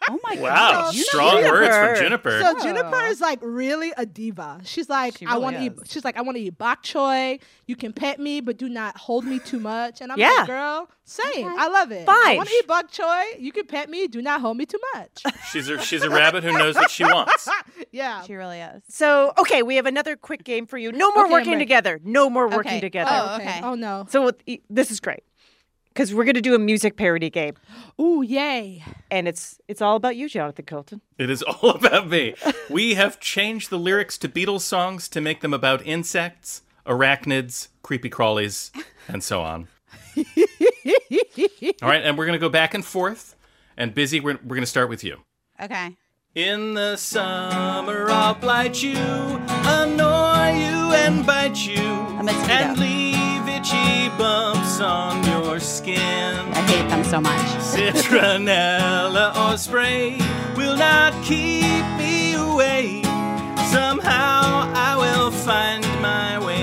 Oh 0.09 0.19
my 0.23 0.33
god. 0.35 0.41
Wow, 0.41 0.71
god. 0.71 0.95
strong 0.95 1.43
words 1.43 1.67
from 1.77 1.95
Juniper. 1.95 2.39
Juniper. 2.39 2.59
So 2.59 2.63
Juniper 2.65 3.05
is 3.05 3.21
like 3.21 3.37
really 3.43 3.93
a 3.95 4.05
diva. 4.05 4.59
She's 4.63 4.89
like, 4.89 5.19
She 5.19 5.27
I 5.27 5.37
want 5.37 5.57
to 5.57 5.61
eat. 5.63 5.73
She's 5.85 6.03
like, 6.03 6.17
I 6.17 6.21
want 6.21 6.37
to 6.37 6.41
eat 6.43 6.57
bok 6.57 6.81
choy. 6.83 7.39
You 7.67 7.75
can 7.75 7.93
pet 7.93 8.19
me, 8.19 8.41
but 8.41 8.57
do 8.57 8.67
not 8.67 8.97
hold 8.97 9.25
me 9.25 9.39
too 9.39 9.59
much. 9.59 10.01
And 10.01 10.11
I'm 10.11 10.17
Yeah. 10.17 10.31
like, 10.39 10.47
girl, 10.47 10.89
same. 11.11 11.47
I 11.47 11.67
love 11.67 11.91
it. 11.91 12.07
I 12.07 12.23
Fine. 12.25 12.37
want 12.37 12.49
to 12.49 12.55
eat 12.55 12.67
bok 12.67 12.91
choy. 12.91 13.23
You 13.39 13.51
can 13.51 13.65
pet 13.65 13.89
me. 13.89 14.07
Do 14.07 14.21
not 14.21 14.41
hold 14.41 14.57
me 14.57 14.65
too 14.65 14.79
much. 14.95 15.23
She's 15.51 15.67
a 15.69 15.79
she's 15.81 16.03
a 16.03 16.09
rabbit 16.09 16.43
who 16.43 16.53
knows 16.53 16.75
what 16.75 16.89
she 16.89 17.03
wants. 17.03 17.47
yeah. 17.91 18.21
She 18.23 18.35
really 18.35 18.59
is. 18.59 18.81
So, 18.87 19.33
okay, 19.37 19.61
we 19.63 19.75
have 19.75 19.85
another 19.85 20.15
quick 20.15 20.43
game 20.43 20.65
for 20.65 20.77
you. 20.77 20.91
No 20.91 21.11
more 21.13 21.25
Okay, 21.25 21.33
working 21.33 21.59
together. 21.59 21.99
No 22.03 22.29
more 22.29 22.47
working 22.47 22.71
Okay. 22.73 22.79
together. 22.79 23.11
Oh, 23.11 23.35
okay. 23.35 23.59
Oh 23.63 23.75
no. 23.75 24.05
So, 24.09 24.31
e- 24.45 24.59
this 24.69 24.91
is 24.91 24.99
great 24.99 25.23
because 25.93 26.13
we're 26.13 26.23
going 26.23 26.35
to 26.35 26.41
do 26.41 26.55
a 26.55 26.59
music 26.59 26.95
parody 26.95 27.29
game, 27.29 27.55
Ooh, 27.99 28.21
yay. 28.21 28.81
and 29.09 29.27
it's 29.27 29.59
it's 29.67 29.81
all 29.81 29.95
about 29.97 30.15
you, 30.15 30.29
Jonathan 30.29 30.65
Coulton. 30.65 31.01
It 31.17 31.29
is 31.29 31.43
all 31.43 31.71
about 31.71 32.07
me. 32.07 32.35
We 32.69 32.93
have 32.93 33.19
changed 33.19 33.69
the 33.69 33.77
lyrics 33.79 34.17
to 34.19 34.29
Beatles 34.29 34.61
songs 34.61 35.09
to 35.09 35.19
make 35.19 35.41
them 35.41 35.53
about 35.53 35.85
insects, 35.85 36.61
arachnids, 36.85 37.67
creepy 37.83 38.09
crawlies, 38.09 38.71
and 39.09 39.21
so 39.23 39.41
on. 39.41 39.67
All 41.81 41.89
right, 41.89 42.03
and 42.03 42.17
we're 42.17 42.25
going 42.25 42.39
to 42.39 42.39
go 42.39 42.49
back 42.49 42.73
and 42.73 42.83
forth. 42.83 43.35
And 43.77 43.93
Busy, 43.93 44.19
we're, 44.19 44.39
we're 44.43 44.55
going 44.55 44.61
to 44.61 44.65
start 44.67 44.89
with 44.89 45.03
you. 45.03 45.17
Okay. 45.61 45.95
In 46.33 46.75
the 46.75 46.95
summer, 46.95 48.09
I'll 48.09 48.35
blight 48.35 48.81
you, 48.81 48.95
annoy 48.95 50.53
you, 50.55 50.93
and 50.93 51.25
bite 51.25 51.65
you, 51.65 51.81
A 51.83 52.31
and 52.49 52.77
leave 52.79 53.47
itchy 53.49 54.07
bumps 54.17 54.79
on 54.79 55.23
your 55.25 55.59
skin. 55.59 55.99
I 55.99 56.61
hate 56.67 56.87
them 56.89 57.03
so 57.03 57.19
much. 57.19 57.47
Citronella 57.59 59.35
or 59.35 59.57
spray 59.57 60.17
will 60.55 60.77
not 60.77 61.13
keep 61.25 61.85
me 61.97 62.33
away. 62.35 63.01
Somehow 63.69 64.71
I 64.73 64.95
will 64.97 65.31
find 65.31 65.83
my 66.01 66.39
way. 66.45 66.60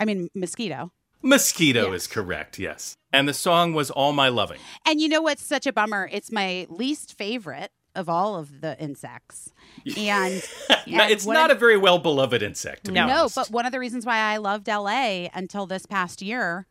I 0.00 0.04
mean, 0.06 0.28
mosquito. 0.34 0.90
Mosquito 1.22 1.92
is 1.92 2.06
correct, 2.06 2.58
yes. 2.58 2.96
And 3.12 3.28
the 3.28 3.34
song 3.34 3.74
was 3.74 3.90
All 3.90 4.12
My 4.14 4.28
Loving. 4.30 4.58
And 4.86 5.00
you 5.00 5.08
know 5.08 5.20
what's 5.20 5.42
such 5.44 5.66
a 5.66 5.72
bummer? 5.72 6.08
It's 6.10 6.32
my 6.32 6.66
least 6.70 7.16
favorite 7.18 7.70
of 7.94 8.08
all 8.08 8.36
of 8.36 8.60
the 8.62 8.80
insects. 8.82 9.52
And, 9.96 10.42
and 10.86 11.10
it's 11.12 11.26
not 11.26 11.50
of- 11.50 11.56
a 11.58 11.60
very 11.60 11.76
well 11.76 11.98
beloved 11.98 12.42
insect, 12.42 12.84
to 12.84 12.92
be 12.92 12.94
No. 12.94 13.06
No, 13.06 13.18
honest. 13.20 13.34
but 13.34 13.50
one 13.50 13.66
of 13.66 13.72
the 13.72 13.78
reasons 13.78 14.06
why 14.06 14.16
I 14.16 14.38
loved 14.38 14.66
LA 14.68 15.28
until 15.34 15.66
this 15.66 15.84
past 15.86 16.22
year 16.22 16.66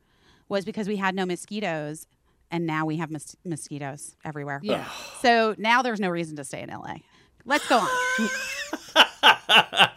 was 0.48 0.66
because 0.66 0.88
we 0.88 0.96
had 0.96 1.14
no 1.16 1.26
mosquitoes 1.26 2.08
and 2.50 2.66
now 2.66 2.86
we 2.86 2.98
have 2.98 3.12
mos- 3.12 3.36
mosquitoes 3.46 4.16
everywhere. 4.26 4.60
Yeah. 4.64 4.88
So 5.22 5.54
now 5.60 5.84
there's 5.84 6.00
no 6.00 6.10
reason 6.10 6.36
to 6.38 6.44
stay 6.44 6.62
in 6.64 6.70
LA. 6.70 6.96
Let's 7.46 7.68
go 7.68 7.78
on. 7.78 7.90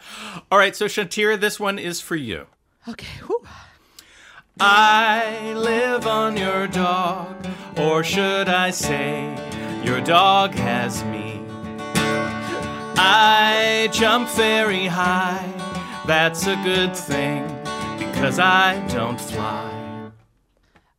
All 0.51 0.57
right, 0.59 0.75
so 0.75 0.85
Shantira, 0.85 1.39
this 1.39 1.59
one 1.59 1.79
is 1.79 1.99
for 2.01 2.15
you. 2.15 2.47
Okay. 2.87 3.07
Whew. 3.27 3.41
I 4.59 5.53
live 5.55 6.05
on 6.05 6.37
your 6.37 6.67
dog, 6.67 7.47
or 7.77 8.03
should 8.03 8.47
I 8.49 8.69
say, 8.71 9.35
your 9.83 9.99
dog 10.01 10.53
has 10.53 11.03
me. 11.05 11.41
I 12.95 13.89
jump 13.91 14.29
very 14.29 14.85
high, 14.85 15.43
that's 16.05 16.45
a 16.45 16.55
good 16.57 16.95
thing, 16.95 17.47
because 17.97 18.37
I 18.39 18.85
don't 18.89 19.19
fly. 19.19 20.11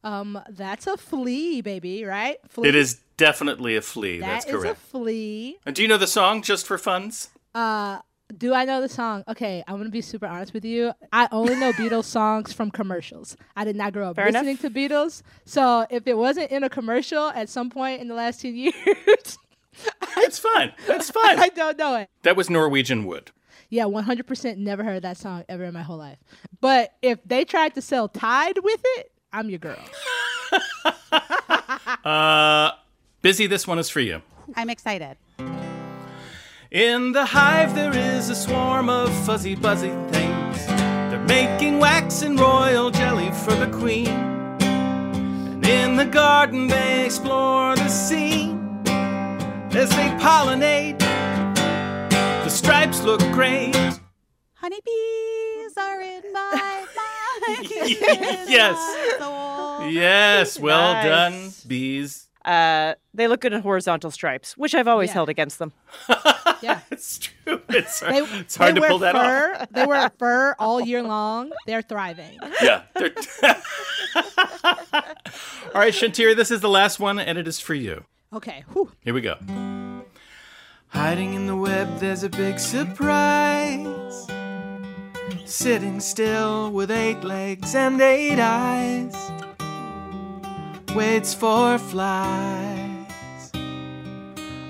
Um, 0.02 0.38
that's 0.50 0.86
a 0.86 0.96
flea, 0.96 1.60
baby, 1.62 2.04
right? 2.04 2.36
Flea. 2.48 2.68
It 2.68 2.74
is 2.74 3.00
definitely 3.16 3.76
a 3.76 3.80
flea, 3.82 4.18
That 4.20 4.26
that's 4.26 4.46
is 4.46 4.50
correct. 4.52 4.76
a 4.76 4.80
flea. 4.80 5.56
and 5.64 5.74
do 5.76 5.82
you 5.82 5.88
know 5.88 5.96
the 5.96 6.06
song, 6.08 6.42
just 6.42 6.66
for 6.66 6.76
funs? 6.76 7.28
Uh, 7.54 8.00
do 8.36 8.54
I 8.54 8.64
know 8.64 8.80
the 8.80 8.88
song? 8.88 9.22
Okay, 9.28 9.62
I'm 9.66 9.76
gonna 9.76 9.90
be 9.90 10.00
super 10.00 10.26
honest 10.26 10.52
with 10.54 10.64
you. 10.64 10.92
I 11.12 11.28
only 11.32 11.56
know 11.56 11.72
Beatles 11.72 12.04
songs 12.18 12.52
from 12.52 12.70
commercials. 12.70 13.36
I 13.56 13.64
did 13.64 13.76
not 13.76 13.92
grow 13.92 14.10
up 14.10 14.16
Fair 14.16 14.28
enough. 14.28 14.44
listening 14.44 14.58
to 14.58 14.70
Beatles. 14.78 15.22
So 15.44 15.86
if 15.90 16.06
it 16.06 16.16
wasn't 16.16 16.50
in 16.50 16.64
a 16.64 16.68
commercial 16.70 17.28
at 17.28 17.48
some 17.48 17.70
point 17.70 18.00
in 18.00 18.08
the 18.08 18.14
last 18.14 18.40
ten 18.42 18.54
years, 18.56 19.38
It's 20.18 20.38
fine, 20.38 20.72
it's 20.88 21.10
fine. 21.10 21.38
I 21.38 21.48
don't 21.48 21.76
know 21.78 21.96
it. 21.96 22.08
that 22.22 22.36
was 22.36 22.48
Norwegian 22.48 23.04
Wood. 23.04 23.30
Yeah, 23.70 23.84
100% 23.84 24.56
never 24.58 24.84
heard 24.84 25.02
that 25.02 25.16
song 25.16 25.44
ever 25.48 25.64
in 25.64 25.74
my 25.74 25.82
whole 25.82 25.96
life. 25.96 26.18
But 26.60 26.92
if 27.02 27.18
they 27.24 27.44
tried 27.44 27.74
to 27.74 27.82
sell 27.82 28.08
Tide 28.08 28.58
with 28.62 28.80
it, 28.96 29.10
I'm 29.32 29.50
your 29.50 29.58
girl. 29.58 29.78
Uh, 32.04 32.70
Busy, 33.22 33.46
this 33.46 33.66
one 33.66 33.78
is 33.78 33.88
for 33.88 34.00
you. 34.00 34.20
I'm 34.54 34.68
excited. 34.70 35.16
In 36.74 37.12
the 37.12 37.24
hive 37.24 37.76
there 37.76 37.96
is 37.96 38.30
a 38.30 38.34
swarm 38.34 38.88
of 38.88 39.08
fuzzy 39.24 39.54
buzzy 39.54 39.92
things. 40.10 40.66
They're 40.66 41.24
making 41.28 41.78
wax 41.78 42.22
and 42.22 42.38
royal 42.38 42.90
jelly 42.90 43.30
for 43.30 43.54
the 43.54 43.68
queen. 43.68 44.08
And 44.08 45.64
in 45.64 45.94
the 45.94 46.04
garden 46.04 46.66
they 46.66 47.04
explore 47.06 47.76
the 47.76 47.88
scene 47.88 48.58
as 48.88 49.88
they 49.90 50.08
pollinate. 50.18 50.98
The 50.98 52.48
stripes 52.48 53.02
look 53.04 53.20
great. 53.32 53.76
Honeybees 54.54 55.76
are 55.76 56.00
in 56.00 56.32
my 56.32 56.84
mind. 56.96 57.68
Yes. 58.50 58.78
Yes, 59.92 60.58
well 60.58 60.94
Nice. 60.94 61.04
done, 61.04 61.52
bees. 61.68 62.23
Uh, 62.44 62.94
they 63.14 63.26
look 63.28 63.40
good 63.40 63.52
in 63.54 63.62
horizontal 63.62 64.10
stripes, 64.10 64.56
which 64.56 64.74
I've 64.74 64.88
always 64.88 65.08
Yeah. 65.10 65.14
held 65.14 65.28
against 65.28 65.58
them. 65.58 65.72
Yeah. 66.62 66.80
It's 66.90 67.18
true. 67.18 67.60
It's, 67.68 68.00
They, 68.00 68.18
it's 68.20 68.56
hard 68.56 68.74
to 68.76 68.80
wear 68.80 68.88
pull 68.90 68.98
that 69.00 69.14
fur. 69.14 69.54
off. 69.60 69.68
They 69.70 69.84
wear 69.84 70.08
fur 70.18 70.54
all 70.58 70.80
year 70.80 71.02
long. 71.02 71.50
They're 71.66 71.82
thriving. 71.82 72.38
Yeah. 72.62 72.82
they're- 72.94 73.12
All 74.14 75.80
right, 75.80 75.92
Shantira, 75.92 76.34
this 76.34 76.50
is 76.50 76.60
the 76.62 76.68
last 76.70 76.98
one, 77.00 77.18
and 77.18 77.36
it 77.36 77.46
is 77.46 77.60
for 77.60 77.74
you. 77.74 78.04
Okay. 78.32 78.64
Whew. 78.72 78.90
Here 79.00 79.12
we 79.12 79.20
go. 79.20 79.36
Hiding 80.88 81.34
in 81.34 81.46
the 81.46 81.56
web, 81.56 81.98
there's 81.98 82.22
a 82.22 82.30
big 82.30 82.58
surprise. 82.58 84.26
Sitting 85.44 86.00
still 86.00 86.70
with 86.70 86.90
eight 86.90 87.22
legs 87.24 87.74
and 87.74 88.00
eight 88.00 88.38
eyes. 88.40 89.14
Waits 90.94 91.34
for 91.34 91.76
flies. 91.78 93.50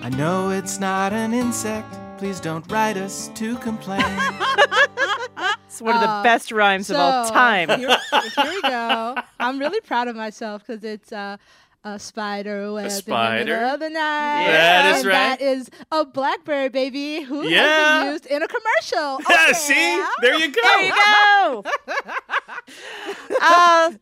I 0.03 0.09
know 0.17 0.51
it's 0.51 0.79
not 0.81 1.13
an 1.13 1.35
insect. 1.35 1.95
Please 2.19 2.41
don't 2.41 2.71
write 2.71 2.97
us 2.97 3.29
to 3.35 3.57
complain. 3.59 4.05
It's 5.67 5.83
one 5.83 5.97
of 5.97 6.01
the 6.03 6.09
Uh, 6.09 6.23
best 6.23 6.53
rhymes 6.53 6.89
of 6.89 6.97
all 6.97 7.29
time. 7.29 7.69
Here, 7.69 7.89
here 8.37 8.45
we 8.49 8.63
go. 8.63 9.17
I'm 9.41 9.59
really 9.59 9.81
proud 9.81 10.07
of 10.07 10.15
myself 10.15 10.63
because 10.65 10.85
it's 10.85 11.13
uh, 11.13 11.37
a 11.83 11.99
spider 11.99 12.73
web 12.73 12.85
in 12.85 12.89
the 12.91 12.95
spider. 12.95 13.45
middle 13.45 13.71
of 13.75 13.81
the 13.81 13.91
night. 13.91 14.47
That 14.47 14.87
is 14.95 14.97
and 15.03 15.07
right. 15.09 15.15
That 15.15 15.41
is 15.41 15.71
a 15.91 16.05
blackberry, 16.05 16.69
baby 16.69 17.23
who 17.23 17.41
has 17.41 18.05
been 18.05 18.13
used 18.13 18.27
in 18.27 18.41
a 18.45 18.47
commercial. 18.47 19.19
Yeah, 19.29 19.47
Okay. 19.49 19.53
see? 19.55 20.05
There 20.23 20.37
you 20.39 20.53
go. 20.53 20.61
There 20.63 20.83
you 20.87 20.93
go. 20.95 21.65
uh, 23.43 23.93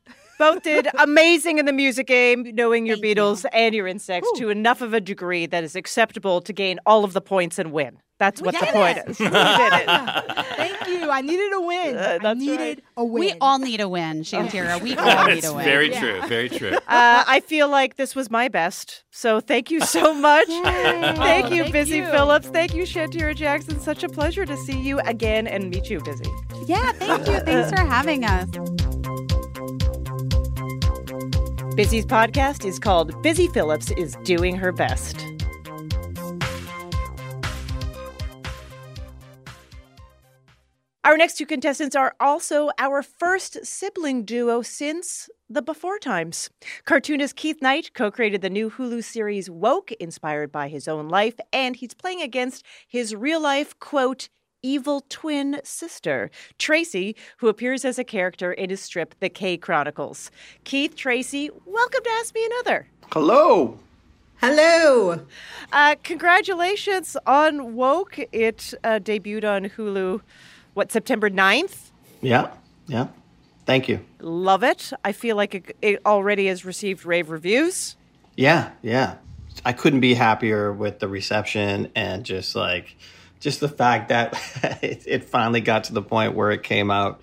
both 0.42 0.62
did 0.64 0.88
amazing 0.98 1.59
in 1.59 1.66
the 1.66 1.72
music 1.72 2.09
game, 2.09 2.50
knowing 2.55 2.85
your 2.85 2.96
Thank 2.96 3.16
Beatles 3.16 3.44
and 3.52 3.72
your 3.74 3.87
insects 3.87 4.28
to 4.37 4.48
enough 4.48 4.81
of 4.81 4.92
a 4.92 5.00
degree 5.00 5.46
that 5.46 5.62
is 5.62 5.76
acceptable 5.76 6.40
to 6.40 6.52
gain 6.52 6.81
all 6.85 7.05
of 7.05 7.12
the 7.12 7.20
points 7.20 7.61
and 7.61 7.70
win. 7.70 7.98
That's 8.18 8.42
what 8.42 8.55
the 8.55 8.66
did 8.66 8.74
point 8.74 8.98
it. 8.98 9.09
is. 9.09 9.18
We 9.20 9.26
did 9.26 9.35
it. 9.37 9.87
Thank 10.57 10.88
you. 10.88 11.11
I 11.11 11.20
needed 11.20 11.52
a 11.52 11.61
win. 11.61 11.96
I 11.96 12.18
that's 12.18 12.38
needed 12.40 12.59
right. 12.59 12.85
a 12.96 13.05
win. 13.05 13.20
We 13.20 13.33
all 13.40 13.59
need 13.61 13.81
a 13.81 13.88
win, 13.88 14.22
Shantira. 14.22 14.81
We 14.81 14.96
all 14.96 15.26
need 15.26 15.44
a 15.44 15.55
win. 15.55 15.64
very 15.64 15.90
true. 15.90 16.20
Very 16.26 16.48
true. 16.48 16.78
Uh, 16.92 17.24
I 17.26 17.40
feel 17.40 17.68
like 17.68 17.96
this 17.96 18.14
was 18.14 18.31
my 18.31 18.48
best. 18.48 19.05
So 19.11 19.40
thank 19.40 19.70
you 19.70 19.81
so 19.81 20.12
much. 20.12 20.46
thank 20.48 21.50
you, 21.50 21.62
thank 21.62 21.72
Busy 21.72 21.98
you. 21.98 22.07
Philipps. 22.07 22.48
Thank 22.48 22.74
you, 22.74 22.83
Shantira 22.83 23.35
Jackson. 23.35 23.81
Such 23.81 24.02
a 24.02 24.09
pleasure 24.09 24.44
to 24.44 24.57
see 24.59 24.78
you 24.78 24.98
again 25.00 25.46
and 25.46 25.70
meet 25.70 25.88
you, 25.88 26.00
Busy. 26.00 26.24
Yeah, 26.66 26.92
thank 26.92 27.26
you. 27.28 27.40
Thanks 27.40 27.70
for 27.70 27.87
having 27.87 28.24
us. 28.24 29.32
Busy's 31.75 32.05
podcast 32.05 32.67
is 32.67 32.79
called 32.79 33.23
Busy 33.23 33.47
Philipps 33.47 33.91
is 33.93 34.15
Doing 34.25 34.57
Her 34.57 34.73
Best. 34.73 35.25
Our 41.03 41.17
next 41.17 41.39
two 41.39 41.47
contestants 41.47 41.97
are 41.97 42.15
also 42.21 42.69
our 42.79 43.03
first 43.03 43.65
sibling 43.65 44.27
duo 44.27 44.61
since 44.61 45.31
the 45.49 45.63
Before 45.63 45.99
Times. 45.99 46.51
Cartoonist 46.85 47.37
Keith 47.37 47.63
Knight 47.63 47.95
co 47.95 48.11
created 48.11 48.43
the 48.43 48.51
new 48.51 48.69
Hulu 48.69 49.03
series 49.03 49.49
Woke, 49.49 49.93
inspired 49.93 50.53
by 50.53 50.69
his 50.69 50.87
own 50.87 51.09
life, 51.09 51.41
and 51.55 51.75
he's 51.75 51.95
playing 51.95 52.21
against 52.21 52.67
his 52.87 53.15
real 53.15 53.41
life, 53.41 53.79
quote, 53.79 54.29
evil 54.62 55.05
twin 55.09 55.61
sister, 55.64 56.31
Tracy, 56.59 57.16
who 57.38 57.48
appears 57.48 57.85
as 57.85 57.98
a 57.98 58.05
character 58.05 58.53
in 58.53 58.70
his 58.70 58.81
strip, 58.81 59.14
The 59.20 59.29
K 59.29 59.57
Chronicles. 59.57 60.31
Keith, 60.64 60.94
Tracy, 60.94 61.51
welcome 61.66 62.03
to 62.05 62.11
Ask 62.20 62.35
Me 62.35 62.44
Another. 62.46 62.87
Hello. 63.12 63.79
Hello. 64.40 65.20
Uh, 65.72 65.96
congratulations 66.03 67.16
on 67.27 67.75
Woke. 67.75 68.18
It 68.33 68.75
uh, 68.83 68.98
debuted 68.98 69.44
on 69.44 69.64
Hulu, 69.66 70.20
what, 70.75 70.90
September 70.90 71.31
9th? 71.31 71.90
Yeah, 72.20 72.51
yeah. 72.87 73.09
Thank 73.66 73.88
you. 73.88 74.01
Love 74.20 74.64
it. 74.64 74.92
I 75.05 75.12
feel 75.12 75.37
like 75.37 75.55
it, 75.55 75.77
it 75.83 76.01
already 76.05 76.46
has 76.46 76.64
received 76.64 77.05
rave 77.05 77.31
reviews. 77.31 77.96
Yeah, 78.37 78.70
yeah. 78.83 79.16
I 79.64 79.72
couldn't 79.72 80.01
be 80.01 80.14
happier 80.14 80.72
with 80.72 80.98
the 80.98 81.07
reception 81.07 81.92
and 81.94 82.25
just 82.25 82.57
like, 82.57 82.96
just 83.42 83.61
the 83.61 83.68
fact 83.68 84.09
that 84.09 84.33
it, 84.83 85.02
it, 85.07 85.24
finally 85.24 85.61
got 85.61 85.85
to 85.85 85.92
the 85.92 86.00
point 86.00 86.35
where 86.35 86.50
it 86.50 86.62
came 86.62 86.90
out. 86.90 87.20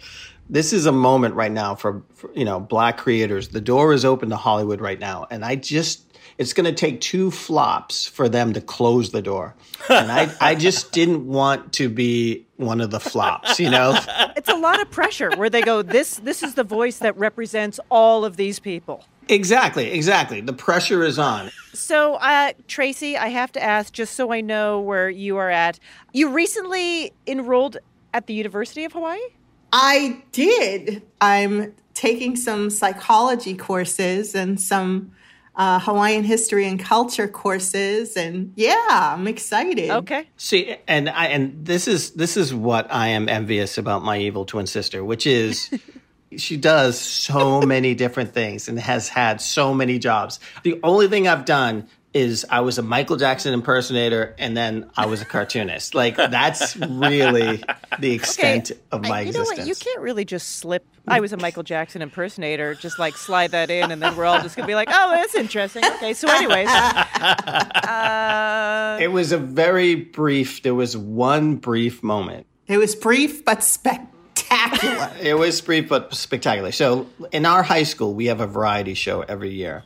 This 0.49 0.73
is 0.73 0.85
a 0.85 0.91
moment 0.91 1.35
right 1.35 1.51
now 1.51 1.75
for, 1.75 2.03
for 2.13 2.31
you 2.35 2.45
know 2.45 2.59
black 2.59 2.97
creators. 2.97 3.49
The 3.49 3.61
door 3.61 3.93
is 3.93 4.05
open 4.05 4.29
to 4.29 4.35
Hollywood 4.35 4.81
right 4.81 4.99
now, 4.99 5.25
and 5.31 5.45
I 5.45 5.55
just 5.55 6.03
it's 6.37 6.53
going 6.53 6.65
to 6.65 6.73
take 6.73 7.01
two 7.01 7.31
flops 7.31 8.07
for 8.07 8.29
them 8.29 8.53
to 8.53 8.61
close 8.61 9.11
the 9.11 9.21
door. 9.21 9.55
And 9.89 10.09
I, 10.09 10.33
I 10.39 10.55
just 10.55 10.91
didn't 10.93 11.27
want 11.27 11.73
to 11.73 11.89
be 11.89 12.45
one 12.55 12.79
of 12.79 12.91
the 12.91 12.99
flops, 12.99 13.59
you 13.59 13.69
know? 13.69 13.99
It's 14.37 14.47
a 14.47 14.55
lot 14.55 14.81
of 14.81 14.89
pressure 14.89 15.31
where 15.35 15.49
they 15.49 15.61
go, 15.61 15.81
this, 15.81 16.15
this 16.15 16.41
is 16.41 16.55
the 16.55 16.63
voice 16.63 16.99
that 16.99 17.17
represents 17.17 17.77
all 17.91 18.23
of 18.23 18.37
these 18.37 18.57
people. 18.57 19.03
Exactly, 19.29 19.91
exactly. 19.91 20.41
The 20.41 20.53
pressure 20.53 21.03
is 21.03 21.19
on. 21.19 21.51
So, 21.73 22.15
uh, 22.15 22.53
Tracy, 22.67 23.15
I 23.15 23.27
have 23.27 23.51
to 23.53 23.63
ask, 23.63 23.93
just 23.93 24.15
so 24.15 24.33
I 24.33 24.41
know 24.41 24.81
where 24.81 25.09
you 25.09 25.37
are 25.37 25.49
at. 25.49 25.79
You 26.13 26.31
recently 26.31 27.13
enrolled 27.27 27.77
at 28.13 28.27
the 28.27 28.33
University 28.33 28.83
of 28.85 28.93
Hawaii? 28.93 29.19
I 29.71 30.23
did. 30.31 31.03
I'm 31.21 31.75
taking 31.93 32.35
some 32.35 32.71
psychology 32.71 33.55
courses 33.55 34.33
and 34.33 34.59
some 34.59 35.11
uh, 35.55 35.79
Hawaiian 35.79 36.23
history 36.23 36.65
and 36.65 36.79
culture 36.79 37.27
courses, 37.27 38.15
and 38.15 38.53
yeah, 38.55 39.13
I'm 39.13 39.27
excited. 39.27 39.89
Okay. 39.89 40.27
See, 40.37 40.77
and 40.87 41.09
I 41.09 41.25
and 41.27 41.65
this 41.65 41.87
is 41.87 42.11
this 42.11 42.37
is 42.37 42.53
what 42.53 42.91
I 42.91 43.09
am 43.09 43.27
envious 43.27 43.77
about 43.77 44.01
my 44.01 44.17
evil 44.17 44.45
twin 44.45 44.65
sister, 44.65 45.03
which 45.03 45.27
is. 45.27 45.69
she 46.37 46.57
does 46.57 46.99
so 46.99 47.61
many 47.65 47.95
different 47.95 48.33
things 48.33 48.67
and 48.67 48.79
has 48.79 49.07
had 49.09 49.41
so 49.41 49.73
many 49.73 49.99
jobs. 49.99 50.39
The 50.63 50.79
only 50.83 51.07
thing 51.07 51.27
I've 51.27 51.45
done 51.45 51.87
is 52.13 52.45
I 52.49 52.61
was 52.61 52.79
a 52.79 52.81
Michael 52.81 53.17
Jackson 53.17 53.53
impersonator 53.53 54.33
and 54.39 54.57
then 54.57 54.89
I 54.97 55.05
was 55.05 55.21
a 55.21 55.25
cartoonist. 55.25 55.93
Like 55.93 56.15
that's 56.15 56.75
really 56.75 57.63
the 57.99 58.13
extent 58.13 58.71
okay. 58.71 58.79
of 58.91 59.01
my 59.03 59.21
you 59.21 59.27
existence. 59.27 59.57
Know 59.57 59.63
what? 59.63 59.67
You 59.67 59.75
can't 59.75 60.01
really 60.01 60.25
just 60.25 60.57
slip. 60.57 60.85
I 61.07 61.19
was 61.19 61.33
a 61.33 61.37
Michael 61.37 61.61
Jackson 61.63 62.01
impersonator. 62.01 62.73
Just 62.75 62.97
like 62.99 63.15
slide 63.15 63.51
that 63.51 63.69
in, 63.69 63.91
and 63.91 64.01
then 64.01 64.15
we're 64.15 64.25
all 64.25 64.41
just 64.41 64.55
gonna 64.55 64.67
be 64.67 64.75
like, 64.75 64.89
"Oh, 64.91 65.11
that's 65.11 65.33
interesting." 65.35 65.83
Okay, 65.83 66.13
so 66.13 66.27
anyways, 66.29 66.67
uh, 67.87 67.87
it 69.01 69.11
was 69.11 69.31
a 69.31 69.37
very 69.37 69.95
brief. 69.95 70.61
There 70.61 70.75
was 70.75 70.95
one 70.95 71.55
brief 71.55 72.03
moment. 72.03 72.45
It 72.67 72.77
was 72.77 72.95
brief 72.95 73.43
but 73.43 73.63
spectacular. 74.49 75.11
it 75.21 75.37
was 75.37 75.61
brief 75.61 75.89
but 75.89 76.13
spectacular. 76.13 76.71
So 76.71 77.07
in 77.31 77.45
our 77.45 77.63
high 77.63 77.83
school, 77.83 78.13
we 78.13 78.27
have 78.27 78.41
a 78.41 78.47
variety 78.47 78.93
show 78.93 79.21
every 79.21 79.51
year. 79.51 79.83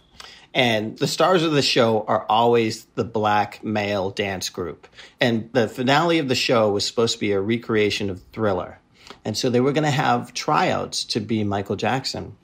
And 0.54 0.98
the 1.00 1.08
stars 1.08 1.44
of 1.44 1.52
the 1.52 1.64
show 1.64 2.06
are 2.08 2.26
always 2.30 2.86
the 2.96 3.04
black 3.04 3.64
male 3.64 4.12
dance 4.12 4.50
group. 4.50 4.88
And 5.20 5.52
the 5.54 5.68
finale 5.68 6.20
of 6.20 6.28
the 6.28 6.36
show 6.36 6.72
was 6.72 6.86
supposed 6.86 7.14
to 7.14 7.20
be 7.20 7.32
a 7.32 7.42
recreation 7.42 8.10
of 8.10 8.22
Thriller. 8.32 8.80
And 9.26 9.36
so 9.36 9.50
they 9.50 9.60
were 9.60 9.72
going 9.72 9.86
to 9.86 9.92
have 9.92 10.34
tryouts 10.34 11.06
to 11.06 11.20
be 11.20 11.44
Michael 11.44 11.76
Jackson. 11.76 12.38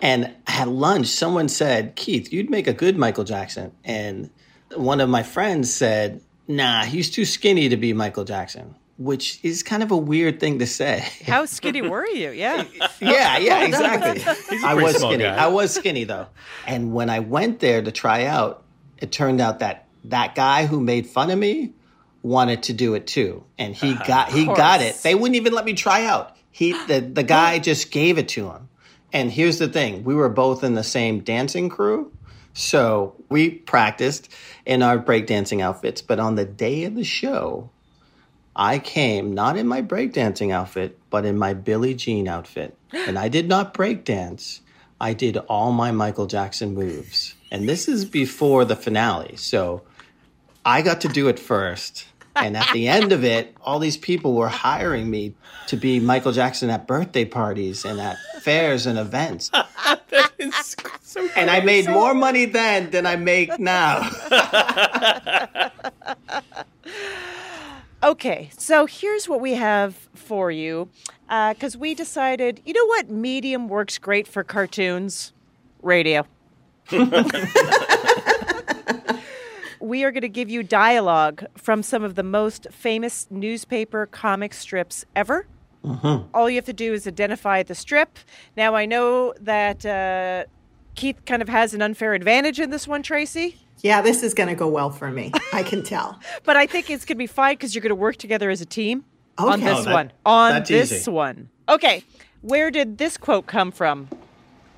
And 0.00 0.34
at 0.46 0.68
lunch, 0.68 1.08
someone 1.08 1.48
said, 1.48 1.96
Keith, 1.96 2.32
you'd 2.32 2.50
make 2.50 2.68
a 2.68 2.72
good 2.72 2.96
Michael 2.96 3.24
Jackson. 3.24 3.72
And 3.82 4.30
one 4.76 5.00
of 5.00 5.08
my 5.08 5.24
friends 5.24 5.72
said, 5.72 6.22
Nah, 6.46 6.84
he's 6.84 7.10
too 7.10 7.24
skinny 7.24 7.68
to 7.68 7.76
be 7.76 7.92
Michael 7.92 8.24
Jackson 8.24 8.74
which 8.98 9.38
is 9.44 9.62
kind 9.62 9.82
of 9.82 9.92
a 9.92 9.96
weird 9.96 10.40
thing 10.40 10.58
to 10.58 10.66
say. 10.66 11.08
How 11.24 11.46
skinny 11.46 11.82
were 11.82 12.06
you? 12.06 12.30
Yeah. 12.30 12.64
yeah, 13.00 13.38
yeah, 13.38 13.64
exactly. 13.64 14.22
I 14.64 14.74
was 14.74 14.96
skinny. 14.96 15.24
Guy. 15.24 15.36
I 15.36 15.46
was 15.46 15.72
skinny 15.72 16.04
though. 16.04 16.26
And 16.66 16.92
when 16.92 17.08
I 17.08 17.20
went 17.20 17.60
there 17.60 17.80
to 17.80 17.92
try 17.92 18.26
out, 18.26 18.64
it 18.98 19.12
turned 19.12 19.40
out 19.40 19.60
that 19.60 19.86
that 20.04 20.34
guy 20.34 20.66
who 20.66 20.80
made 20.80 21.06
fun 21.06 21.30
of 21.30 21.38
me 21.38 21.72
wanted 22.22 22.64
to 22.64 22.72
do 22.72 22.94
it 22.94 23.06
too. 23.06 23.44
And 23.56 23.74
he 23.74 23.94
uh, 23.94 24.04
got 24.04 24.32
he 24.32 24.46
got 24.46 24.82
it. 24.82 24.96
They 24.96 25.14
wouldn't 25.14 25.36
even 25.36 25.52
let 25.52 25.64
me 25.64 25.74
try 25.74 26.04
out. 26.04 26.36
He 26.50 26.72
the 26.86 27.00
the 27.00 27.22
guy 27.22 27.60
just 27.60 27.92
gave 27.92 28.18
it 28.18 28.28
to 28.30 28.50
him. 28.50 28.68
And 29.12 29.30
here's 29.30 29.58
the 29.58 29.68
thing, 29.68 30.04
we 30.04 30.14
were 30.14 30.28
both 30.28 30.62
in 30.62 30.74
the 30.74 30.84
same 30.84 31.20
dancing 31.20 31.70
crew. 31.70 32.12
So 32.52 33.14
we 33.30 33.50
practiced 33.50 34.28
in 34.66 34.82
our 34.82 34.98
breakdancing 34.98 35.62
outfits, 35.62 36.02
but 36.02 36.18
on 36.18 36.34
the 36.34 36.44
day 36.44 36.84
of 36.84 36.94
the 36.94 37.04
show, 37.04 37.70
I 38.58 38.80
came 38.80 39.34
not 39.34 39.56
in 39.56 39.68
my 39.68 39.82
breakdancing 39.82 40.52
outfit, 40.52 40.98
but 41.10 41.24
in 41.24 41.38
my 41.38 41.54
Billie 41.54 41.94
Jean 41.94 42.26
outfit. 42.26 42.76
And 42.92 43.16
I 43.16 43.28
did 43.28 43.48
not 43.48 43.72
breakdance. 43.72 44.58
I 45.00 45.12
did 45.14 45.36
all 45.36 45.70
my 45.70 45.92
Michael 45.92 46.26
Jackson 46.26 46.74
moves. 46.74 47.36
And 47.52 47.68
this 47.68 47.86
is 47.86 48.04
before 48.04 48.64
the 48.64 48.74
finale. 48.74 49.36
So 49.36 49.82
I 50.64 50.82
got 50.82 51.02
to 51.02 51.08
do 51.08 51.28
it 51.28 51.38
first. 51.38 52.06
And 52.34 52.56
at 52.56 52.68
the 52.72 52.88
end 52.88 53.12
of 53.12 53.24
it, 53.24 53.56
all 53.62 53.78
these 53.78 53.96
people 53.96 54.34
were 54.34 54.48
hiring 54.48 55.08
me 55.08 55.34
to 55.68 55.76
be 55.76 56.00
Michael 56.00 56.32
Jackson 56.32 56.68
at 56.68 56.88
birthday 56.88 57.24
parties 57.24 57.84
and 57.84 58.00
at 58.00 58.16
fairs 58.40 58.86
and 58.86 58.98
events. 58.98 59.52
so 61.02 61.28
and 61.36 61.48
I 61.48 61.60
made 61.60 61.88
more 61.88 62.12
money 62.12 62.44
then 62.44 62.90
than 62.90 63.06
I 63.06 63.14
make 63.16 63.56
now. 63.58 64.08
Okay, 68.02 68.50
so 68.56 68.86
here's 68.86 69.28
what 69.28 69.40
we 69.40 69.54
have 69.54 70.08
for 70.14 70.50
you. 70.50 70.88
Because 71.26 71.76
uh, 71.76 71.78
we 71.78 71.94
decided, 71.94 72.62
you 72.64 72.72
know 72.72 72.86
what 72.86 73.10
medium 73.10 73.68
works 73.68 73.98
great 73.98 74.28
for 74.28 74.44
cartoons? 74.44 75.32
Radio. 75.82 76.26
we 79.80 80.04
are 80.04 80.12
going 80.12 80.22
to 80.22 80.28
give 80.28 80.48
you 80.48 80.62
dialogue 80.62 81.44
from 81.56 81.82
some 81.82 82.02
of 82.02 82.14
the 82.14 82.22
most 82.22 82.68
famous 82.70 83.26
newspaper 83.30 84.06
comic 84.06 84.54
strips 84.54 85.04
ever. 85.14 85.46
Mm-hmm. 85.84 86.28
All 86.34 86.48
you 86.48 86.56
have 86.56 86.64
to 86.66 86.72
do 86.72 86.92
is 86.92 87.06
identify 87.06 87.62
the 87.62 87.74
strip. 87.74 88.18
Now, 88.56 88.74
I 88.74 88.86
know 88.86 89.34
that 89.40 89.84
uh, 89.84 90.44
Keith 90.94 91.24
kind 91.26 91.42
of 91.42 91.48
has 91.48 91.74
an 91.74 91.82
unfair 91.82 92.14
advantage 92.14 92.58
in 92.60 92.70
this 92.70 92.88
one, 92.88 93.02
Tracy. 93.02 93.56
Yeah, 93.80 94.00
this 94.02 94.22
is 94.22 94.34
going 94.34 94.48
to 94.48 94.54
go 94.54 94.66
well 94.68 94.90
for 94.90 95.10
me. 95.10 95.32
I 95.52 95.62
can 95.62 95.82
tell. 95.94 96.18
but 96.44 96.56
I 96.56 96.66
think 96.66 96.90
it's 96.90 97.04
going 97.04 97.16
to 97.16 97.18
be 97.18 97.26
fine 97.26 97.54
because 97.54 97.74
you're 97.74 97.82
going 97.82 97.90
to 97.90 97.94
work 97.94 98.16
together 98.16 98.50
as 98.50 98.60
a 98.60 98.66
team 98.66 99.04
okay. 99.38 99.52
on 99.52 99.60
this 99.60 99.78
Oh, 99.78 99.82
that- 99.84 99.92
one. 99.94 100.12
On 100.26 100.62
this 100.66 100.92
easy. 100.92 101.10
one. 101.10 101.48
Okay, 101.68 102.02
where 102.42 102.70
did 102.70 102.98
this 102.98 103.16
quote 103.16 103.46
come 103.46 103.70
from? 103.70 104.08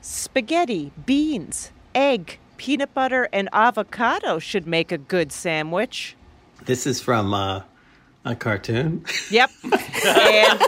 Spaghetti, 0.02 0.92
beans, 1.06 1.70
egg, 1.94 2.38
peanut 2.56 2.92
butter, 2.94 3.28
and 3.32 3.48
avocado 3.52 4.38
should 4.38 4.66
make 4.66 4.90
a 4.92 4.98
good 4.98 5.30
sandwich. 5.32 6.16
This 6.64 6.86
is 6.86 7.00
from 7.00 7.32
uh, 7.32 7.62
a 8.24 8.34
cartoon. 8.36 9.04
Yep. 9.30 9.50
and, 10.16 10.62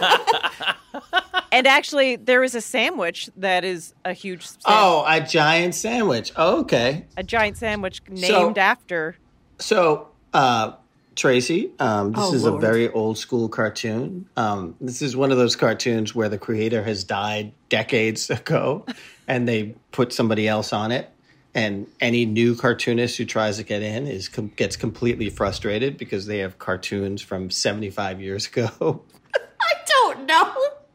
and 1.52 1.66
actually, 1.66 2.16
there 2.16 2.42
is 2.42 2.54
a 2.54 2.60
sandwich 2.60 3.28
that 3.36 3.64
is 3.64 3.94
a 4.04 4.12
huge, 4.12 4.46
sam- 4.46 4.60
Oh, 4.64 5.04
a 5.06 5.20
giant 5.20 5.74
sandwich. 5.74 6.32
Oh, 6.36 6.60
okay. 6.60 7.06
a 7.16 7.22
giant 7.22 7.56
sandwich 7.58 8.00
named 8.08 8.26
So- 8.26 8.54
after. 8.56 9.16
So, 9.58 10.08
uh, 10.32 10.72
Tracy, 11.14 11.70
um, 11.78 12.12
this 12.12 12.24
Oh, 12.24 12.34
is 12.34 12.44
Lord. 12.44 12.64
a 12.64 12.66
very 12.66 12.88
old 12.90 13.18
school 13.18 13.48
cartoon. 13.50 14.26
Um, 14.36 14.74
this 14.80 15.02
is 15.02 15.14
one 15.14 15.30
of 15.30 15.36
those 15.36 15.56
cartoons 15.56 16.14
where 16.14 16.30
the 16.30 16.38
creator 16.38 16.82
has 16.82 17.04
died 17.04 17.52
decades 17.68 18.30
ago 18.30 18.86
and 19.28 19.46
they 19.46 19.74
put 19.92 20.12
somebody 20.14 20.48
else 20.48 20.72
on 20.72 20.90
it. 20.90 21.10
And 21.54 21.86
any 22.00 22.24
new 22.24 22.54
cartoonist 22.56 23.18
who 23.18 23.26
tries 23.26 23.58
to 23.58 23.62
get 23.62 23.82
in 23.82 24.06
is 24.06 24.28
com- 24.28 24.52
gets 24.56 24.74
completely 24.76 25.28
frustrated 25.28 25.98
because 25.98 26.24
they 26.26 26.38
have 26.38 26.58
cartoons 26.58 27.20
from 27.20 27.50
75 27.50 28.20
years 28.22 28.46
ago. 28.46 29.02
I 29.60 29.74
don't 29.86 30.26
know. 30.26 30.54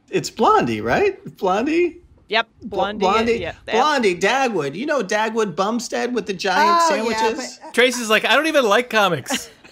it's 0.10 0.30
Blondie, 0.32 0.82
right? 0.82 1.24
Blondie? 1.38 2.02
Yep, 2.30 2.48
Blondie. 2.64 3.00
Blondie, 3.00 3.32
yeah, 3.34 3.54
yep. 3.68 3.76
Blondie, 3.76 4.16
Dagwood. 4.16 4.76
You 4.76 4.86
know 4.86 5.02
Dagwood 5.04 5.56
Bumstead 5.56 6.14
with 6.14 6.26
the 6.26 6.34
giant 6.34 6.80
Oh, 6.82 6.96
yeah, 7.08 7.18
sandwiches? 7.18 7.60
Uh, 7.64 7.72
Tracy's 7.72 8.10
like, 8.10 8.26
I 8.26 8.36
don't 8.36 8.48
even 8.48 8.66
like 8.66 8.90
comics. 8.90 9.50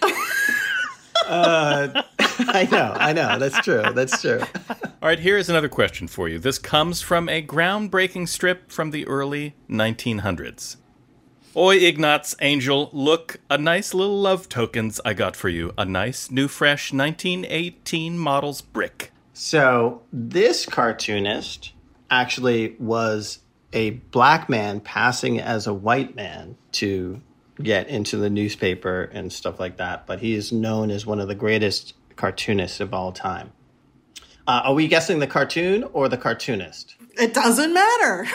uh, 1.26 2.02
I 2.38 2.68
know, 2.70 2.94
I 2.96 3.12
know. 3.12 3.38
That's 3.38 3.58
true. 3.60 3.82
That's 3.94 4.20
true. 4.20 4.40
All 4.70 5.08
right, 5.08 5.18
here 5.18 5.36
is 5.36 5.48
another 5.48 5.68
question 5.68 6.08
for 6.08 6.28
you. 6.28 6.38
This 6.38 6.58
comes 6.58 7.02
from 7.02 7.28
a 7.28 7.42
groundbreaking 7.42 8.28
strip 8.28 8.70
from 8.70 8.90
the 8.90 9.06
early 9.06 9.54
1900s. 9.68 10.76
Oi, 11.56 11.76
Ignatz 11.76 12.36
Angel, 12.42 12.90
look, 12.92 13.40
a 13.48 13.56
nice 13.56 13.94
little 13.94 14.20
love 14.20 14.46
tokens 14.48 15.00
I 15.06 15.14
got 15.14 15.36
for 15.36 15.48
you. 15.48 15.72
A 15.78 15.86
nice, 15.86 16.30
new, 16.30 16.48
fresh 16.48 16.92
1918 16.92 18.18
models 18.18 18.60
brick. 18.60 19.10
So 19.32 20.02
this 20.12 20.66
cartoonist 20.66 21.72
actually 22.10 22.76
was 22.78 23.38
a 23.72 23.90
black 23.90 24.48
man 24.48 24.80
passing 24.80 25.40
as 25.40 25.66
a 25.66 25.74
white 25.74 26.14
man 26.14 26.56
to 26.72 27.22
get 27.62 27.88
into 27.88 28.16
the 28.16 28.30
newspaper 28.30 29.10
and 29.12 29.32
stuff 29.32 29.58
like 29.58 29.76
that. 29.78 30.06
But 30.06 30.20
he 30.20 30.34
is 30.34 30.52
known 30.52 30.90
as 30.90 31.06
one 31.06 31.20
of 31.20 31.28
the 31.28 31.34
greatest 31.34 31.94
cartoonists 32.16 32.80
of 32.80 32.94
all 32.94 33.12
time. 33.12 33.52
Uh, 34.46 34.62
are 34.64 34.74
we 34.74 34.86
guessing 34.86 35.18
the 35.18 35.26
cartoon 35.26 35.84
or 35.92 36.08
the 36.08 36.16
cartoonist? 36.16 36.94
It 37.18 37.34
doesn't 37.34 37.72
matter. 37.72 38.26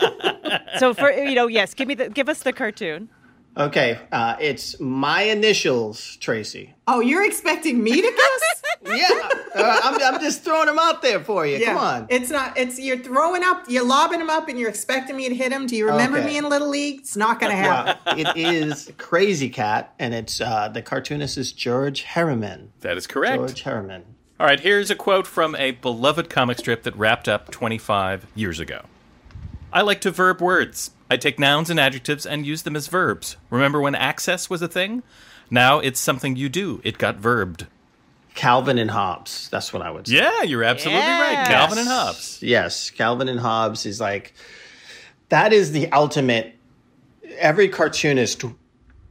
So 0.78 0.94
for 0.94 1.12
you 1.12 1.34
know, 1.34 1.46
yes, 1.46 1.74
give 1.74 1.86
me 1.86 1.94
the 1.94 2.08
give 2.08 2.28
us 2.28 2.42
the 2.42 2.52
cartoon. 2.52 3.08
Okay, 3.56 3.98
uh, 4.12 4.36
it's 4.40 4.80
my 4.80 5.22
initials, 5.22 6.16
Tracy. 6.16 6.74
Oh, 6.86 7.00
you're 7.00 7.24
expecting 7.24 7.82
me 7.82 7.94
to 7.94 8.00
guess? 8.00 8.59
Yeah, 8.82 9.08
uh, 9.54 9.80
I'm, 9.84 10.14
I'm 10.14 10.20
just 10.22 10.42
throwing 10.42 10.66
them 10.66 10.78
out 10.78 11.02
there 11.02 11.20
for 11.22 11.46
you. 11.46 11.62
Come 11.64 11.76
on. 11.76 12.06
It's 12.08 12.30
not. 12.30 12.56
It's 12.56 12.78
you're 12.80 12.98
throwing 12.98 13.42
up. 13.44 13.64
You're 13.68 13.84
lobbing 13.84 14.18
them 14.20 14.30
up, 14.30 14.48
and 14.48 14.58
you're 14.58 14.70
expecting 14.70 15.16
me 15.16 15.28
to 15.28 15.34
hit 15.34 15.50
them. 15.50 15.66
Do 15.66 15.76
you 15.76 15.86
remember 15.86 16.18
Okay. 16.18 16.26
me 16.28 16.38
in 16.38 16.48
Little 16.48 16.68
League? 16.70 17.00
It's 17.00 17.16
not 17.16 17.40
going 17.40 17.52
to 17.52 17.56
happen. 17.56 17.96
Well, 18.06 18.18
it 18.18 18.36
is 18.38 18.90
Krazy 18.96 19.52
Kat, 19.52 19.94
and 19.98 20.14
it's 20.14 20.40
uh, 20.40 20.68
the 20.68 20.80
cartoonist 20.80 21.36
is 21.36 21.52
George 21.52 22.04
Herriman. 22.04 22.68
That 22.80 22.96
is 22.96 23.06
correct. 23.06 23.36
George 23.36 23.62
Herriman. 23.64 24.02
All 24.38 24.46
right, 24.46 24.58
here's 24.60 24.90
a 24.90 24.94
quote 24.94 25.26
from 25.26 25.54
a 25.56 25.72
beloved 25.72 26.30
comic 26.30 26.58
strip 26.58 26.82
that 26.84 26.96
wrapped 26.96 27.28
up 27.28 27.50
25 27.50 28.26
years 28.34 28.58
ago. 28.58 28.86
I 29.70 29.82
like 29.82 30.00
to 30.00 30.10
verb 30.10 30.40
words. 30.40 30.92
I 31.10 31.18
take 31.18 31.38
nouns 31.38 31.68
and 31.68 31.78
adjectives 31.78 32.24
and 32.24 32.46
use 32.46 32.62
them 32.62 32.74
as 32.76 32.86
verbs. 32.86 33.36
Remember 33.50 33.80
when 33.82 33.94
access 33.94 34.48
was 34.48 34.62
a 34.62 34.68
thing? 34.68 35.02
Now 35.50 35.80
it's 35.80 36.00
something 36.00 36.36
you 36.36 36.48
do. 36.48 36.80
It 36.82 36.96
got 36.96 37.16
verbed. 37.16 37.66
Calvin 38.34 38.78
and 38.78 38.90
Hobbes. 38.90 39.48
That's 39.50 39.72
what 39.72 39.82
I 39.82 39.90
would 39.90 40.06
say. 40.08 40.16
Yeah, 40.16 40.42
you're 40.42 40.64
absolutely 40.64 41.00
right. 41.00 41.32
Yes. 41.32 41.48
Calvin 41.48 41.78
and 41.78 41.88
Hobbes. 41.88 42.38
Yes, 42.42 42.90
Calvin 42.90 43.28
and 43.28 43.40
Hobbes 43.40 43.86
is 43.86 44.00
like 44.00 44.32
that 45.28 45.52
is 45.52 45.72
the 45.72 45.90
ultimate. 45.92 46.54
Every 47.38 47.68
cartoonist, 47.68 48.44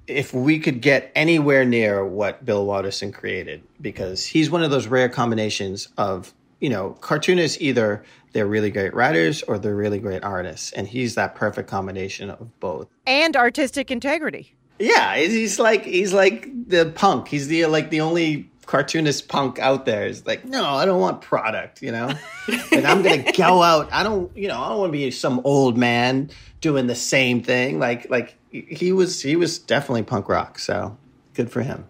if 0.08 0.34
we 0.34 0.60
could 0.60 0.82
get 0.82 1.12
anywhere 1.16 1.64
near 1.66 2.06
what 2.06 2.44
Bill 2.46 2.66
Watterson 2.66 3.12
created, 3.12 3.62
because 3.82 4.26
he's 4.26 4.50
one 4.50 4.62
of 4.64 4.72
those 4.72 4.88
rare 4.88 5.10
combinations 5.10 5.88
of 5.98 6.34
you 6.60 6.70
know 6.70 6.92
cartoonists 7.02 7.58
either 7.62 8.04
they're 8.32 8.46
really 8.46 8.70
great 8.70 8.94
writers 8.94 9.42
or 9.44 9.58
they're 9.58 9.76
really 9.76 9.98
great 10.00 10.24
artists, 10.24 10.72
and 10.74 10.88
he's 10.88 11.16
that 11.16 11.34
perfect 11.36 11.70
combination 11.70 12.30
of 12.30 12.60
both. 12.60 12.88
And 13.08 13.36
artistic 13.36 13.90
integrity. 13.90 14.54
Yeah, 14.78 15.16
he's- 15.16 15.32
he's 15.32 15.60
like 15.60 15.84
he's 15.84 16.14
like 16.14 16.48
the 16.68 16.92
punk. 16.96 17.28
He's 17.28 17.48
the 17.48 17.66
like 17.66 17.90
the 17.90 18.02
only 18.02 18.50
cartoonist 18.70 19.28
punk 19.28 19.58
out 19.58 19.88
there. 19.88 20.06
Is 20.06 20.28
like, 20.28 20.46
no, 20.46 20.64
I 20.64 20.86
don't 20.86 21.02
want 21.02 21.22
product, 21.22 21.82
you 21.82 21.92
know. 21.92 22.14
and 22.72 22.86
I'm 22.86 23.02
gonna 23.02 23.32
go 23.34 23.64
out. 23.64 23.90
I 23.92 24.04
don't, 24.04 24.36
you 24.38 24.48
know, 24.48 24.62
I 24.62 24.70
don't 24.70 24.78
want 24.78 24.90
to 24.90 24.98
be 24.98 25.10
some 25.10 25.42
old 25.44 25.76
man 25.76 26.30
doing 26.62 26.86
the 26.86 26.96
same 26.96 27.42
thing. 27.42 27.80
Like 27.80 28.10
like 28.12 28.36
he 28.52 28.92
was 28.92 29.24
he 29.24 29.36
was 29.36 29.58
definitely 29.58 30.04
punk 30.04 30.30
rock. 30.30 30.60
So 30.60 30.96
good 31.34 31.50
for 31.52 31.62
him. 31.62 31.86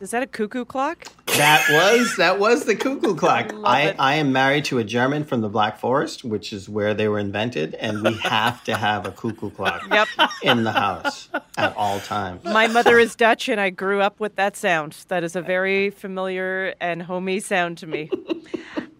Is 0.00 0.10
that 0.10 0.22
a 0.22 0.26
cuckoo 0.26 0.66
clock? 0.66 1.06
That 1.38 1.64
was 1.70 2.16
that 2.16 2.38
was 2.38 2.66
the 2.66 2.76
cuckoo 2.76 3.14
clock. 3.16 3.54
I, 3.64 3.82
it. 3.88 3.96
I 3.98 4.16
am 4.16 4.30
married 4.30 4.66
to 4.66 4.78
a 4.78 4.84
German 4.84 5.24
from 5.24 5.40
the 5.40 5.48
Black 5.48 5.78
Forest, 5.78 6.22
which 6.22 6.52
is 6.52 6.68
where 6.68 6.92
they 6.92 7.08
were 7.08 7.18
invented, 7.18 7.74
and 7.76 8.02
we 8.02 8.12
have 8.18 8.62
to 8.64 8.76
have 8.76 9.06
a 9.06 9.10
cuckoo 9.10 9.50
clock 9.50 9.82
Yep. 9.90 10.08
in 10.42 10.64
the 10.64 10.72
house 10.72 11.30
at 11.64 11.76
all 11.76 11.98
times. 12.00 12.44
My 12.44 12.68
mother 12.68 12.98
is 12.98 13.16
Dutch, 13.16 13.48
and 13.48 13.60
I 13.60 13.70
grew 13.70 14.00
up 14.00 14.20
with 14.20 14.36
that 14.36 14.56
sound. 14.56 14.96
That 15.08 15.24
is 15.24 15.34
a 15.34 15.42
very 15.42 15.90
familiar 15.90 16.74
and 16.80 17.02
homey 17.02 17.40
sound 17.40 17.78
to 17.78 17.86
me. 17.86 18.10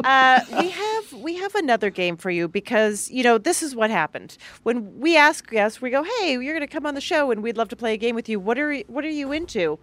Uh, 0.05 0.41
we 0.61 0.71
have 0.71 1.13
we 1.13 1.37
have 1.37 1.53
another 1.57 1.91
game 1.91 2.17
for 2.17 2.31
you 2.31 2.47
because 2.47 3.11
you 3.11 3.25
know 3.25 3.37
this 3.37 3.65
is 3.65 3.75
what 3.75 3.91
happened 3.91 4.39
when 4.63 5.01
we 5.01 5.17
ask 5.17 5.51
guests. 5.51 5.83
We 5.83 5.91
go, 5.91 6.05
"Hey, 6.05 6.35
you're 6.35 6.55
going 6.55 6.61
to 6.61 6.73
come 6.73 6.87
on 6.87 6.95
the 6.95 7.01
show, 7.01 7.33
and 7.33 7.43
we'd 7.43 7.57
love 7.57 7.69
to 7.71 7.77
play 7.77 7.95
a 7.95 7.97
game 7.97 8.15
with 8.15 8.29
you. 8.29 8.39
What 8.39 8.61
are 8.61 8.79
what 8.87 9.05
are 9.05 9.11
you 9.11 9.33
into?" 9.33 9.81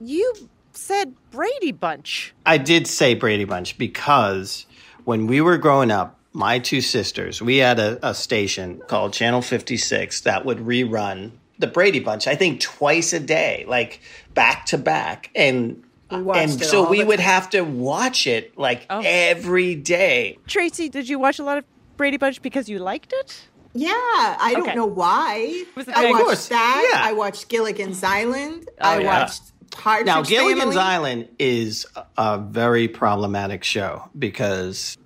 You 0.00 0.34
said 0.72 1.14
Brady 1.30 1.70
Bunch. 1.70 2.34
I 2.44 2.58
did 2.58 2.88
say 2.88 3.14
Brady 3.14 3.44
Bunch 3.44 3.78
because 3.78 4.66
when 5.04 5.28
we 5.28 5.40
were 5.40 5.56
growing 5.56 5.92
up, 5.92 6.18
my 6.32 6.58
two 6.58 6.80
sisters, 6.80 7.40
we 7.40 7.58
had 7.58 7.78
a, 7.78 8.08
a 8.08 8.12
station 8.12 8.82
called 8.88 9.12
Channel 9.12 9.40
56 9.40 10.22
that 10.22 10.44
would 10.44 10.58
rerun 10.58 11.30
the 11.58 11.66
Brady 11.66 12.00
Bunch, 12.00 12.26
I 12.26 12.34
think 12.36 12.60
twice 12.60 13.12
a 13.12 13.20
day, 13.20 13.64
like 13.68 14.00
back 14.34 14.66
to 14.66 14.78
back. 14.78 15.30
And 15.34 15.82
and 16.10 16.62
so 16.62 16.88
we 16.88 17.00
the 17.00 17.06
would 17.06 17.20
have 17.20 17.50
to 17.50 17.62
watch 17.62 18.26
it 18.26 18.56
like 18.58 18.86
Oh. 18.90 19.02
every 19.04 19.74
day. 19.74 20.38
Tracy, 20.46 20.88
did 20.88 21.08
you 21.08 21.18
watch 21.18 21.38
a 21.38 21.44
lot 21.44 21.58
of 21.58 21.64
Brady 21.96 22.16
Bunch 22.18 22.40
because 22.42 22.68
you 22.68 22.78
liked 22.78 23.12
it? 23.12 23.48
Yeah, 23.72 23.90
I 23.94 24.54
Okay. 24.56 24.66
don't 24.66 24.76
know 24.76 24.86
why. 24.86 25.64
I 25.76 26.10
watched 26.12 26.24
course, 26.24 26.48
that. 26.48 26.90
yeah. 26.92 27.00
I 27.04 27.12
watched 27.12 27.48
Gilligan's 27.48 28.04
Island. 28.04 28.68
Oh, 28.80 28.88
I 28.88 28.98
yeah. 29.00 29.20
watched 29.20 29.42
Partridge 29.72 30.06
Now, 30.06 30.22
Gilligan's 30.22 30.74
Family. 30.74 30.78
Island 30.78 31.28
is 31.40 31.84
a- 31.96 32.04
a 32.16 32.38
very 32.38 32.86
problematic 32.86 33.64
show 33.64 34.08
because 34.16 34.96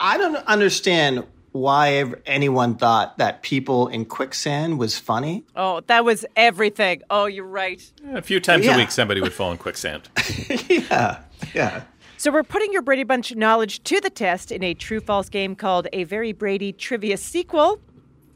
I 0.00 0.16
don't 0.16 0.36
understand 0.46 1.24
why 1.54 2.04
anyone 2.26 2.74
thought 2.74 3.16
that 3.18 3.42
people 3.42 3.86
in 3.86 4.04
quicksand 4.04 4.76
was 4.76 4.98
funny. 4.98 5.44
Oh, 5.54 5.80
that 5.86 6.04
was 6.04 6.26
everything. 6.34 7.00
Oh, 7.10 7.26
you're 7.26 7.46
right. 7.46 7.80
A 8.12 8.20
few 8.22 8.40
times 8.40 8.64
Yeah. 8.66 8.74
a 8.74 8.78
week, 8.78 8.90
somebody 8.90 9.20
would 9.20 9.32
fall 9.32 9.52
in 9.52 9.58
quicksand. 9.58 10.08
yeah, 10.68 11.22
yeah. 11.54 11.84
So 12.16 12.32
we're 12.32 12.42
putting 12.42 12.72
your 12.72 12.82
Brady 12.82 13.04
Bunch 13.04 13.32
knowledge 13.36 13.84
to 13.84 14.00
the 14.00 14.10
test 14.10 14.50
in 14.50 14.64
a 14.64 14.74
true 14.74 14.98
false 14.98 15.28
game 15.28 15.54
called 15.54 15.86
A 15.92 16.02
Very 16.02 16.32
Brady 16.32 16.72
Trivia 16.72 17.16
Sequel. 17.16 17.80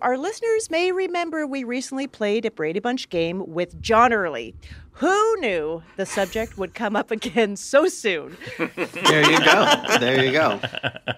Our 0.00 0.16
listeners 0.16 0.70
may 0.70 0.92
remember 0.92 1.44
we 1.44 1.64
recently 1.64 2.06
played 2.06 2.44
a 2.44 2.52
Brady 2.52 2.78
Bunch 2.78 3.08
game 3.08 3.42
with 3.48 3.80
John 3.82 4.12
Early. 4.12 4.54
Who 4.92 5.36
knew 5.40 5.82
the 5.96 6.06
subject 6.06 6.56
would 6.56 6.72
come 6.72 6.94
up 6.94 7.10
again 7.18 7.56
so 7.56 7.88
soon? 7.88 8.36
There 8.58 9.28
you 9.28 9.38
go. 9.44 9.82
There 9.98 10.24
you 10.24 10.30
go. 10.30 10.60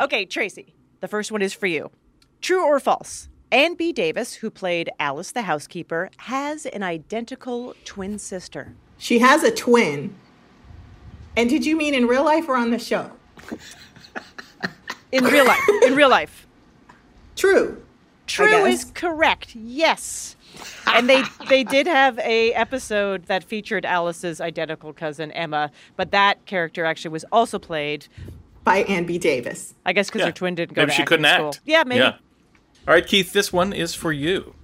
Okay, 0.01 0.25
Tracy, 0.25 0.73
the 1.01 1.09
first 1.09 1.33
one 1.33 1.43
is 1.43 1.53
for 1.53 1.67
you. 1.67 1.91
True 2.41 2.65
or 2.65 2.81
false? 2.81 3.29
Ann 3.53 3.75
B. 3.75 3.93
Davis, 3.93 4.35
who 4.35 4.51
played 4.51 4.91
Alice 5.01 5.33
the 5.33 5.43
housekeeper, 5.43 6.11
has 6.19 6.67
an 6.67 6.83
identical 6.83 7.75
twin 7.85 8.19
sister. 8.19 8.75
She 8.99 9.19
has 9.19 9.43
a 9.43 9.51
twin. 9.51 10.15
And 11.37 11.49
did 11.49 11.65
you 11.67 11.77
mean 11.77 11.95
in 11.95 12.07
real 12.07 12.25
life 12.25 12.49
or 12.49 12.57
on 12.57 12.71
the 12.71 12.79
show? 12.79 13.11
In 15.13 15.25
real 15.25 15.45
life. 15.47 15.61
In 15.83 15.97
real 15.97 16.09
life. 16.11 16.47
True. 17.35 17.83
True 18.27 18.65
is 18.67 18.85
correct. 18.95 19.57
Yes. 19.57 20.37
and 20.87 21.09
they 21.09 21.23
they 21.49 21.65
did 21.65 21.87
have 21.87 22.19
a 22.21 22.53
episode 22.53 23.25
that 23.27 23.43
featured 23.43 23.85
Alice's 23.85 24.41
identical 24.41 24.93
cousin 24.93 25.33
Emma, 25.33 25.71
but 25.97 26.13
that 26.13 26.45
character 26.47 26.85
actually 26.85 27.11
was 27.11 27.25
also 27.33 27.59
played, 27.59 28.07
By 28.65 28.79
Ann 28.79 29.05
B. 29.07 29.19
Davis. 29.19 29.75
I 29.87 29.93
guess, 29.93 30.09
because 30.09 30.21
Yeah. 30.21 30.27
her 30.27 30.33
twin 30.33 30.55
didn't 30.55 30.75
go 30.75 30.83
Maybe 30.83 30.91
to 30.93 30.97
she 30.97 31.05
couldn't 31.05 31.27
school. 31.27 31.49
act. 31.49 31.61
Yeah, 31.65 31.83
maybe. 31.87 32.03
All 32.03 32.15
right, 32.87 33.07
Keith, 33.07 33.33
this 33.33 33.53
one 33.53 33.73
is 33.73 33.95
for 33.95 34.13
you. 34.13 34.55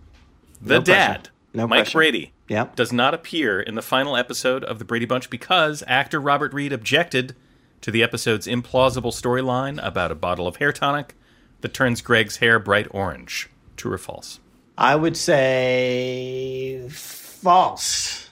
The 0.61 0.75
No 0.75 0.83
pressure. 0.83 0.93
dad, 1.13 1.29
No 1.55 1.67
Mike 1.67 1.79
pressure. 1.85 1.99
Brady, 1.99 2.33
Yep. 2.49 2.77
does 2.77 2.93
not 2.93 3.15
appear 3.15 3.61
in 3.61 3.75
the 3.75 3.83
final 3.83 4.17
episode 4.17 4.65
of 4.65 4.79
the 4.79 4.85
Brady 4.85 5.07
Bunch 5.07 5.29
because 5.31 5.83
actor 5.87 6.21
Robert 6.21 6.53
Reed 6.53 6.73
objected 6.73 7.35
to 7.83 7.91
the 7.91 8.03
episode's 8.03 8.47
implausible 8.47 9.13
storyline 9.13 9.79
about 9.85 10.11
a 10.11 10.15
bottle 10.15 10.47
of 10.47 10.57
hair 10.57 10.73
tonic 10.73 11.15
that 11.61 11.73
turns 11.75 12.01
Greg's 12.01 12.37
hair 12.39 12.59
bright 12.59 12.87
orange. 12.91 13.49
True 13.77 13.93
or 13.93 13.99
false? 13.99 14.41
I 14.79 14.95
would 14.97 15.17
say 15.17 16.87
false. 16.91 18.26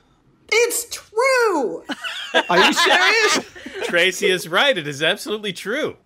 It's 0.51 0.87
true. 0.91 1.85
Are 2.49 2.59
you 2.59 2.73
serious? 2.73 3.41
Tracy 3.85 4.27
is 4.29 4.49
right. 4.49 4.77
It 4.77 4.87
is 4.87 5.03
absolutely 5.03 5.53
true. 5.53 5.97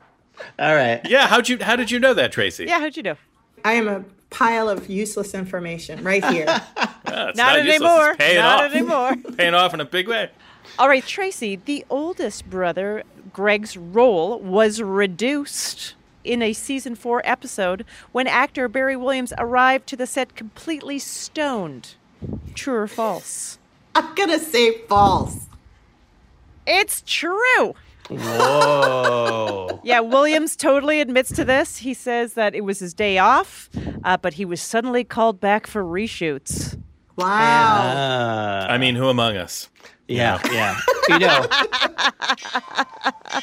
All 0.58 0.74
right. 0.74 1.00
Yeah, 1.08 1.26
how'd 1.26 1.48
you 1.48 1.58
how 1.60 1.76
did 1.76 1.90
you 1.90 1.98
know 1.98 2.14
that, 2.14 2.32
Tracy? 2.32 2.64
Yeah, 2.66 2.80
how'd 2.80 2.96
you 2.96 3.02
know? 3.02 3.16
I 3.64 3.72
am 3.74 3.88
a 3.88 4.04
pile 4.30 4.68
of 4.68 4.88
useless 4.88 5.34
information 5.34 6.04
right 6.04 6.24
here. 6.24 6.44
Yeah, 6.46 6.62
it's 7.28 7.36
Not, 7.38 7.64
useless. 7.64 7.74
It's 7.76 7.82
anymore. 7.82 8.14
paying 8.16 8.36
Not 8.38 8.64
off. 8.64 8.72
anymore. 8.72 9.16
Paying 9.36 9.54
off 9.54 9.74
in 9.74 9.80
a 9.80 9.84
big 9.84 10.06
way. 10.08 10.30
All 10.78 10.88
right, 10.88 11.04
Tracy, 11.04 11.56
the 11.56 11.84
oldest 11.90 12.48
brother, 12.48 13.02
Greg's 13.32 13.76
role 13.76 14.38
was 14.38 14.80
reduced 14.82 15.94
in 16.24 16.42
a 16.42 16.52
season 16.52 16.94
four 16.94 17.22
episode 17.24 17.84
when 18.12 18.26
actor 18.26 18.68
Barry 18.68 18.96
Williams 18.96 19.32
arrived 19.38 19.86
to 19.88 19.96
the 19.96 20.06
set 20.06 20.36
completely 20.36 20.98
stoned. 20.98 21.94
True 22.54 22.74
or 22.74 22.86
false? 22.86 23.58
I'm 23.94 24.14
gonna 24.14 24.38
say 24.38 24.78
false. 24.88 25.46
It's 26.66 27.02
true. 27.06 27.74
Whoa. 28.10 29.80
Yeah, 29.84 30.00
Williams 30.00 30.54
totally 30.56 31.00
admits 31.00 31.32
to 31.36 31.44
this. 31.44 31.78
He 31.78 31.94
says 31.94 32.34
that 32.34 32.54
it 32.54 32.62
was 32.62 32.78
his 32.80 32.92
day 32.92 33.16
off, 33.18 33.70
uh, 34.04 34.16
but 34.18 34.34
he 34.34 34.44
was 34.44 34.60
suddenly 34.60 35.02
called 35.04 35.40
back 35.40 35.66
for 35.66 35.82
reshoots. 35.82 36.78
Wow. 37.16 37.82
Uh, 37.82 38.66
I 38.68 38.76
mean, 38.76 38.96
who 38.96 39.08
among 39.08 39.36
us? 39.36 39.70
yeah, 40.08 40.38
yeah. 40.52 40.78
You 41.08 41.18
know, 41.20 41.46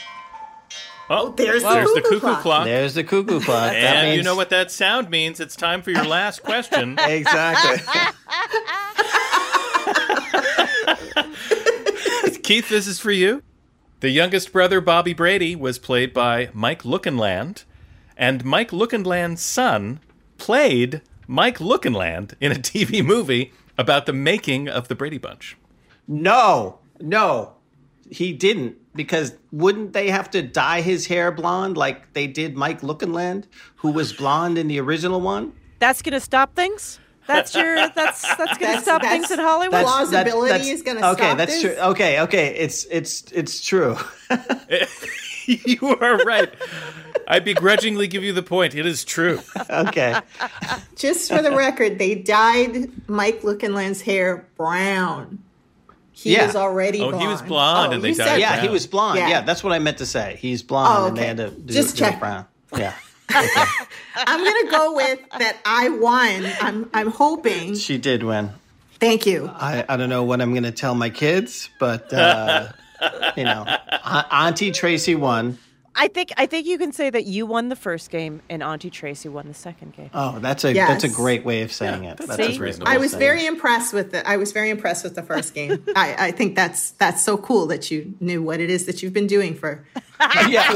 Oh, 1.08 1.34
there's 1.38 1.62
the 1.62 1.70
there's 1.70 1.94
the 1.94 2.02
cuckoo 2.02 2.16
cuckoo 2.16 2.20
clock. 2.20 2.42
clock. 2.42 2.66
there's 2.66 2.96
the 2.96 3.04
cuckoo 3.04 3.40
clock. 3.40 3.72
That 3.72 3.76
And 4.06 4.18
you 4.18 4.24
know 4.24 4.36
what 4.36 4.50
that 4.50 4.72
sound 4.72 5.10
means? 5.10 5.40
It's 5.40 5.56
time 5.56 5.82
for 5.84 5.92
your 5.92 6.06
last 6.06 6.42
question. 6.44 6.98
Exactly. 7.08 7.82
Keith, 12.46 12.70
this 12.70 12.86
is 12.86 13.00
for 13.00 13.10
you. 13.10 13.42
The 14.02 14.12
youngest 14.12 14.52
brother, 14.52 14.80
Bobby 14.80 15.16
Brady, 15.16 15.56
was 15.56 15.80
played 15.80 16.14
by 16.14 16.50
Mike 16.54 16.84
Lookinland, 16.84 17.64
and 18.16 18.46
Mike 18.46 18.70
Lookinland's 18.70 19.42
son 19.42 20.00
played 20.38 21.02
Mike 21.26 21.58
Lookinland 21.58 22.36
in 22.40 22.52
a 22.52 22.56
TV 22.70 23.04
movie 23.04 23.52
about 23.80 24.06
the 24.06 24.14
making 24.14 24.70
of 24.70 24.90
the 24.90 24.94
Brady 24.94 25.18
Bunch. 25.18 25.58
no, 26.08 26.78
no, 27.02 27.56
he 28.12 28.32
didn't. 28.32 28.78
Because 28.94 29.34
wouldn't 29.52 29.94
they 29.94 30.12
have 30.12 30.30
to 30.30 30.44
dye 30.44 30.82
his 30.82 31.08
hair 31.08 31.32
blonde 31.32 31.76
like 31.78 32.14
they 32.14 32.28
did 32.28 32.56
Mike 32.56 32.82
Lookinland, 32.82 33.46
who 33.78 33.90
was 33.90 34.14
blonde 34.14 34.60
in 34.60 34.68
the 34.68 34.80
original 34.80 35.20
one? 35.20 35.54
That's 35.80 36.04
going 36.04 36.14
to 36.14 36.20
stop 36.20 36.54
things? 36.56 37.00
That's 37.28 37.56
your 37.56 37.76
that's 37.90 38.22
that's 38.22 38.38
going 38.38 38.48
to 38.58 38.60
That's- 38.60 38.84
stop 38.84 39.02
that's- 39.02 39.12
things 39.28 39.32
in 39.32 39.40
Hollywood? 39.40 39.74
That's- 39.74 40.10
Plausibility 40.10 40.70
is 40.70 40.82
gonna 40.84 41.06
okay. 41.12 41.24
stop 41.24 41.38
that's 41.38 41.54
this? 41.54 41.62
true. 41.62 41.84
Okay, 41.92 42.22
okay. 42.22 42.56
It's 42.56 42.86
it's 42.86 43.24
it's 43.32 43.62
true. 43.66 43.98
you 45.48 45.98
are 46.02 46.18
right. 46.26 46.54
I 47.28 47.40
begrudgingly 47.40 48.08
give 48.08 48.24
you 48.24 48.34
the 48.34 48.44
point. 48.44 48.76
It 48.76 48.86
is 48.86 49.04
true. 49.04 49.40
okay. 49.70 50.20
Just 50.96 51.32
for 51.32 51.42
the 51.42 51.56
record, 51.56 51.98
they 52.00 52.16
dyed 52.16 52.92
Mike 53.10 53.42
Lookinland's 53.44 54.02
hair 54.02 54.48
brown. 54.58 55.40
He 56.12 56.34
Yeah. 56.34 56.46
was 56.46 56.56
already 56.56 57.02
Oh, 57.02 57.10
blonde. 57.10 57.22
he 57.22 57.28
was 57.28 57.42
blonde 57.42 57.94
and 57.94 58.00
oh, 58.00 58.02
they 58.04 58.14
dyed 58.14 58.28
said- 58.28 58.38
it 58.38 58.42
Yeah, 58.42 58.62
he 58.62 58.70
was 58.70 58.88
blonde. 58.88 59.20
Yeah. 59.20 59.28
Yeah. 59.30 59.42
that's 59.42 59.64
what 59.64 59.74
I 59.74 59.80
meant 59.80 59.98
to 59.98 60.06
say. 60.06 60.38
He's 60.40 60.64
blonde, 60.64 61.04
Oh, 61.04 61.08
and 61.08 61.18
they 61.18 61.26
had 61.26 61.38
to 61.38 61.50
do, 61.50 61.74
Just 61.74 61.98
do 61.98 62.04
it 62.06 62.10
check. 62.12 62.20
brown. 62.20 62.46
Yeah. 62.78 62.94
I'm 63.30 64.44
gonna 64.44 64.72
go 64.72 64.96
with 64.96 65.20
that. 65.40 65.58
I 65.66 65.90
won. 65.90 66.46
I'm 66.62 66.90
I'm 66.94 67.12
hoping. 67.12 67.76
She 67.76 67.98
did 67.98 68.24
win. 68.24 68.52
Thank 69.00 69.26
you. 69.26 69.50
I, 69.54 69.84
I 69.90 69.98
don't 69.98 70.10
know 70.10 70.24
what 70.24 70.42
I'm 70.42 70.52
going 70.52 70.64
to 70.64 70.72
tell 70.72 70.96
my 70.96 71.10
kids, 71.10 71.70
but 71.80 72.14
uh, 72.14 72.70
you 73.36 73.44
know, 73.44 73.66
Auntie 74.32 74.72
Tracy 74.72 75.16
won. 75.16 75.58
I 75.98 76.10
think 76.10 76.34
I 76.36 76.46
think 76.46 76.68
you 76.68 76.78
can 76.78 76.92
say 76.92 77.10
that 77.10 77.26
you 77.26 77.46
won 77.46 77.70
the 77.70 77.76
first 77.76 78.10
game 78.10 78.42
and 78.50 78.62
Auntie 78.62 78.90
Tracy 78.90 79.30
won 79.30 79.48
the 79.48 79.54
second 79.54 79.96
game. 79.96 80.10
Oh, 80.14 80.40
that's 80.40 80.66
a 80.66 80.74
that's 80.74 81.06
a 81.06 81.10
great 81.10 81.46
way 81.46 81.62
of 81.62 81.72
saying 81.72 82.04
it. 82.04 82.18
That's 82.18 82.36
See? 82.36 82.60
reasonable. 82.60 82.92
I 82.92 82.98
was 82.98 83.12
saying. 83.12 83.20
very 83.20 83.46
impressed 83.46 83.94
with 83.94 84.14
it. 84.14 84.26
I 84.26 84.36
was 84.36 84.52
very 84.52 84.70
impressed 84.70 85.06
with 85.06 85.16
the 85.16 85.24
first 85.24 85.54
game. 85.54 85.84
I, 85.96 86.28
I 86.28 86.32
think 86.32 86.56
that's 86.56 86.92
that's 86.92 87.24
so 87.24 87.38
cool 87.38 87.68
that 87.68 87.90
you 87.92 88.14
knew 88.20 88.44
what 88.44 88.60
it 88.60 88.70
is 88.70 88.86
that 88.88 89.02
you've 89.02 89.14
been 89.14 89.28
doing 89.28 89.56
for. 89.56 89.86
Yeah. 90.48 90.72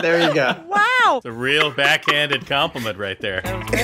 there 0.00 0.26
you 0.26 0.34
go. 0.34 0.56
Wow. 0.66 1.16
It's 1.16 1.26
a 1.26 1.32
real 1.32 1.70
backhanded 1.70 2.46
compliment 2.46 2.96
right 2.98 3.20
there. 3.20 3.42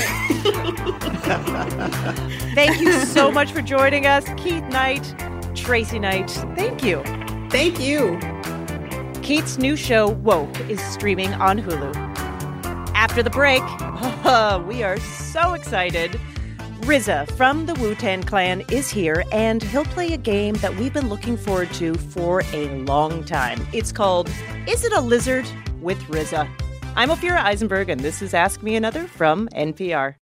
Thank 2.54 2.80
you 2.80 2.92
so 3.04 3.30
much 3.30 3.52
for 3.52 3.60
joining 3.60 4.06
us, 4.06 4.24
Keith 4.38 4.64
Knight, 4.68 5.14
Tracy 5.54 5.98
Knight. 5.98 6.30
Thank 6.56 6.82
you. 6.82 7.02
Thank 7.50 7.80
you. 7.80 8.18
Keith's 9.30 9.58
new 9.58 9.76
show, 9.76 10.08
Woke, 10.08 10.58
is 10.68 10.80
streaming 10.80 11.32
on 11.34 11.62
Hulu. 11.62 11.94
After 12.96 13.22
the 13.22 13.30
break, 13.30 13.62
oh, 14.24 14.64
we 14.66 14.82
are 14.82 14.98
so 14.98 15.52
excited. 15.52 16.18
RZA 16.80 17.30
from 17.36 17.66
the 17.66 17.74
Wu 17.74 17.94
Tang 17.94 18.24
Clan 18.24 18.64
is 18.72 18.90
here, 18.90 19.22
and 19.30 19.62
he'll 19.62 19.84
play 19.84 20.12
a 20.14 20.16
game 20.16 20.56
that 20.56 20.74
we've 20.74 20.92
been 20.92 21.08
looking 21.08 21.36
forward 21.36 21.72
to 21.74 21.94
for 21.94 22.42
a 22.52 22.76
long 22.86 23.22
time. 23.22 23.64
It's 23.72 23.92
called 23.92 24.28
Is 24.66 24.84
It 24.84 24.92
a 24.92 25.00
Lizard 25.00 25.46
with 25.80 26.00
RZA? 26.08 26.50
I'm 26.96 27.10
Ophira 27.10 27.40
Eisenberg, 27.40 27.88
and 27.88 28.00
this 28.00 28.22
is 28.22 28.34
Ask 28.34 28.64
Me 28.64 28.74
Another 28.74 29.06
from 29.06 29.48
NPR. 29.50 30.16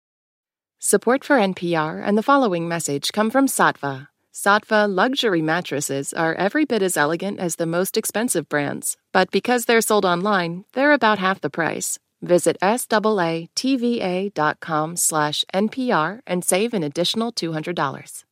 Support 0.80 1.24
for 1.24 1.38
NPR 1.38 2.02
and 2.04 2.18
the 2.18 2.24
following 2.24 2.68
message 2.68 3.14
come 3.14 3.30
from 3.30 3.46
Saatva. 3.46 4.08
Saatva 4.36 4.94
luxury 4.94 5.42
mattresses 5.42 6.12
are 6.12 6.36
every 6.36 6.66
bit 6.66 6.82
as 6.82 6.98
elegant 6.98 7.40
as 7.40 7.56
the 7.56 7.66
most 7.66 7.96
expensive 7.96 8.50
brands, 8.50 8.98
but 9.14 9.32
because 9.32 9.64
they're 9.64 9.80
sold 9.80 10.04
online, 10.04 10.66
they're 10.74 10.92
about 10.92 11.20
half 11.20 11.40
the 11.40 11.50
price. 11.50 11.98
Visit 12.22 12.58
SAATVA.com 12.62 13.48
slash 14.98 15.46
NPR 15.54 16.20
and 16.28 16.44
save 16.44 16.74
an 16.74 16.84
additional 16.84 17.32
$200. 17.32 18.26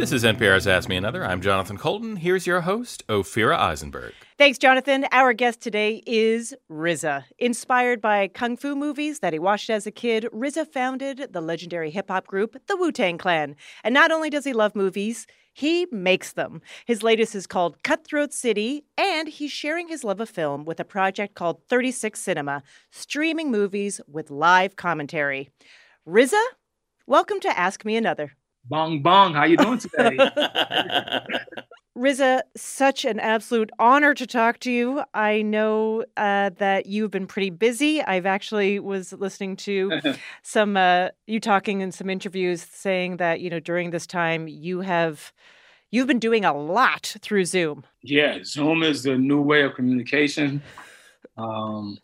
This 0.00 0.12
is 0.12 0.24
NPR's 0.24 0.66
Ask 0.66 0.88
Me 0.88 0.96
Another. 0.96 1.26
I'm 1.26 1.42
Jonathan 1.42 1.76
Coulton. 1.76 2.16
Here's 2.16 2.46
your 2.46 2.62
host, 2.62 3.06
Ophira 3.08 3.58
Eisenberg. 3.58 4.14
Thanks, 4.38 4.56
Jonathan. 4.56 5.04
Our 5.12 5.34
guest 5.34 5.60
today 5.60 6.02
is 6.06 6.54
RZA. 6.70 7.24
Inspired 7.38 8.00
by 8.00 8.28
kung 8.28 8.56
fu 8.56 8.74
movies 8.74 9.18
that 9.18 9.34
he 9.34 9.38
watched 9.38 9.68
as 9.68 9.86
a 9.86 9.90
kid, 9.90 10.26
RZA 10.32 10.72
founded 10.72 11.34
the 11.34 11.42
legendary 11.42 11.90
hip 11.90 12.08
hop 12.08 12.26
group, 12.26 12.56
the 12.66 12.78
Wu 12.78 12.90
Tang 12.90 13.18
Clan. 13.18 13.56
And 13.84 13.92
not 13.92 14.10
only 14.10 14.30
does 14.30 14.46
he 14.46 14.54
love 14.54 14.74
movies, 14.74 15.26
he 15.52 15.86
makes 15.92 16.32
them. 16.32 16.62
His 16.86 17.02
latest 17.02 17.34
is 17.34 17.46
called 17.46 17.82
Cutthroat 17.82 18.32
City, 18.32 18.84
and 18.96 19.28
he's 19.28 19.52
sharing 19.52 19.88
his 19.88 20.02
love 20.02 20.20
of 20.20 20.30
film 20.30 20.64
with 20.64 20.80
a 20.80 20.84
project 20.84 21.34
called 21.34 21.60
36 21.68 22.18
Cinema, 22.18 22.62
streaming 22.90 23.50
movies 23.50 24.00
with 24.08 24.30
live 24.30 24.76
commentary. 24.76 25.50
RZA, 26.08 26.42
welcome 27.06 27.38
to 27.40 27.58
Ask 27.58 27.84
Me 27.84 27.96
Another. 27.96 28.32
Bong 28.64 29.02
bong, 29.02 29.34
how 29.34 29.44
you 29.44 29.56
doing 29.56 29.78
today? 29.78 30.16
RZA, 31.98 32.42
such 32.56 33.04
an 33.04 33.18
absolute 33.20 33.70
honor 33.78 34.14
to 34.14 34.26
talk 34.26 34.60
to 34.60 34.70
you. 34.70 35.02
I 35.12 35.42
know 35.42 36.04
uh, 36.16 36.50
that 36.56 36.86
you've 36.86 37.10
been 37.10 37.26
pretty 37.26 37.50
busy. 37.50 38.02
I've 38.02 38.26
actually 38.26 38.78
was 38.78 39.12
listening 39.12 39.56
to 39.56 40.00
some 40.42 40.76
uh, 40.76 41.08
you 41.26 41.40
talking 41.40 41.80
in 41.80 41.92
some 41.92 42.08
interviews 42.08 42.62
saying 42.62 43.18
that 43.18 43.40
you 43.40 43.50
know 43.50 43.60
during 43.60 43.90
this 43.90 44.06
time 44.06 44.48
you 44.48 44.80
have 44.80 45.32
you've 45.90 46.06
been 46.06 46.20
doing 46.20 46.44
a 46.44 46.56
lot 46.56 47.16
through 47.20 47.44
Zoom. 47.44 47.84
yeah, 48.02 48.38
Zoom 48.44 48.82
is 48.82 49.02
the 49.02 49.18
new 49.18 49.42
way 49.42 49.62
of 49.62 49.74
communication. 49.74 50.62
Um, 51.36 51.98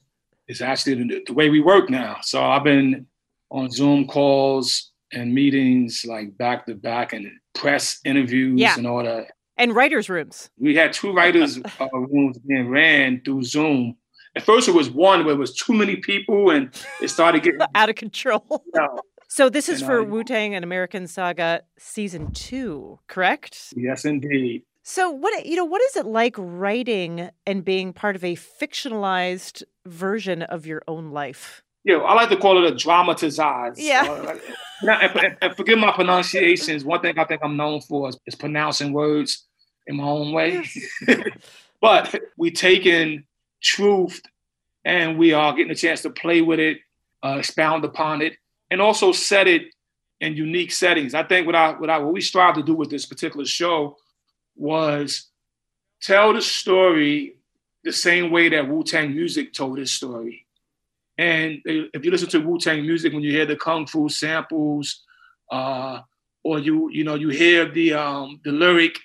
it's 0.49 0.61
actually 0.61 0.95
the, 0.95 1.22
the 1.26 1.33
way 1.33 1.49
we 1.49 1.61
work 1.61 1.89
now. 1.91 2.18
So 2.22 2.45
I've 2.45 2.64
been 2.64 3.07
on 3.51 3.70
Zoom 3.70 4.07
calls 4.07 4.91
and 5.12 5.34
meetings 5.34 6.04
like 6.07 6.36
back 6.36 6.66
to 6.66 6.74
back 6.74 7.12
and 7.12 7.30
press 7.54 8.00
interviews 8.04 8.61
Yeah. 8.61 8.76
and 8.76 8.86
all 8.86 9.02
that. 9.04 9.28
And 9.57 9.74
writers' 9.74 10.11
rooms. 10.11 10.50
We 10.59 10.74
had 10.74 10.92
two 10.92 11.12
writers' 11.12 11.59
uh, 11.80 11.88
rooms 11.92 12.38
being 12.38 12.68
ran 12.68 13.22
through 13.24 13.44
Zoom. 13.44 13.96
At 14.34 14.42
first, 14.42 14.68
it 14.68 14.72
was 14.74 14.90
one 14.90 15.24
where 15.24 15.34
it 15.34 15.38
was 15.38 15.54
too 15.54 15.72
many 15.72 15.96
people, 15.96 16.50
and 16.50 16.68
it 17.00 17.09
started 17.09 17.42
getting 17.42 17.61
out 17.74 17.88
of 17.88 17.94
control. 17.96 18.62
Yeah. 18.74 18.86
So 19.28 19.48
this 19.48 19.68
is 19.68 19.80
And, 19.80 19.88
for 19.90 20.02
Wu 20.04 20.24
Tang 20.24 20.54
An 20.54 20.62
American 20.62 21.07
Saga 21.07 21.62
season 21.78 22.32
two, 22.32 22.98
correct? 23.09 23.72
Yes, 23.76 24.04
indeed. 24.04 24.62
So 24.82 25.11
what 25.11 25.44
you 25.46 25.57
know, 25.57 25.64
what 25.64 25.82
is 25.82 25.96
it 25.96 26.07
like 26.07 26.36
writing 26.38 27.30
and 27.46 27.64
being 27.64 27.92
part 27.92 28.14
of 28.14 28.22
a 28.22 28.36
fictionalized 28.36 29.62
version 29.86 30.42
of 30.42 30.66
your 30.66 30.82
own 30.86 31.11
life? 31.11 31.62
Yeah, 31.87 31.99
I 31.99 32.14
like 32.14 32.30
to 32.30 32.37
call 32.37 32.59
it 32.64 32.72
a 32.72 32.74
dramatized. 32.74 33.78
Yeah. 33.78 34.03
Uh, 34.03 34.37
now, 34.82 34.99
and, 34.99 35.37
and- 35.41 35.57
forgive 35.57 35.78
my 35.78 35.93
pronunciations. 35.93 36.84
One 36.84 37.01
thing 37.01 37.16
I 37.16 37.24
think 37.24 37.43
I'm 37.45 37.57
known 37.57 37.80
for 37.80 38.09
is, 38.09 38.18
is 38.26 38.34
pronouncing 38.34 38.93
words 38.93 39.47
in 39.87 39.97
my 39.97 40.03
own 40.03 40.32
way. 40.32 40.64
but 41.80 42.12
we 42.37 42.51
taking 42.51 43.24
truth 43.62 44.20
and 44.84 45.16
we 45.16 45.32
are 45.32 45.53
getting 45.53 45.70
a 45.70 45.76
chance 45.76 46.03
to 46.03 46.11
play 46.11 46.43
with 46.43 46.59
it, 46.59 46.78
uh, 47.24 47.37
expound 47.39 47.84
upon 47.84 48.20
it, 48.20 48.34
and 48.68 48.80
also 48.80 49.12
set 49.12 49.47
it 49.47 49.72
in 50.20 50.34
unique 50.34 50.72
settings. 50.72 51.14
I 51.14 51.22
think 51.22 51.47
what 51.47 51.55
I 51.55 51.70
what 51.72 51.89
I 51.89 51.99
what 51.99 52.12
we 52.12 52.20
strive 52.20 52.57
to 52.57 52.64
do 52.64 52.74
with 52.74 52.91
this 52.91 53.07
particular 53.07 53.47
show 53.47 53.97
was 54.57 55.28
tell 56.03 56.32
the 56.32 56.43
story 56.43 57.37
the 57.84 57.93
same 57.93 58.32
way 58.32 58.49
that 58.49 58.68
Wu 58.68 58.82
Tang 58.82 59.14
music 59.14 59.53
told 59.53 59.78
its 59.78 59.93
story. 59.93 60.45
And 61.19 61.61
if 61.64 62.05
you 62.05 62.11
listen 62.11 62.29
to 62.31 62.41
Wu 62.41 62.59
Tang 62.59 62.83
music, 62.83 63.12
when 63.12 63.23
you 63.23 63.31
hear 63.31 63.47
the 63.47 63.57
kung 63.57 63.87
fu 63.87 64.09
samples, 64.09 65.03
uh, 65.51 66.01
or 66.45 66.59
you 66.59 66.91
you 66.91 67.05
know 67.05 67.14
you 67.14 67.29
hear 67.29 67.71
the 67.71 67.95
um, 67.95 68.41
the 68.45 68.53
lyric 68.53 68.99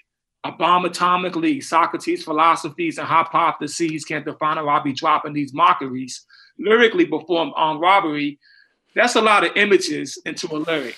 "A 0.44 0.52
bomb 0.52 0.84
atomically," 0.84 1.64
Socrates' 1.64 2.24
philosophies 2.24 2.98
and 2.98 3.08
hypotheses 3.08 4.04
can't 4.04 4.26
define 4.26 4.58
or 4.58 4.70
I'll 4.70 4.84
be 4.84 4.94
dropping 4.94 5.34
these 5.34 5.54
mockeries. 5.54 6.26
Lyrically 6.60 7.06
performed 7.06 7.54
on 7.56 7.80
robbery, 7.80 8.38
that's 8.94 9.16
a 9.16 9.22
lot 9.22 9.46
of 9.46 9.56
images 9.56 10.22
into 10.26 10.48
a 10.54 10.58
lyric. 10.58 10.98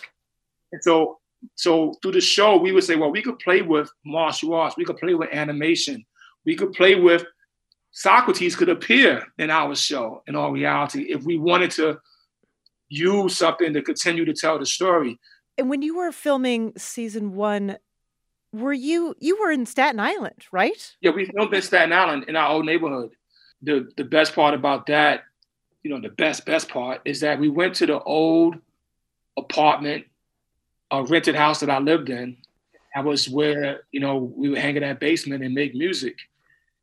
And 0.71 0.83
so 0.83 1.19
so 1.55 1.93
through 2.01 2.13
the 2.13 2.21
show, 2.21 2.57
we 2.57 2.71
would 2.71 2.83
say, 2.83 2.95
well, 2.95 3.11
we 3.11 3.21
could 3.21 3.39
play 3.39 3.61
with 3.61 3.91
martial 4.05 4.53
arts, 4.53 4.77
we 4.77 4.85
could 4.85 4.97
play 4.97 5.13
with 5.13 5.29
animation, 5.31 6.05
we 6.45 6.55
could 6.55 6.73
play 6.73 6.95
with 6.95 7.25
Socrates 7.93 8.55
could 8.55 8.69
appear 8.69 9.23
in 9.37 9.51
our 9.51 9.75
show 9.75 10.23
in 10.27 10.35
all 10.35 10.51
reality 10.51 11.03
if 11.03 11.23
we 11.23 11.37
wanted 11.37 11.69
to 11.71 11.99
use 12.89 13.37
something 13.37 13.71
to 13.73 13.83
continue 13.83 14.25
to 14.25 14.33
tell 14.33 14.57
the 14.57 14.65
story. 14.65 15.19
And 15.59 15.69
when 15.69 15.83
you 15.83 15.95
were 15.95 16.11
filming 16.11 16.73
season 16.75 17.35
one, 17.35 17.77
were 18.51 18.73
you 18.73 19.15
you 19.19 19.39
were 19.39 19.51
in 19.51 19.67
Staten 19.67 19.99
Island, 19.99 20.45
right? 20.51 20.95
Yeah, 21.01 21.11
we 21.11 21.25
filmed 21.25 21.53
in 21.53 21.61
Staten 21.61 21.93
Island 21.93 22.25
in 22.27 22.35
our 22.35 22.51
old 22.51 22.65
neighborhood. 22.65 23.11
The 23.61 23.87
the 23.95 24.03
best 24.03 24.33
part 24.33 24.55
about 24.55 24.87
that, 24.87 25.25
you 25.83 25.91
know, 25.91 26.01
the 26.01 26.09
best 26.09 26.47
best 26.47 26.69
part 26.69 27.01
is 27.05 27.19
that 27.19 27.39
we 27.39 27.47
went 27.47 27.75
to 27.75 27.85
the 27.85 28.01
old 28.01 28.55
apartment, 29.37 30.05
a 30.89 31.03
rented 31.03 31.35
house 31.35 31.59
that 31.59 31.69
I 31.69 31.77
lived 31.77 32.09
in. 32.09 32.37
That 32.95 33.05
was 33.05 33.29
where 33.29 33.81
you 33.91 33.99
know 33.99 34.17
we 34.17 34.49
would 34.49 34.57
hang 34.57 34.77
in 34.77 34.81
that 34.81 34.99
basement 34.99 35.43
and 35.43 35.53
make 35.53 35.75
music. 35.75 36.17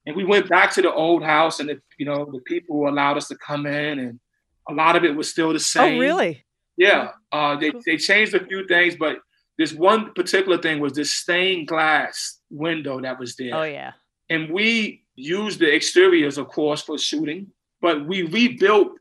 And 0.06 0.16
we 0.16 0.24
went 0.24 0.48
back 0.48 0.72
to 0.74 0.82
the 0.82 0.92
old 0.92 1.22
house, 1.22 1.60
and 1.60 1.68
the, 1.68 1.80
you 1.98 2.06
know 2.06 2.24
the 2.24 2.40
people 2.40 2.88
allowed 2.88 3.16
us 3.16 3.28
to 3.28 3.36
come 3.36 3.66
in, 3.66 3.98
and 3.98 4.20
a 4.68 4.72
lot 4.72 4.96
of 4.96 5.04
it 5.04 5.14
was 5.14 5.30
still 5.30 5.52
the 5.52 5.60
same. 5.60 5.96
Oh, 5.96 6.00
really? 6.00 6.44
Yeah, 6.76 7.10
uh, 7.32 7.56
they 7.56 7.72
they 7.84 7.96
changed 7.96 8.34
a 8.34 8.44
few 8.44 8.66
things, 8.66 8.96
but 8.96 9.18
this 9.58 9.74
one 9.74 10.14
particular 10.14 10.56
thing 10.56 10.80
was 10.80 10.94
this 10.94 11.12
stained 11.12 11.68
glass 11.68 12.40
window 12.50 13.00
that 13.00 13.18
was 13.18 13.36
there. 13.36 13.54
Oh 13.54 13.64
yeah. 13.64 13.92
And 14.30 14.50
we 14.50 15.04
used 15.16 15.58
the 15.58 15.74
exteriors, 15.74 16.38
of 16.38 16.48
course, 16.48 16.80
for 16.82 16.96
shooting, 16.96 17.48
but 17.82 18.06
we 18.06 18.22
rebuilt 18.22 18.92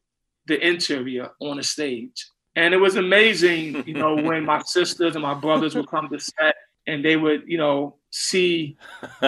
the 0.47 0.59
interior 0.67 1.29
on 1.39 1.59
a 1.59 1.63
stage. 1.63 2.27
And 2.55 2.73
it 2.73 2.77
was 2.77 2.95
amazing, 2.95 3.87
you 3.87 3.93
know, 3.93 4.15
when 4.21 4.43
my 4.43 4.61
sisters 4.63 5.15
and 5.15 5.21
my 5.21 5.35
brothers 5.35 5.75
would 5.75 5.87
come 5.87 6.09
to 6.09 6.19
set 6.19 6.55
and 6.87 7.05
they 7.05 7.15
would, 7.15 7.43
you 7.47 7.57
know, 7.57 7.95
see 8.09 8.77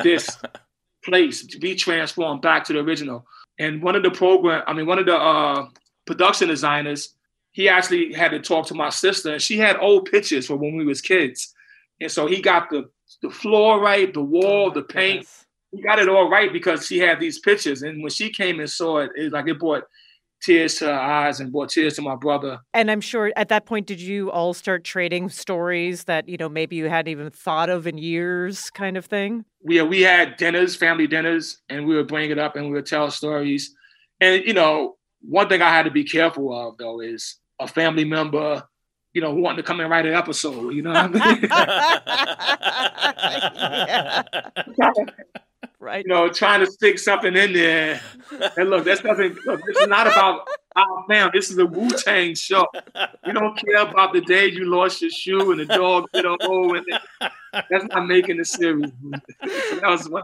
this 0.03 0.38
place 1.04 1.45
to 1.45 1.60
be 1.60 1.76
transformed 1.76 2.41
back 2.41 2.64
to 2.66 2.74
the 2.74 2.80
original. 2.80 3.26
And 3.60 3.82
one 3.82 3.95
of 3.95 4.04
the 4.04 4.12
program, 4.12 4.64
I 4.68 4.74
mean, 4.74 4.86
one 4.86 4.99
of 4.99 5.06
the 5.06 5.16
uh, 5.16 5.68
production 6.06 6.47
designers, 6.47 7.16
he 7.52 7.68
actually 7.70 8.14
had 8.14 8.32
to 8.32 8.39
talk 8.39 8.68
to 8.68 8.74
my 8.74 8.89
sister, 8.89 9.34
and 9.34 9.41
she 9.41 9.58
had 9.58 9.78
old 9.78 10.10
pictures 10.10 10.47
from 10.47 10.60
when 10.60 10.76
we 10.76 10.86
was 10.86 11.02
kids. 11.02 11.54
And 11.99 12.12
so 12.12 12.28
he 12.28 12.41
got 12.41 12.70
the 12.70 12.89
the 13.22 13.30
floor 13.30 13.80
right, 13.80 14.14
the 14.14 14.22
wall, 14.22 14.72
the 14.72 14.82
paint. 14.82 15.28
He 15.72 15.82
got 15.82 15.99
it 15.99 16.10
all 16.10 16.30
right 16.30 16.52
because 16.52 16.88
she 16.88 16.97
had 16.97 17.20
these 17.20 17.39
pictures. 17.39 17.84
And 17.84 18.02
when 18.02 18.12
she 18.12 18.32
came 18.32 18.60
and 18.60 18.70
saw 18.70 18.99
it, 18.99 19.12
it 19.16 19.32
like 19.32 19.47
it 19.47 19.60
brought 19.60 19.84
tears 20.41 20.75
to 20.75 20.85
her 20.85 20.93
eyes 20.93 21.39
and 21.39 21.51
brought 21.51 21.69
tears 21.69 21.95
to 21.95 22.01
my 22.01 22.15
brother. 22.15 22.59
And 22.73 22.89
I'm 22.91 23.01
sure 23.01 23.31
at 23.35 23.49
that 23.49 23.65
point, 23.65 23.87
did 23.87 24.01
you 24.01 24.31
all 24.31 24.53
start 24.53 24.83
trading 24.83 25.29
stories 25.29 26.05
that 26.05 26.27
you 26.27 26.37
know 26.37 26.49
maybe 26.49 26.75
you 26.75 26.89
hadn't 26.89 27.11
even 27.11 27.29
thought 27.29 27.69
of 27.69 27.87
in 27.87 27.97
years, 27.97 28.69
kind 28.69 28.97
of 28.97 29.05
thing? 29.05 29.45
we 29.63 29.81
we 29.81 30.01
had 30.01 30.37
dinners, 30.37 30.75
family 30.75 31.07
dinners, 31.07 31.61
and 31.69 31.85
we 31.85 31.95
would 31.95 32.07
bring 32.07 32.31
it 32.31 32.39
up 32.39 32.55
and 32.55 32.65
we 32.67 32.73
would 32.73 32.85
tell 32.85 33.11
stories. 33.11 33.75
And 34.19 34.43
you 34.45 34.53
know, 34.53 34.97
one 35.21 35.47
thing 35.49 35.61
I 35.61 35.69
had 35.69 35.83
to 35.83 35.91
be 35.91 36.03
careful 36.03 36.53
of 36.53 36.77
though 36.77 36.99
is 37.01 37.37
a 37.59 37.67
family 37.67 38.05
member, 38.05 38.63
you 39.13 39.21
know, 39.21 39.33
wanting 39.33 39.57
to 39.57 39.63
come 39.63 39.79
and 39.79 39.89
write 39.89 40.05
an 40.05 40.13
episode. 40.13 40.73
You 40.73 40.81
know 40.81 40.91
what 40.91 41.11
I 41.15 41.45
mean? 44.97 45.05
right. 45.80 46.03
You 46.05 46.14
know, 46.14 46.30
trying 46.30 46.66
to 46.66 46.72
stick 46.72 46.99
something 46.99 47.36
in 47.36 47.53
there. 47.53 48.01
And 48.57 48.70
look, 48.70 48.86
that's 48.86 49.03
nothing. 49.03 49.38
Look, 49.45 49.62
this 49.66 49.78
is 49.78 49.88
not 49.88 50.07
about 50.07 50.47
our 50.76 51.05
family. 51.07 51.32
This 51.34 51.49
is 51.49 51.57
a 51.57 51.66
Wu 51.66 51.89
Tang 51.89 52.36
show. 52.36 52.66
We 53.26 53.34
don't 53.34 53.57
care 53.57 53.82
about 53.82 54.14
the 54.14 54.22
day 54.22 54.47
you 54.47 54.66
lost 54.66 55.01
your 55.01 55.12
shoe 55.12 55.51
and 55.51 55.59
the 55.59 55.66
dog 55.66 56.07
bit 56.14 56.26
a 56.26 56.38
hole 56.41 56.76
in 56.76 56.84
it. 56.88 57.32
That's 57.70 57.86
not 57.86 58.07
making 58.07 58.38
the 58.38 58.45
series. 58.45 58.91
So 59.39 59.76
that 59.80 59.89
was 59.89 60.09
one. 60.09 60.24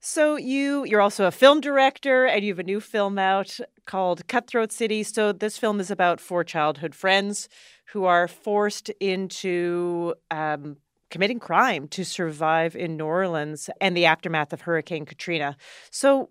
So 0.00 0.36
you 0.36 0.84
you're 0.84 1.00
also 1.00 1.26
a 1.26 1.30
film 1.30 1.60
director 1.60 2.26
and 2.26 2.44
you 2.44 2.52
have 2.52 2.58
a 2.58 2.64
new 2.64 2.80
film 2.80 3.18
out 3.18 3.58
called 3.86 4.26
Cutthroat 4.28 4.72
City. 4.72 5.02
So 5.02 5.32
this 5.32 5.58
film 5.58 5.80
is 5.80 5.90
about 5.90 6.20
four 6.20 6.44
childhood 6.44 6.94
friends 6.94 7.48
who 7.86 8.04
are 8.04 8.28
forced 8.28 8.90
into 9.00 10.14
um, 10.30 10.76
committing 11.14 11.38
crime 11.38 11.86
to 11.86 12.04
survive 12.04 12.74
in 12.74 12.96
New 12.96 13.04
Orleans 13.04 13.70
and 13.80 13.96
the 13.96 14.04
aftermath 14.04 14.52
of 14.52 14.62
Hurricane 14.62 15.06
Katrina. 15.06 15.56
So 15.92 16.30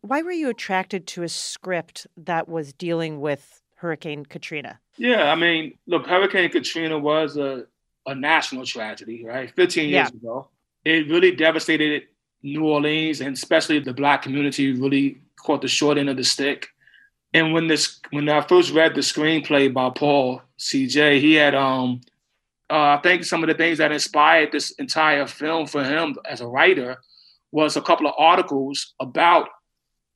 why 0.00 0.22
were 0.22 0.32
you 0.32 0.48
attracted 0.48 1.06
to 1.08 1.22
a 1.22 1.28
script 1.28 2.06
that 2.16 2.48
was 2.48 2.72
dealing 2.72 3.20
with 3.20 3.60
Hurricane 3.76 4.24
Katrina? 4.24 4.80
Yeah, 4.96 5.30
I 5.30 5.34
mean, 5.34 5.74
look, 5.86 6.06
Hurricane 6.06 6.48
Katrina 6.48 6.98
was 6.98 7.36
a, 7.36 7.66
a 8.06 8.14
national 8.14 8.64
tragedy, 8.64 9.22
right? 9.22 9.54
15 9.54 9.90
years 9.90 9.92
Yeah. 10.10 10.16
ago. 10.16 10.48
It 10.82 11.10
really 11.10 11.32
devastated 11.36 12.04
New 12.42 12.64
Orleans 12.64 13.20
and 13.20 13.36
especially 13.36 13.80
the 13.80 13.92
black 13.92 14.22
community 14.22 14.72
really 14.72 15.20
caught 15.36 15.60
the 15.60 15.68
short 15.68 15.98
end 15.98 16.08
of 16.08 16.16
the 16.16 16.24
stick. 16.24 16.68
And 17.34 17.52
when 17.52 17.66
this 17.66 18.00
when 18.12 18.30
I 18.30 18.40
first 18.40 18.72
read 18.72 18.94
the 18.94 19.02
screenplay 19.02 19.70
by 19.70 19.90
Paul 19.90 20.40
CJ, 20.58 21.20
he 21.20 21.34
had 21.34 21.54
um 21.54 22.00
uh, 22.72 22.96
I 22.98 23.00
think 23.02 23.24
some 23.24 23.42
of 23.44 23.48
the 23.48 23.54
things 23.54 23.78
that 23.78 23.92
inspired 23.92 24.50
this 24.50 24.70
entire 24.72 25.26
film 25.26 25.66
for 25.66 25.84
him 25.84 26.16
as 26.26 26.40
a 26.40 26.46
writer 26.46 26.96
was 27.52 27.76
a 27.76 27.82
couple 27.82 28.06
of 28.06 28.14
articles 28.18 28.94
about 28.98 29.48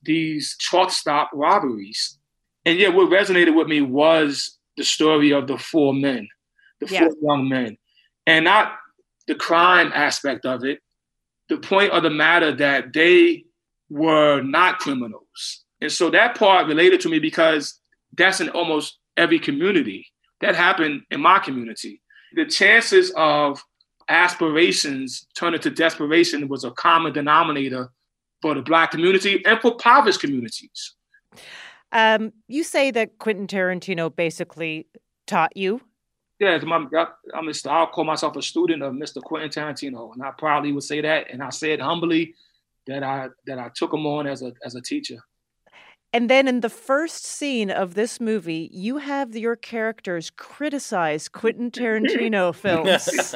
these 0.02 0.56
truck 0.58 0.90
stop 0.90 1.30
robberies. 1.34 2.18
And 2.64 2.78
yeah, 2.78 2.88
what 2.88 3.10
resonated 3.10 3.54
with 3.54 3.68
me 3.68 3.82
was 3.82 4.58
the 4.78 4.84
story 4.84 5.32
of 5.32 5.46
the 5.46 5.58
four 5.58 5.92
men, 5.92 6.28
the 6.80 6.86
Yeah. 6.86 7.00
four 7.00 7.14
young 7.22 7.48
men, 7.48 7.76
and 8.26 8.46
not 8.46 8.76
the 9.26 9.34
crime 9.34 9.92
aspect 9.94 10.46
of 10.46 10.64
it. 10.64 10.80
The 11.48 11.58
point 11.58 11.92
of 11.92 12.02
the 12.02 12.10
matter 12.10 12.52
that 12.56 12.92
they 12.92 13.44
were 13.90 14.40
not 14.40 14.78
criminals. 14.78 15.64
And 15.80 15.92
so 15.92 16.10
that 16.10 16.36
part 16.36 16.66
related 16.66 17.00
to 17.02 17.08
me 17.08 17.18
because 17.18 17.80
that's 18.16 18.40
in 18.40 18.48
almost 18.48 18.98
every 19.16 19.38
community. 19.38 20.06
That 20.40 20.56
happened 20.56 21.02
in 21.10 21.20
my 21.20 21.38
community. 21.38 22.00
The 22.36 22.44
chances 22.44 23.12
of 23.16 23.64
aspirations 24.08 25.26
turning 25.34 25.60
to 25.60 25.70
desperation 25.70 26.48
was 26.48 26.64
a 26.64 26.70
common 26.70 27.12
denominator 27.12 27.90
for 28.42 28.54
the 28.54 28.62
black 28.62 28.90
community 28.90 29.42
and 29.44 29.58
for 29.60 29.72
impoverished 29.72 30.20
communities. 30.20 30.94
Um, 31.92 32.32
you 32.46 32.62
say 32.62 32.90
that 32.90 33.18
Quentin 33.18 33.46
Tarantino 33.46 34.14
basically 34.14 34.86
taught 35.26 35.56
you. 35.56 35.80
Yeah, 36.38 36.58
I'm, 36.60 36.72
I'm 36.72 37.48
a, 37.48 37.54
I'll 37.70 37.86
call 37.86 38.04
myself 38.04 38.36
a 38.36 38.42
student 38.42 38.82
of 38.82 38.92
Mr. 38.92 39.22
Quentin 39.22 39.48
Tarantino, 39.48 40.12
and 40.12 40.22
I 40.22 40.32
proudly 40.32 40.72
would 40.72 40.84
say 40.84 41.00
that. 41.00 41.30
And 41.30 41.42
I 41.42 41.48
said 41.48 41.80
humbly 41.80 42.34
that 42.86 43.02
I 43.02 43.28
that 43.46 43.58
I 43.58 43.70
took 43.74 43.94
him 43.94 44.06
on 44.06 44.26
as 44.26 44.42
a 44.42 44.52
as 44.62 44.74
a 44.74 44.82
teacher. 44.82 45.18
And 46.16 46.30
then 46.30 46.48
in 46.48 46.60
the 46.60 46.70
first 46.70 47.26
scene 47.26 47.70
of 47.70 47.92
this 47.92 48.20
movie, 48.20 48.70
you 48.72 48.96
have 48.96 49.36
your 49.36 49.54
characters 49.54 50.30
criticize 50.30 51.28
Quentin 51.28 51.70
Tarantino 51.70 52.54
films. 52.64 53.34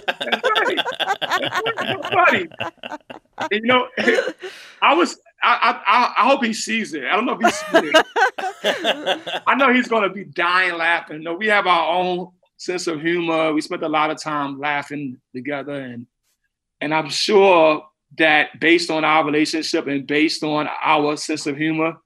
funny. 2.10 2.48
And, 3.36 3.50
you 3.50 3.66
know, 3.66 3.86
I 4.80 4.94
was. 4.94 5.18
I, 5.42 5.78
I 5.86 6.22
I 6.22 6.28
hope 6.30 6.42
he 6.42 6.54
sees 6.54 6.94
it. 6.94 7.04
I 7.04 7.16
don't 7.16 7.26
know 7.26 7.38
if 7.38 7.44
he 7.44 7.50
sees 7.50 7.92
it. 8.64 9.42
I 9.46 9.54
know 9.56 9.74
he's 9.74 9.88
gonna 9.88 10.08
be 10.08 10.24
dying 10.24 10.78
laughing. 10.78 11.18
You 11.18 11.24
know, 11.24 11.34
we 11.34 11.48
have 11.48 11.66
our 11.66 11.94
own 11.94 12.28
sense 12.56 12.86
of 12.86 13.02
humor. 13.02 13.52
We 13.52 13.60
spent 13.60 13.82
a 13.82 13.88
lot 13.90 14.08
of 14.10 14.22
time 14.22 14.58
laughing 14.58 15.18
together, 15.34 15.74
and 15.74 16.06
and 16.80 16.94
I'm 16.94 17.10
sure 17.10 17.86
that 18.16 18.58
based 18.58 18.90
on 18.90 19.04
our 19.04 19.22
relationship 19.22 19.86
and 19.86 20.06
based 20.06 20.42
on 20.42 20.66
our 20.82 21.18
sense 21.18 21.46
of 21.46 21.58
humor, 21.58 21.98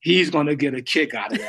he's 0.00 0.30
gonna 0.30 0.54
get 0.54 0.74
a 0.74 0.82
kick 0.82 1.14
out 1.14 1.32
of 1.32 1.40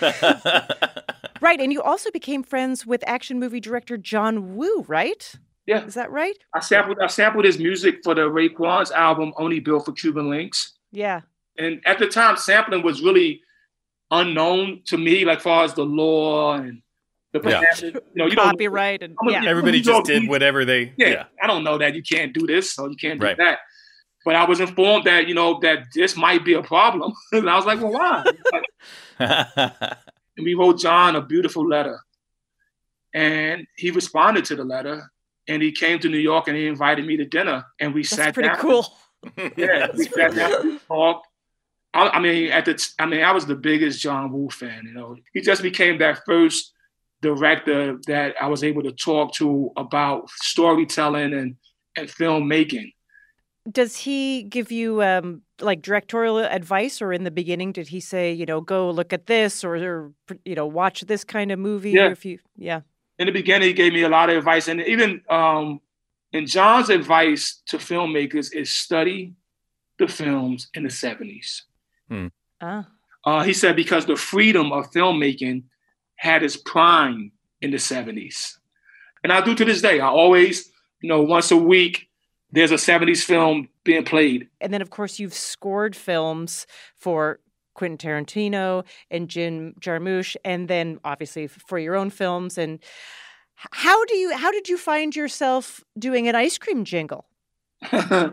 that. 0.00 1.24
right, 1.40 1.60
and 1.60 1.72
you 1.72 1.82
also 1.82 2.10
became 2.10 2.42
friends 2.42 2.86
with 2.86 3.02
action 3.06 3.38
movie 3.38 3.60
director 3.60 3.96
John 3.96 4.56
Woo, 4.56 4.84
right? 4.88 5.34
Yeah. 5.66 5.84
Is 5.86 5.94
that 5.94 6.10
right? 6.10 6.36
I 6.54 6.60
sampled 6.60 6.98
I 7.00 7.06
sampled 7.06 7.44
his 7.46 7.58
music 7.58 8.00
for 8.04 8.14
the 8.14 8.28
Ray 8.30 8.50
Raekwon's 8.50 8.90
album 8.90 9.32
Only 9.38 9.60
Built 9.60 9.86
for 9.86 9.92
Cuban 9.92 10.28
Links. 10.28 10.72
Yeah. 10.92 11.22
And 11.58 11.80
at 11.86 11.98
the 11.98 12.06
time, 12.06 12.36
sampling 12.36 12.82
was 12.82 13.00
really 13.02 13.40
unknown 14.10 14.82
to 14.86 14.98
me, 14.98 15.24
like 15.24 15.40
far 15.40 15.64
as 15.64 15.72
the 15.74 15.84
law 15.84 16.54
and 16.54 16.82
the 17.32 17.40
Yeah. 17.48 17.62
you 17.82 18.00
know, 18.14 18.26
you 18.26 18.36
Copyright 18.36 19.02
and 19.02 19.16
I'm 19.20 19.28
a- 19.28 19.32
yeah. 19.32 19.44
Everybody 19.46 19.80
just 19.80 20.04
did 20.04 20.28
whatever 20.28 20.64
they. 20.64 20.92
yeah, 20.96 21.08
Yeah. 21.08 21.24
I 21.42 21.46
don't 21.46 21.64
know 21.64 21.78
that 21.78 21.94
you 21.94 22.02
can't 22.02 22.32
do 22.34 22.46
this, 22.46 22.72
so 22.72 22.88
you 22.88 22.96
can't 22.96 23.18
do 23.18 23.26
Right. 23.26 23.36
that. 23.38 23.60
But 24.24 24.36
I 24.36 24.44
was 24.44 24.60
informed 24.60 25.04
that 25.04 25.28
you 25.28 25.34
know 25.34 25.58
that 25.60 25.88
this 25.94 26.16
might 26.16 26.44
be 26.44 26.54
a 26.54 26.62
problem, 26.62 27.12
and 27.32 27.48
I 27.48 27.56
was 27.56 27.66
like, 27.66 27.80
well, 27.80 27.92
why? 27.92 28.24
and 30.36 30.44
we 30.44 30.54
wrote 30.54 30.78
John 30.78 31.16
a 31.16 31.20
beautiful 31.22 31.66
letter, 31.68 32.00
and 33.12 33.66
he 33.76 33.90
responded 33.90 34.44
to 34.46 34.56
the 34.56 34.64
letter, 34.64 35.10
and 35.48 35.62
he 35.62 35.72
came 35.72 35.98
to 36.00 36.08
New 36.08 36.18
York 36.18 36.48
and 36.48 36.56
he 36.56 36.66
invited 36.66 37.06
me 37.06 37.16
to 37.18 37.24
dinner, 37.24 37.64
and 37.78 37.94
we 37.94 38.02
That's 38.02 38.14
sat 38.14 38.34
pretty 38.34 38.48
down. 38.48 38.58
cool. 38.58 38.86
Yeah, 39.56 39.88
we 39.96 40.04
sat 40.04 40.34
down, 40.34 40.66
we 40.66 40.78
talked. 40.80 41.26
I, 41.94 42.08
I 42.08 42.20
mean, 42.20 42.50
at 42.50 42.66
the, 42.66 42.74
t- 42.74 42.90
I 42.98 43.06
mean, 43.06 43.22
I 43.22 43.32
was 43.32 43.46
the 43.46 43.54
biggest 43.54 44.00
John 44.02 44.30
Woo 44.30 44.50
fan. 44.50 44.82
You 44.84 44.92
know, 44.92 45.16
he 45.32 45.40
just 45.40 45.62
became 45.62 45.96
that 45.98 46.20
first 46.26 46.72
director 47.22 47.98
that 48.06 48.34
I 48.38 48.48
was 48.48 48.62
able 48.62 48.82
to 48.82 48.92
talk 48.92 49.32
to 49.36 49.70
about 49.76 50.28
storytelling 50.30 51.32
and 51.32 51.56
and 51.96 52.08
filmmaking. 52.08 52.92
Does 53.70 53.96
he 53.96 54.42
give 54.42 54.70
you 54.70 55.02
um, 55.02 55.40
like 55.60 55.80
directorial 55.80 56.38
advice, 56.38 57.00
or 57.00 57.12
in 57.12 57.24
the 57.24 57.30
beginning, 57.30 57.72
did 57.72 57.88
he 57.88 58.00
say, 58.00 58.32
you 58.32 58.44
know, 58.44 58.60
go 58.60 58.90
look 58.90 59.12
at 59.12 59.26
this, 59.26 59.64
or, 59.64 59.76
or 59.76 60.12
you 60.44 60.54
know, 60.54 60.66
watch 60.66 61.00
this 61.02 61.24
kind 61.24 61.50
of 61.50 61.58
movie? 61.58 61.92
Yeah. 61.92 62.10
If 62.10 62.26
you, 62.26 62.38
yeah, 62.56 62.80
in 63.18 63.26
the 63.26 63.32
beginning, 63.32 63.68
he 63.68 63.74
gave 63.74 63.94
me 63.94 64.02
a 64.02 64.08
lot 64.08 64.28
of 64.28 64.36
advice, 64.36 64.68
and 64.68 64.82
even 64.82 65.22
um, 65.30 65.80
and 66.32 66.46
John's 66.46 66.90
advice 66.90 67.62
to 67.68 67.78
filmmakers 67.78 68.52
is 68.52 68.70
study 68.70 69.34
the 69.98 70.08
films 70.08 70.68
in 70.74 70.82
the 70.82 70.90
seventies. 70.90 71.64
ah, 72.60 72.86
Uh, 73.24 73.42
he 73.44 73.54
said 73.54 73.76
because 73.76 74.04
the 74.04 74.16
freedom 74.16 74.72
of 74.72 74.90
filmmaking 74.90 75.62
had 76.16 76.42
its 76.42 76.56
prime 76.56 77.32
in 77.62 77.70
the 77.70 77.78
seventies, 77.78 78.58
and 79.22 79.32
I 79.32 79.40
do 79.40 79.54
to 79.54 79.64
this 79.64 79.80
day. 79.80 80.00
I 80.00 80.08
always, 80.08 80.70
you 81.00 81.08
know, 81.08 81.22
once 81.22 81.50
a 81.50 81.56
week, 81.56 82.10
there's 82.54 82.70
a 82.70 82.78
seventies 82.78 83.24
film 83.24 83.68
being 83.84 84.04
played. 84.04 84.48
and 84.60 84.72
then 84.72 84.80
of 84.82 84.90
course 84.90 85.18
you've 85.18 85.34
scored 85.34 85.96
films 85.96 86.66
for 86.96 87.40
Quentin 87.74 87.98
Tarantino 87.98 88.84
and 89.10 89.28
Jim 89.28 89.74
Jarmusch, 89.80 90.36
and 90.44 90.68
then 90.68 91.00
obviously 91.04 91.48
for 91.48 91.78
your 91.78 91.96
own 91.96 92.10
films. 92.10 92.56
And 92.56 92.78
how 93.56 94.04
do 94.04 94.16
you, 94.16 94.36
how 94.36 94.52
did 94.52 94.68
you 94.68 94.78
find 94.78 95.16
yourself 95.16 95.82
doing 95.98 96.28
an 96.28 96.36
ice 96.36 96.56
cream 96.58 96.84
jingle? 96.84 97.26
That's 97.90 98.32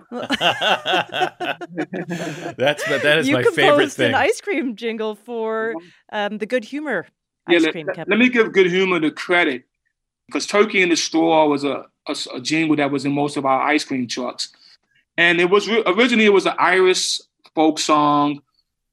that 2.86 3.16
is 3.20 3.28
you 3.28 3.36
my 3.36 3.44
favorite 3.44 3.92
thing. 3.92 4.10
an 4.10 4.16
ice 4.16 4.42
cream 4.42 4.76
jingle 4.76 5.16
for 5.16 5.74
um, 6.12 6.38
the 6.38 6.46
Good 6.46 6.64
Humor 6.66 7.08
Yeah, 7.50 7.58
ice 7.58 7.64
let, 7.64 7.72
cream 7.72 7.88
let- 7.88 7.96
company. 7.96 8.18
let 8.18 8.24
me 8.24 8.30
give 8.30 8.52
Good 8.54 8.68
Humor 8.68 9.00
the 9.00 9.12
credit 9.12 9.64
because 10.28 10.46
Turkey 10.48 10.82
in 10.82 10.90
the 10.90 10.96
Straw 10.96 11.48
was 11.48 11.64
a, 11.64 11.86
a, 12.08 12.16
a 12.36 12.40
jingle 12.40 12.76
that 12.76 12.92
was 12.92 13.06
in 13.06 13.14
most 13.14 13.38
of 13.38 13.46
our 13.46 13.62
ice 13.62 13.84
cream 13.84 14.08
trucks. 14.08 14.52
And 15.18 15.40
it 15.40 15.50
was 15.50 15.68
re- 15.68 15.84
originally 15.86 16.26
it 16.26 16.34
was 16.34 16.46
an 16.46 16.56
Irish 16.58 17.20
folk 17.56 17.80
song 17.80 18.42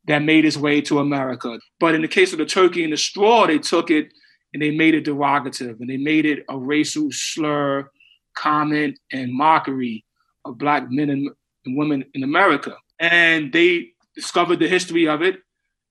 that 0.07 0.21
made 0.21 0.45
its 0.45 0.57
way 0.57 0.81
to 0.83 0.99
America. 0.99 1.59
But 1.81 1.95
in 1.95 2.03
the 2.03 2.09
case 2.09 2.33
of 2.33 2.39
the 2.39 2.47
Turkey 2.47 2.85
and 2.85 2.93
the 2.93 2.97
Straw, 2.97 3.47
they 3.47 3.59
took 3.59 3.91
it 3.91 4.13
and 4.53 4.63
they 4.63 4.71
made 4.71 4.95
it 4.95 5.05
derogative 5.05 5.81
and 5.81 5.89
they 5.89 5.97
made 5.97 6.25
it 6.25 6.45
a 6.49 6.57
racial 6.59 7.09
slur, 7.11 7.91
comment, 8.35 8.99
and 9.13 9.33
mockery 9.33 10.05
of 10.45 10.59
black 10.59 10.91
men 10.91 11.11
and, 11.11 11.31
and 11.67 11.77
women 11.77 12.05
in 12.15 12.23
America. 12.23 12.77
And 12.99 13.53
they 13.53 13.91
discovered 14.15 14.59
the 14.59 14.69
history 14.69 15.07
of 15.07 15.23
it 15.23 15.37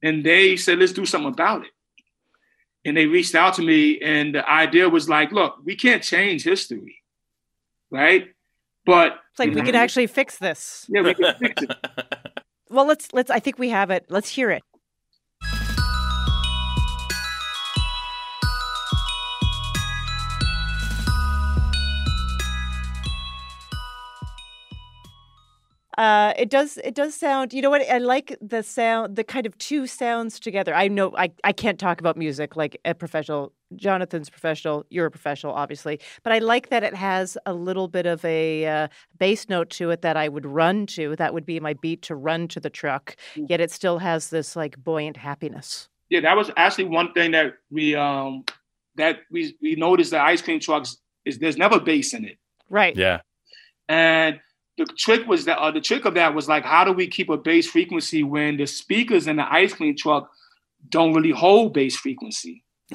and 0.04 0.24
they 0.24 0.58
said, 0.58 0.80
let's 0.80 0.92
do 0.92 1.06
something 1.06 1.32
about 1.32 1.64
it 1.64 1.72
and 2.88 2.96
they 2.96 3.06
reached 3.06 3.36
out 3.36 3.54
to 3.56 3.62
me 3.62 4.00
and 4.00 4.34
the 4.34 4.50
idea 4.50 4.88
was 4.88 5.10
like 5.10 5.32
look 5.32 5.58
we 5.64 5.76
can't 5.76 6.02
change 6.02 6.44
history 6.44 6.96
right 7.92 8.28
but 8.86 9.20
It's 9.32 9.40
like 9.40 9.50
we 9.50 9.56
can 9.56 9.68
mm-hmm. 9.68 9.76
actually 9.76 10.08
fix 10.08 10.38
this. 10.38 10.86
yeah 10.90 11.02
we 11.02 11.14
can 11.14 11.36
fix 11.36 11.64
it 11.64 11.72
Well, 12.70 12.86
let's 12.86 13.14
let's. 13.14 13.32
I 13.32 13.40
think 13.40 13.58
we 13.58 13.70
have 13.70 13.92
it. 13.92 14.06
Let's 14.10 14.30
hear 14.30 14.52
it. 14.52 14.62
Uh, 25.98 26.34
it 26.38 26.50
does. 26.50 26.78
It 26.84 26.94
does 26.94 27.16
sound. 27.16 27.54
You 27.54 27.62
know 27.62 27.70
what? 27.72 27.82
I 27.90 27.98
like 27.98 28.38
the 28.40 28.62
sound. 28.62 29.16
The 29.16 29.24
kind 29.24 29.46
of 29.48 29.58
two 29.58 29.88
sounds 29.88 30.40
together. 30.40 30.74
I 30.76 30.88
know. 30.88 31.14
I 31.18 31.32
I 31.44 31.52
can't 31.54 31.80
talk 31.80 32.00
about 32.00 32.18
music 32.18 32.56
like 32.56 32.80
a 32.86 32.94
professional. 32.94 33.52
Jonathan's 33.76 34.30
professional. 34.30 34.86
You're 34.90 35.08
a 35.08 35.12
professional, 35.12 35.54
obviously. 35.54 36.00
But 36.24 36.32
I 36.34 36.40
like 36.40 36.70
that 36.70 36.84
it 36.84 36.94
has 36.94 37.38
a 37.46 37.54
little 37.54 37.88
bit 37.88 38.06
of 38.06 38.24
a 38.24 38.66
uh, 38.66 38.88
bass 39.18 39.50
note 39.50 39.70
to 39.72 39.90
it 39.90 40.04
that 40.04 40.16
I 40.16 40.30
would 40.30 40.46
run 40.46 40.86
to. 40.88 41.16
That 41.18 41.34
would 41.34 41.46
be 41.46 41.60
my 41.60 41.74
beat 41.74 42.02
to 42.04 42.16
run 42.16 42.48
to 42.50 42.60
the 42.60 42.70
truck. 42.70 43.16
Yet 43.36 43.60
it 43.60 43.72
still 43.72 43.98
has 44.00 44.30
this 44.30 44.56
like 44.56 44.78
buoyant 44.84 45.18
happiness. 45.18 45.90
yeah 46.10 46.22
that 46.22 46.38
was 46.38 46.50
actually 46.56 46.86
one 46.86 47.12
thing 47.14 47.32
that 47.32 47.56
we 47.70 47.94
um 47.96 48.46
that 48.96 49.18
we 49.32 49.58
we 49.62 49.76
noticed 49.76 50.12
that 50.12 50.22
ice 50.22 50.42
cream 50.42 50.60
trucks 50.62 50.98
is 51.26 51.38
there's 51.40 51.58
never 51.58 51.80
bass 51.80 52.14
in 52.14 52.24
it 52.24 52.38
Right. 52.70 52.96
yeah. 52.96 53.20
and 53.90 54.40
the 54.78 54.86
trick 54.98 55.28
was 55.28 55.46
that 55.46 55.58
uh, 55.58 55.72
the 55.72 55.82
trick 55.82 56.06
of 56.06 56.14
that 56.16 56.34
was 56.34 56.48
like 56.48 56.64
how 56.64 56.84
do 56.84 56.92
we 56.92 57.08
keep 57.08 57.30
a 57.30 57.38
bass 57.38 57.68
frequency 57.68 58.24
when 58.24 58.58
the 58.58 58.66
speakers 58.66 59.28
in 59.28 59.38
the 59.38 59.54
ice 59.54 59.74
cream 59.74 59.96
truck 59.96 60.30
don't 60.90 61.14
really 61.14 61.32
hold 61.32 61.74
bass 61.74 61.96
frequency 61.96 62.64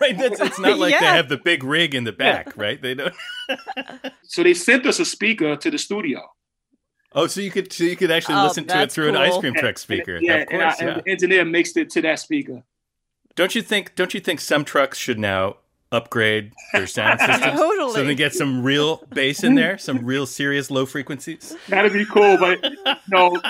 right. 0.00 0.16
That's, 0.16 0.40
it's 0.40 0.58
not 0.58 0.78
like 0.78 0.98
they 0.98 1.06
have 1.06 1.28
the 1.28 1.36
big 1.38 1.62
rig 1.64 1.94
in 1.94 2.04
the 2.04 2.12
back, 2.12 2.56
right? 2.56 2.80
They 2.80 2.94
don't. 2.94 3.14
so 4.24 4.42
they 4.42 4.54
sent 4.54 4.86
us 4.86 4.98
a 5.00 5.04
speaker 5.04 5.56
to 5.56 5.70
the 5.70 5.78
studio 5.78 6.20
Oh, 7.14 7.26
so 7.26 7.40
you 7.40 7.50
could 7.50 7.72
so 7.72 7.84
you 7.84 7.96
could 7.96 8.10
actually 8.10 8.36
Oh, 8.36 8.44
listen 8.44 8.64
to 8.66 8.74
it 8.74 8.76
that's 8.76 8.94
through 8.94 9.08
an 9.08 9.16
ice 9.16 9.36
cream 9.38 9.54
truck 9.54 9.78
speaker. 9.78 10.18
yeah, 10.20 10.34
of 10.36 10.48
and, 10.50 10.62
I- 10.62 10.64
course, 10.66 10.80
and 10.80 10.88
yeah. 10.88 11.00
the 11.04 11.10
engineer 11.10 11.44
mixed 11.44 11.76
it 11.76 11.90
to 11.90 12.02
that 12.02 12.18
speaker 12.18 12.62
Don't 13.34 13.54
you 13.54 13.62
think? 13.62 13.94
Don't 13.94 14.12
you 14.14 14.20
think 14.20 14.40
some 14.40 14.64
trucks 14.64 14.98
should 14.98 15.18
now 15.18 15.56
upgrade 15.92 16.52
their 16.72 16.86
sound 16.86 17.20
system. 17.26 17.56
Totally. 17.56 17.92
So 17.94 18.04
they 18.04 18.14
get 18.14 18.34
some 18.34 18.62
real 18.62 19.04
bass 19.12 19.42
in 19.44 19.54
there, 19.54 19.78
some 19.78 20.04
real 20.04 20.26
serious 20.26 20.70
low 20.70 20.86
frequencies? 20.86 21.56
That'd 21.68 21.92
be 21.92 22.04
cool, 22.04 22.36
but 22.36 22.64
no, 23.08 23.40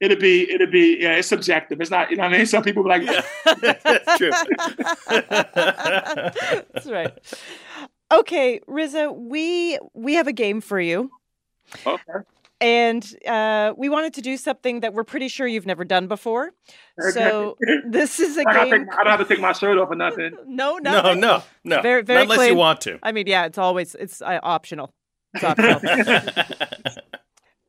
it'd 0.00 0.18
be 0.18 0.50
it'd 0.50 0.70
be 0.70 0.98
yeah, 1.00 1.16
it's 1.16 1.28
subjective. 1.28 1.80
It's 1.80 1.90
not 1.90 2.10
you 2.10 2.16
know 2.16 2.24
what 2.24 2.34
I 2.34 2.38
mean. 2.38 2.46
Some 2.46 2.62
people 2.62 2.82
be 2.82 2.88
like 2.88 3.06
That's 3.82 4.18
true. 4.18 4.30
That's 6.72 6.86
right. 6.86 7.12
Okay, 8.12 8.60
RZA, 8.68 9.16
we 9.16 9.78
we 9.94 10.14
have 10.14 10.28
a 10.28 10.32
game 10.32 10.60
for 10.60 10.80
you. 10.80 11.10
okay, 11.84 12.20
And 12.60 13.06
uh, 13.26 13.74
we 13.76 13.90
wanted 13.90 14.14
to 14.14 14.22
do 14.22 14.38
something 14.38 14.80
that 14.80 14.94
we're 14.94 15.04
pretty 15.04 15.28
sure 15.28 15.46
you've 15.46 15.66
never 15.66 15.84
done 15.84 16.06
before. 16.08 16.52
So 17.12 17.58
this 17.86 18.18
is 18.18 18.38
a 18.38 18.48
I, 18.48 18.64
game. 18.64 18.86
take, 18.86 18.94
I 18.98 19.04
don't 19.04 19.18
have 19.18 19.20
to 19.20 19.26
take 19.26 19.40
my 19.40 19.52
shirt 19.52 19.76
off 19.76 19.90
or 19.90 19.94
nothing. 19.96 20.32
No, 20.46 20.78
no, 20.78 20.92
nothing. 21.02 21.20
no, 21.20 21.42
no. 21.64 21.82
Very- 21.82 22.02
very 22.02 22.20
Not 22.20 22.22
unless 22.22 22.38
clean. 22.38 22.50
you 22.52 22.56
want 22.56 22.80
to. 22.82 22.98
I 23.02 23.12
mean, 23.12 23.26
yeah, 23.26 23.44
it's 23.44 23.58
always 23.58 23.94
it's 23.94 24.22
uh, 24.22 24.40
optional. 24.42 24.90
It's 25.34 25.44
optional. 25.44 25.80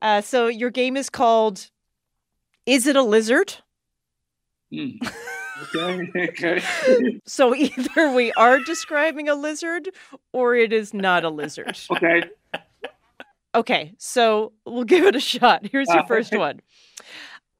uh, 0.01 0.21
so 0.21 0.47
your 0.47 0.69
game 0.69 0.95
is 0.95 1.09
called 1.09 1.69
"Is 2.65 2.87
it 2.87 2.95
a 2.95 3.03
lizard?" 3.03 3.55
Hmm. 4.71 4.91
Okay, 5.75 6.11
okay. 6.29 7.19
So 7.25 7.53
either 7.55 8.11
we 8.13 8.31
are 8.33 8.59
describing 8.59 9.27
a 9.27 9.35
lizard, 9.35 9.89
or 10.31 10.55
it 10.55 10.71
is 10.71 10.93
not 10.93 11.23
a 11.25 11.29
lizard. 11.29 11.77
okay. 11.91 12.23
Okay, 13.57 13.95
so 13.97 14.53
we'll 14.67 14.83
give 14.95 15.03
it 15.05 15.15
a 15.15 15.19
shot. 15.19 15.65
Here's 15.65 15.89
your 15.89 16.05
first 16.05 16.35
one. 16.37 16.61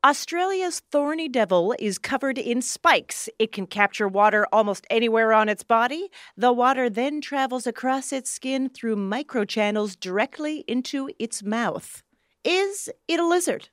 Australia's 0.06 0.80
thorny 0.92 1.28
devil 1.28 1.76
is 1.80 1.98
covered 1.98 2.38
in 2.38 2.62
spikes. 2.62 3.28
It 3.40 3.52
can 3.52 3.66
capture 3.66 4.08
water 4.08 4.46
almost 4.54 4.86
anywhere 4.92 5.34
on 5.34 5.50
its 5.50 5.64
body. 5.64 6.12
The 6.38 6.54
water 6.54 6.88
then 6.88 7.20
travels 7.20 7.66
across 7.66 8.14
its 8.14 8.30
skin 8.30 8.70
through 8.70 8.96
microchannels 8.98 10.00
directly 10.00 10.64
into 10.68 11.10
its 11.18 11.42
mouth. 11.42 12.04
Is 12.44 12.90
it 13.08 13.20
a 13.20 13.26
lizard? 13.26 13.70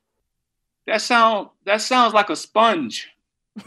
That 0.86 1.02
sound 1.02 1.50
that 1.66 1.82
sounds 1.82 2.14
like 2.14 2.30
a 2.30 2.36
sponge. 2.36 3.13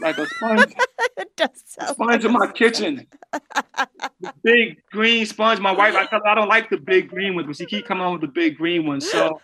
Like 0.00 0.18
a 0.18 0.26
sponge. 0.26 0.74
it 1.16 1.36
does 1.36 1.62
sound 1.64 1.94
sponge 1.94 2.24
in 2.24 2.32
my 2.32 2.50
kitchen. 2.52 3.06
the 3.32 4.32
big 4.42 4.82
green 4.90 5.24
sponge. 5.26 5.60
My 5.60 5.72
wife, 5.72 5.94
I, 5.94 6.08
I 6.26 6.34
don't 6.34 6.48
like 6.48 6.70
the 6.70 6.76
big 6.76 7.08
green 7.08 7.34
ones, 7.34 7.46
but 7.46 7.56
she 7.56 7.66
keep 7.66 7.86
coming 7.86 8.04
on 8.04 8.12
with 8.12 8.20
the 8.20 8.28
big 8.28 8.58
green 8.58 8.86
ones. 8.86 9.10
So 9.10 9.40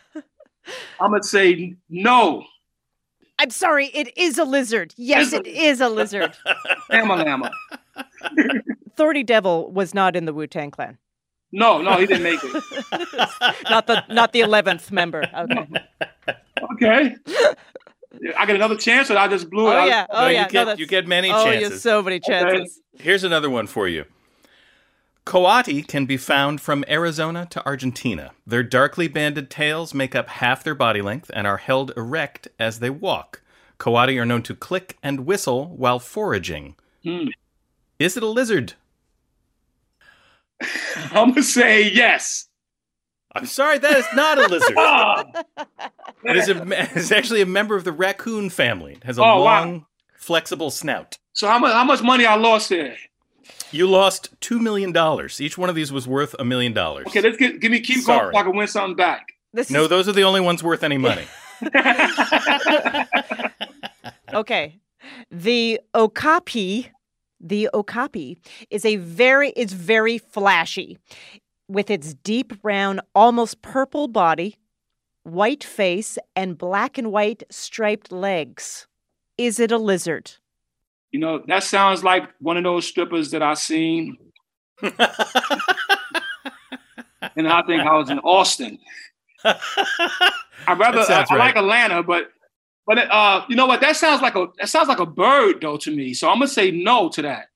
I'm 1.00 1.10
gonna 1.10 1.22
say 1.22 1.74
no. 1.88 2.44
I'm 3.38 3.50
sorry, 3.50 3.86
it 3.86 4.16
is 4.16 4.38
a 4.38 4.44
lizard. 4.44 4.94
Yes, 4.96 5.32
it 5.32 5.46
is 5.46 5.80
a 5.80 5.88
lizard. 5.88 6.36
Lama 6.90 7.16
Lama. 7.16 7.50
Thorny 8.96 9.24
Devil 9.24 9.72
was 9.72 9.92
not 9.92 10.14
in 10.14 10.24
the 10.24 10.32
Wu 10.32 10.46
Tang 10.46 10.70
Clan. 10.70 10.98
No, 11.50 11.80
no, 11.80 11.98
he 11.98 12.06
didn't 12.06 12.22
make 12.22 12.40
it. 12.42 12.62
not 13.70 13.86
the 13.86 14.04
not 14.08 14.32
the 14.32 14.40
eleventh 14.40 14.90
member. 14.92 15.24
Okay. 15.34 15.66
okay. 16.72 17.16
I 18.36 18.46
get 18.46 18.56
another 18.56 18.76
chance, 18.76 19.10
or 19.10 19.16
I 19.16 19.28
just 19.28 19.50
blew 19.50 19.68
it. 19.68 19.74
Oh 19.74 19.84
yeah, 19.84 20.06
oh 20.10 20.22
No, 20.22 20.28
yeah. 20.28 20.44
you 20.44 20.50
get, 20.50 20.66
no, 20.66 20.74
you 20.74 20.86
get 20.86 21.06
many 21.06 21.30
oh, 21.30 21.44
chances. 21.44 21.70
you 21.70 21.78
so 21.78 22.02
many 22.02 22.20
chances. 22.20 22.80
Here's 22.98 23.24
another 23.24 23.50
one 23.50 23.66
for 23.66 23.88
you. 23.88 24.04
Coati 25.26 25.86
can 25.86 26.04
be 26.04 26.18
found 26.18 26.60
from 26.60 26.84
Arizona 26.86 27.46
to 27.50 27.64
Argentina. 27.66 28.32
Their 28.46 28.62
darkly 28.62 29.08
banded 29.08 29.48
tails 29.48 29.94
make 29.94 30.14
up 30.14 30.28
half 30.28 30.62
their 30.62 30.74
body 30.74 31.00
length 31.00 31.30
and 31.32 31.46
are 31.46 31.56
held 31.56 31.92
erect 31.96 32.48
as 32.58 32.80
they 32.80 32.90
walk. 32.90 33.40
Coati 33.78 34.20
are 34.20 34.26
known 34.26 34.42
to 34.42 34.54
click 34.54 34.98
and 35.02 35.26
whistle 35.26 35.74
while 35.76 35.98
foraging. 35.98 36.76
Hmm. 37.02 37.28
Is 37.98 38.16
it 38.16 38.22
a 38.22 38.28
lizard? 38.28 38.74
I'm 41.10 41.30
gonna 41.30 41.42
say 41.42 41.90
yes. 41.90 42.48
I'm 43.34 43.46
sorry, 43.46 43.78
that 43.78 43.96
is 43.96 44.06
not 44.14 44.38
a 44.38 44.48
lizard. 44.48 44.76
Ah, 44.78 45.24
it 46.24 46.36
is 46.36 46.48
a, 46.48 46.62
it's 46.96 47.12
actually 47.12 47.42
a 47.42 47.46
member 47.46 47.76
of 47.76 47.84
the 47.84 47.92
raccoon 47.92 48.48
family. 48.50 48.94
It 48.94 49.04
has 49.04 49.18
a 49.18 49.22
Oh, 49.22 49.42
wow. 49.42 49.60
long, 49.60 49.86
flexible 50.16 50.70
snout. 50.70 51.18
so 51.32 51.46
how 51.48 51.58
much 51.58 51.72
how 51.72 51.84
much 51.84 52.02
money 52.02 52.24
I 52.26 52.34
lost 52.36 52.68
here? 52.70 52.96
You 53.72 53.86
lost 53.88 54.30
two 54.40 54.58
million 54.58 54.92
dollars. 54.92 55.40
Each 55.40 55.58
one 55.58 55.68
of 55.68 55.74
these 55.74 55.92
was 55.92 56.06
worth 56.08 56.34
a 56.38 56.44
million 56.44 56.72
dollars. 56.72 57.06
Okay, 57.08 57.20
let's 57.20 57.36
get 57.36 57.60
give 57.60 57.70
me 57.72 57.80
keep 57.80 58.00
Sorry. 58.02 58.20
going 58.20 58.32
so 58.34 58.38
I 58.38 58.42
can 58.44 58.56
win 58.56 58.68
something 58.68 58.96
back. 58.96 59.26
This 59.52 59.70
No, 59.70 59.82
is, 59.84 59.88
those 59.88 60.08
are 60.08 60.12
the 60.12 60.24
only 60.24 60.40
ones 60.40 60.62
worth 60.62 60.82
any 60.82 60.98
money. 60.98 61.24
okay. 64.32 64.78
The 65.30 65.80
okapi, 65.94 66.90
the 67.40 67.68
okapi 67.74 68.38
is 68.70 68.84
a 68.84 68.96
very 68.96 69.50
it's 69.50 69.72
very 69.72 70.18
flashy 70.18 70.98
with 71.68 71.90
its 71.90 72.14
deep 72.14 72.60
brown 72.62 73.00
almost 73.14 73.62
purple 73.62 74.08
body, 74.08 74.56
white 75.22 75.64
face 75.64 76.18
and 76.36 76.58
black 76.58 76.98
and 76.98 77.10
white 77.12 77.42
striped 77.50 78.12
legs. 78.12 78.86
Is 79.38 79.58
it 79.58 79.72
a 79.72 79.78
lizard? 79.78 80.32
You 81.10 81.20
know, 81.20 81.42
that 81.46 81.62
sounds 81.62 82.02
like 82.04 82.28
one 82.40 82.56
of 82.56 82.64
those 82.64 82.86
strippers 82.86 83.30
that 83.30 83.42
I 83.42 83.54
seen. 83.54 84.16
and 84.82 84.92
I 87.48 87.62
think 87.62 87.82
I 87.82 87.96
was 87.96 88.10
in 88.10 88.18
Austin. 88.20 88.78
I 89.44 89.54
rather 90.68 90.98
That 90.98 91.04
I, 91.04 91.04
sounds 91.04 91.30
I 91.30 91.36
like. 91.36 91.56
Atlanta, 91.56 92.02
but 92.02 92.30
but 92.86 92.98
uh, 93.10 93.44
you 93.48 93.56
know 93.56 93.66
what? 93.66 93.80
That 93.80 93.96
sounds 93.96 94.20
like 94.22 94.34
a 94.34 94.48
that 94.58 94.68
sounds 94.68 94.88
like 94.88 94.98
a 94.98 95.06
bird 95.06 95.60
though 95.60 95.76
to 95.78 95.90
me. 95.94 96.14
So 96.14 96.28
I'm 96.28 96.36
gonna 96.36 96.48
say 96.48 96.70
no 96.70 97.08
to 97.10 97.22
that. 97.22 97.46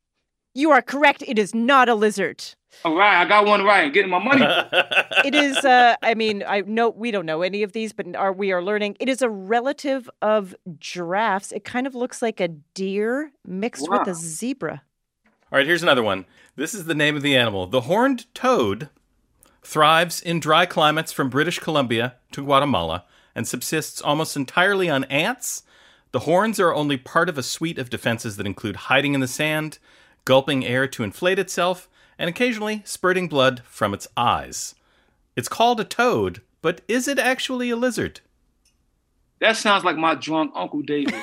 You 0.54 0.70
are 0.70 0.82
correct. 0.82 1.22
It 1.26 1.38
is 1.38 1.54
not 1.54 1.88
a 1.88 1.94
lizard. 1.94 2.44
All 2.84 2.96
right, 2.96 3.20
I 3.20 3.28
got 3.28 3.46
one 3.46 3.64
right. 3.64 3.92
Getting 3.92 4.10
my 4.10 4.22
money. 4.22 4.46
It 5.24 5.34
is. 5.34 5.56
Uh, 5.64 5.96
I 6.00 6.14
mean, 6.14 6.44
I 6.46 6.60
know 6.60 6.90
we 6.90 7.10
don't 7.10 7.26
know 7.26 7.42
any 7.42 7.64
of 7.64 7.72
these, 7.72 7.92
but 7.92 8.14
are 8.14 8.32
we 8.32 8.52
are 8.52 8.62
learning? 8.62 8.96
It 9.00 9.08
is 9.08 9.20
a 9.20 9.28
relative 9.28 10.08
of 10.22 10.54
giraffes. 10.78 11.50
It 11.50 11.64
kind 11.64 11.86
of 11.88 11.94
looks 11.94 12.22
like 12.22 12.40
a 12.40 12.48
deer 12.48 13.32
mixed 13.44 13.90
with 13.90 14.06
a 14.06 14.14
zebra. 14.14 14.82
All 15.50 15.58
right, 15.58 15.66
here's 15.66 15.82
another 15.82 16.04
one. 16.04 16.24
This 16.54 16.72
is 16.72 16.84
the 16.84 16.94
name 16.94 17.16
of 17.16 17.22
the 17.22 17.36
animal. 17.36 17.66
The 17.66 17.82
horned 17.82 18.32
toad 18.32 18.90
thrives 19.62 20.20
in 20.20 20.40
dry 20.40 20.66
climates 20.66 21.12
from 21.12 21.28
British 21.28 21.58
Columbia 21.58 22.14
to 22.32 22.44
Guatemala 22.44 23.04
and 23.34 23.46
subsists 23.46 24.00
almost 24.00 24.36
entirely 24.36 24.88
on 24.88 25.04
ants. 25.04 25.62
The 26.12 26.20
horns 26.20 26.58
are 26.58 26.74
only 26.74 26.96
part 26.96 27.28
of 27.28 27.36
a 27.36 27.42
suite 27.42 27.78
of 27.78 27.90
defenses 27.90 28.36
that 28.36 28.46
include 28.46 28.76
hiding 28.76 29.14
in 29.14 29.20
the 29.20 29.28
sand, 29.28 29.78
gulping 30.24 30.64
air 30.64 30.86
to 30.88 31.02
inflate 31.02 31.38
itself, 31.38 31.88
and 32.18 32.28
occasionally 32.28 32.82
spurting 32.84 33.28
blood 33.28 33.62
from 33.66 33.94
its 33.94 34.06
eyes. 34.16 34.74
It's 35.36 35.48
called 35.48 35.80
a 35.80 35.84
toad, 35.84 36.42
but 36.62 36.80
is 36.88 37.06
it 37.08 37.18
actually 37.18 37.70
a 37.70 37.76
lizard? 37.76 38.20
That 39.40 39.56
sounds 39.56 39.84
like 39.84 39.96
my 39.96 40.14
drunk 40.16 40.52
Uncle 40.56 40.82
David. 40.82 41.14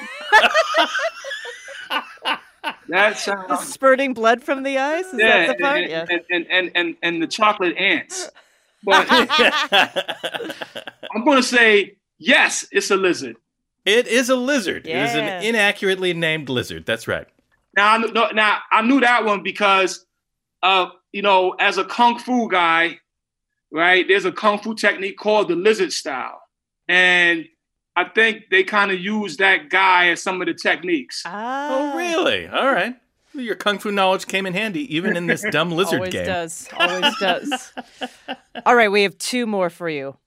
that 2.90 3.18
sounds 3.18 3.68
Spurting 3.68 4.14
blood 4.14 4.42
from 4.42 4.64
the 4.64 4.78
eyes. 4.78 5.06
Is 5.08 5.20
yeah, 5.20 5.48
that 5.48 5.58
the 5.58 5.64
part? 5.64 5.82
and, 5.82 5.90
Yeah. 5.90 6.06
and, 6.10 6.22
and, 6.32 6.48
and, 6.50 6.72
and, 6.76 6.96
and 7.04 7.22
the 7.22 7.28
chocolate 7.28 7.76
ants. 7.78 8.30
But 8.84 9.08
I'm 9.10 9.28
gonna 11.26 11.44
say 11.44 11.98
yes, 12.20 12.66
it's 12.72 12.90
a 12.92 12.96
lizard. 12.96 13.36
It 13.84 14.08
is 14.08 14.30
a 14.30 14.36
lizard. 14.36 14.88
It 14.88 14.96
is 14.96 15.14
an 15.16 15.44
inaccurately 15.44 16.14
named 16.14 16.50
lizard. 16.50 16.86
That's 16.86 17.08
right. 17.08 17.28
Now, 17.76 17.96
I 17.96 18.00
kn- 18.00 18.14
no, 18.14 18.30
now 18.34 18.60
I 18.72 18.82
knew 18.82 19.00
that 19.02 19.26
one 19.26 19.44
because, 19.44 20.05
uh, 20.66 20.90
you 21.12 21.22
know, 21.22 21.52
as 21.60 21.78
a 21.78 21.86
kung 21.86 22.18
fu 22.20 22.50
guy, 22.50 23.00
right? 23.72 24.06
There's 24.08 24.26
a 24.26 24.32
kung 24.32 24.60
fu 24.60 24.74
technique 24.76 25.18
called 25.18 25.48
the 25.48 25.56
lizard 25.56 25.94
style, 25.94 26.42
and 26.88 27.46
I 27.96 28.06
think 28.06 28.46
they 28.52 28.64
kind 28.64 28.92
of 28.92 29.00
use 29.00 29.38
that 29.38 29.70
guy 29.70 30.10
as 30.10 30.22
some 30.22 30.42
of 30.42 30.48
the 30.48 30.54
techniques. 30.54 31.24
Ah, 31.26 31.94
Oh, 31.94 31.98
really? 31.98 32.48
All 32.48 32.66
right. 32.72 32.96
Your 33.34 33.56
kung 33.56 33.80
fu 33.80 33.92
knowledge 33.92 34.28
came 34.28 34.46
in 34.46 34.54
handy, 34.54 34.94
even 34.96 35.16
in 35.16 35.28
this 35.28 35.46
dumb 35.52 35.72
lizard 35.80 36.00
Always 36.00 36.14
game. 36.14 36.30
Always 36.30 36.52
does. 36.52 36.70
Always 36.78 37.16
does. 37.20 37.74
All 38.66 38.76
right, 38.76 38.92
we 38.92 39.04
have 39.04 39.18
two 39.18 39.46
more 39.46 39.70
for 39.70 39.90
you. 39.90 40.18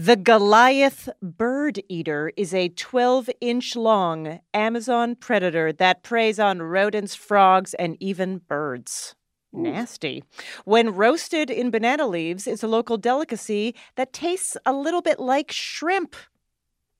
The 0.00 0.14
Goliath 0.14 1.08
bird 1.20 1.82
eater 1.88 2.30
is 2.36 2.54
a 2.54 2.68
12 2.68 3.30
inch 3.40 3.74
long 3.74 4.38
Amazon 4.54 5.16
predator 5.16 5.72
that 5.72 6.04
preys 6.04 6.38
on 6.38 6.62
rodents, 6.62 7.16
frogs, 7.16 7.74
and 7.74 7.96
even 7.98 8.38
birds. 8.38 9.16
Nasty. 9.52 10.22
When 10.64 10.94
roasted 10.94 11.50
in 11.50 11.72
banana 11.72 12.06
leaves, 12.06 12.46
it's 12.46 12.62
a 12.62 12.68
local 12.68 12.96
delicacy 12.96 13.74
that 13.96 14.12
tastes 14.12 14.56
a 14.64 14.72
little 14.72 15.02
bit 15.02 15.18
like 15.18 15.50
shrimp. 15.50 16.14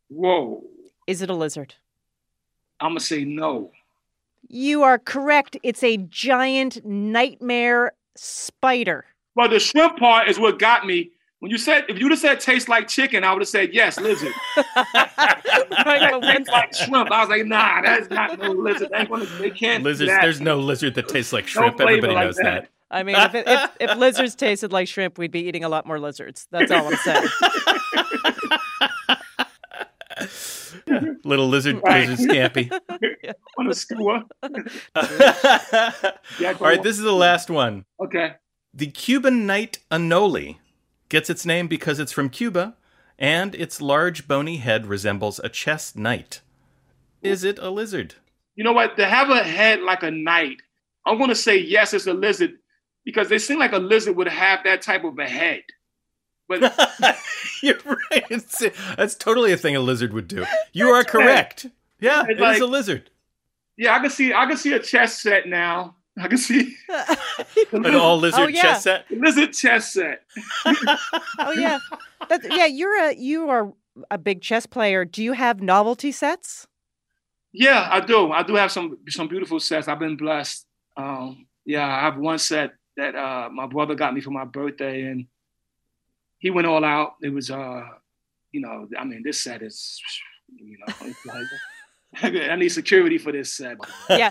Whoa, 0.09 0.65
Is 1.07 1.23
it 1.23 1.31
a 1.31 1.35
lizard? 1.35 1.77
I'm 2.81 2.91
gonna 2.91 2.99
say 2.99 3.23
no. 3.25 3.71
You 4.49 4.83
are 4.83 4.99
correct. 4.99 5.57
It's 5.63 5.85
a 5.85 5.99
giant 5.99 6.85
nightmare 6.85 7.93
spider. 8.17 9.05
But 9.37 9.51
the 9.51 9.61
shrimp 9.61 10.01
part 10.01 10.29
is 10.29 10.41
what 10.41 10.59
got 10.59 10.85
me. 10.85 11.13
When 11.41 11.53
you 11.53 11.59
said, 11.59 11.85
if 11.89 12.01
you'd 12.01 12.11
have 12.11 12.19
said 12.19 12.41
tastes 12.41 12.69
like 12.69 12.89
chicken, 12.89 13.23
I 13.23 13.33
would 13.33 13.43
have 13.43 13.49
said 13.49 13.73
yes, 13.73 13.99
lizard. 14.01 14.33
Right, 15.85 16.11
but 16.11 16.21
when- 16.21 16.37
tastes 16.39 16.51
like 16.51 16.75
shrimp. 16.75 17.11
I 17.13 17.21
was 17.21 17.29
like, 17.29 17.47
nah, 17.47 17.81
that's 17.83 18.11
not 18.11 18.39
no 18.39 18.51
lizard. 18.51 18.89
They, 18.91 18.99
ain't 18.99 19.09
gonna, 19.11 19.25
they 19.39 19.51
can't. 19.51 19.85
Lizards, 19.85 20.11
that. 20.11 20.23
there's 20.23 20.41
no 20.41 20.59
lizard 20.59 20.95
that 20.97 21.09
tastes 21.09 21.33
like 21.33 21.47
shrimp. 21.47 21.77
flavor 21.77 21.91
Everybody 21.91 22.15
like 22.15 22.25
knows 22.27 22.37
that. 22.37 22.43
that. 22.63 22.69
I 22.91 23.03
mean, 23.05 23.17
if, 23.17 23.35
it, 23.35 23.47
if, 23.47 23.71
if 23.81 23.97
lizards 23.97 24.35
tasted 24.35 24.73
like 24.73 24.89
shrimp, 24.89 25.17
we'd 25.19 25.31
be 25.31 25.41
eating 25.47 25.63
a 25.65 25.69
lot 25.69 25.87
more 25.87 26.01
lizards. 26.01 26.49
That's 26.51 26.71
all 26.73 26.89
I'm 26.89 26.97
saying. 26.97 27.29
Little 31.25 31.49
lizard, 31.49 31.81
Right. 31.85 32.09
lizard 32.09 32.29
scampi. 32.31 32.73
on 33.59 33.69
a 33.69 33.75
skewer. 33.75 34.23
Yeah, 36.41 36.53
All 36.55 36.67
right, 36.67 36.79
on. 36.79 36.85
this 36.85 36.97
is 36.99 37.03
the 37.05 37.13
last 37.13 37.51
one. 37.51 37.85
Okay. 38.03 38.35
The 38.75 38.87
Cuban 38.89 39.47
knight 39.47 39.79
anole 39.91 40.57
gets 41.09 41.31
its 41.31 41.45
name 41.47 41.69
because 41.69 41.99
it's 41.99 42.13
from 42.13 42.29
Cuba, 42.31 42.77
and 43.19 43.55
its 43.55 43.81
large 43.81 44.29
bony 44.29 44.59
head 44.59 44.87
resembles 44.87 45.39
a 45.43 45.49
chess 45.49 45.95
knight. 45.97 46.41
Is 47.23 47.45
it 47.45 47.59
a 47.59 47.71
lizard? 47.71 48.15
You 48.55 48.65
know 48.65 48.73
what? 48.73 48.97
To 48.97 49.07
have 49.07 49.31
a 49.31 49.43
head 49.43 49.81
like 49.81 50.03
a 50.03 50.11
knight, 50.11 50.63
I'm 51.07 51.17
going 51.19 51.31
to 51.31 51.35
say 51.35 51.57
yes, 51.59 51.95
it's 51.95 52.07
a 52.07 52.15
lizard 52.15 52.59
because 53.05 53.29
they 53.29 53.39
seem 53.39 53.59
like 53.59 53.73
a 53.73 53.79
lizard 53.79 54.17
would 54.17 54.29
have 54.29 54.61
that 54.65 54.83
type 54.83 55.05
of 55.05 55.19
a 55.19 55.27
head. 55.27 55.63
But 56.49 56.61
You're 57.63 57.77
right. 58.11 58.25
It's, 58.31 58.59
that's 58.97 59.15
totally 59.15 59.53
a 59.53 59.57
thing 59.57 59.77
a 59.77 59.81
lizard 59.81 60.13
would 60.13 60.29
do. 60.29 60.45
You 60.73 60.89
are 60.89 61.05
correct. 61.05 61.67
Yeah, 62.01 62.23
It's 62.23 62.31
it 62.31 62.35
is 62.37 62.41
like- 62.41 62.61
a 62.61 62.67
lizard. 62.67 63.11
yeah, 63.77 63.95
I 63.95 63.99
can 64.01 64.11
see 64.11 64.33
I 64.33 64.47
can 64.47 64.57
see 64.57 64.73
a 64.73 64.79
chess 64.79 65.19
set 65.21 65.47
now. 65.49 65.97
I 66.21 66.29
can 66.29 66.39
see 66.39 66.77
An 67.73 67.95
all 67.95 68.19
lizard 68.19 68.41
Oh, 68.41 68.47
yeah. 68.49 68.63
chess 68.63 68.83
set. 68.85 69.05
lizard 69.11 69.53
chess 69.53 69.93
set. 69.93 70.23
oh 70.67 71.53
yeah, 71.57 71.79
That's, 72.29 72.47
yeah. 72.49 72.67
You're 72.67 72.99
a 73.11 73.15
you 73.15 73.49
are 73.51 73.73
a 74.11 74.19
big 74.19 74.41
chess 74.43 74.67
player. 74.67 75.05
Do 75.05 75.23
you 75.23 75.33
have 75.33 75.61
novelty 75.61 76.13
sets? 76.13 76.67
Yeah, 77.53 77.89
I 77.91 78.01
do. 78.01 78.31
I 78.33 78.43
do 78.43 78.55
have 78.57 78.71
some 78.73 78.99
some 79.09 79.29
beautiful 79.29 79.61
sets. 79.61 79.89
I've 79.89 79.99
been 79.99 80.17
blessed. 80.17 80.67
Um, 80.97 81.47
yeah, 81.65 81.87
I 81.87 82.01
have 82.01 82.17
one 82.19 82.39
set 82.39 82.73
that 82.97 83.15
uh, 83.15 83.49
my 83.51 83.67
brother 83.67 83.95
got 83.95 84.13
me 84.15 84.21
for 84.21 84.31
my 84.31 84.45
birthday, 84.45 85.03
and 85.03 85.27
he 86.39 86.51
went 86.51 86.67
all 86.67 86.85
out. 86.85 87.15
It 87.23 87.31
was, 87.33 87.51
uh, 87.51 87.83
you 88.53 88.61
know, 88.61 88.89
I 88.99 89.05
mean, 89.05 89.23
this 89.25 89.43
set 89.43 89.63
is, 89.63 90.01
you 90.57 90.79
know, 90.79 90.95
like, 91.01 91.15
I 92.23 92.57
need 92.57 92.71
security 92.71 93.19
for 93.19 93.33
this 93.33 93.53
set. 93.53 93.77
Yeah, 94.11 94.31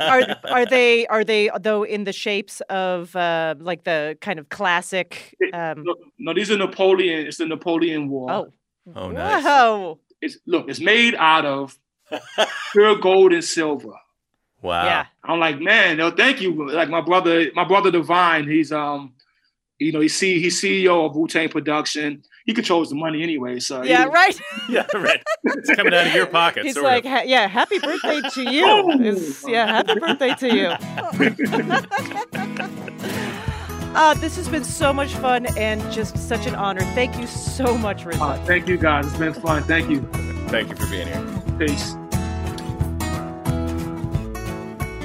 are 0.00 0.36
are 0.50 0.66
they 0.66 1.06
are 1.08 1.24
they 1.24 1.50
though 1.60 1.82
in 1.82 2.04
the 2.04 2.12
shapes 2.12 2.60
of 2.68 3.14
uh, 3.14 3.54
like 3.58 3.84
the 3.84 4.16
kind 4.20 4.38
of 4.38 4.48
classic? 4.48 5.36
Um... 5.52 5.84
No, 5.84 5.94
no, 6.18 6.34
these 6.34 6.50
are 6.50 6.56
Napoleon. 6.56 7.26
It's 7.26 7.36
the 7.36 7.46
Napoleon 7.46 8.08
War. 8.08 8.30
Oh, 8.32 8.52
oh, 8.96 9.10
nice. 9.10 9.44
Whoa. 9.44 9.98
It's 10.20 10.38
look. 10.46 10.68
It's 10.68 10.80
made 10.80 11.14
out 11.16 11.44
of 11.44 11.78
pure 12.72 12.96
gold 12.96 13.32
and 13.32 13.44
silver. 13.44 13.92
Wow. 14.62 14.84
Yeah. 14.84 15.06
I'm 15.24 15.40
like, 15.40 15.60
man, 15.60 15.96
no, 15.96 16.10
thank 16.10 16.40
you. 16.40 16.70
Like 16.72 16.88
my 16.88 17.00
brother, 17.00 17.50
my 17.54 17.64
brother 17.64 17.90
Divine, 17.90 18.48
he's 18.48 18.72
um, 18.72 19.14
you 19.82 19.92
know, 19.92 20.00
he's 20.00 20.14
C 20.16 20.40
he's 20.40 20.60
CEO 20.60 21.06
of 21.06 21.14
Wu 21.16 21.26
Tang 21.28 21.48
Production. 21.48 22.22
He 22.46 22.52
controls 22.54 22.88
the 22.90 22.96
money 22.96 23.22
anyway. 23.22 23.60
So 23.60 23.82
Yeah, 23.82 24.04
he- 24.04 24.10
right. 24.10 24.40
yeah, 24.68 24.86
right. 24.94 25.22
It's 25.44 25.70
coming 25.74 25.94
out 25.94 26.06
of 26.08 26.14
your 26.14 26.26
pocket. 26.26 26.64
He's 26.64 26.76
like, 26.76 27.04
ha- 27.04 27.22
yeah, 27.24 27.46
happy 27.46 27.78
birthday 27.78 28.20
to 28.20 28.42
you. 28.52 28.64
Boom. 28.64 29.04
It's- 29.04 29.44
yeah, 29.46 29.66
happy 29.66 29.98
birthday 30.00 30.34
to 30.34 30.48
you. 30.56 30.72
Uh, 33.94 34.14
this 34.14 34.36
has 34.36 34.48
been 34.48 34.64
so 34.64 34.90
much 34.90 35.12
fun 35.16 35.44
and 35.58 35.82
just 35.92 36.16
such 36.16 36.46
an 36.46 36.54
honor. 36.54 36.80
Thank 36.94 37.18
you 37.18 37.26
so 37.26 37.76
much, 37.76 38.04
RZA. 38.06 38.20
Uh, 38.22 38.42
thank 38.46 38.66
you 38.66 38.78
guys. 38.78 39.06
It's 39.06 39.18
been 39.18 39.34
fun. 39.34 39.62
Thank 39.64 39.90
you. 39.90 40.00
Thank 40.48 40.70
you 40.70 40.76
for 40.76 40.86
being 40.90 41.06
here. 41.08 41.42
Peace. 41.58 41.94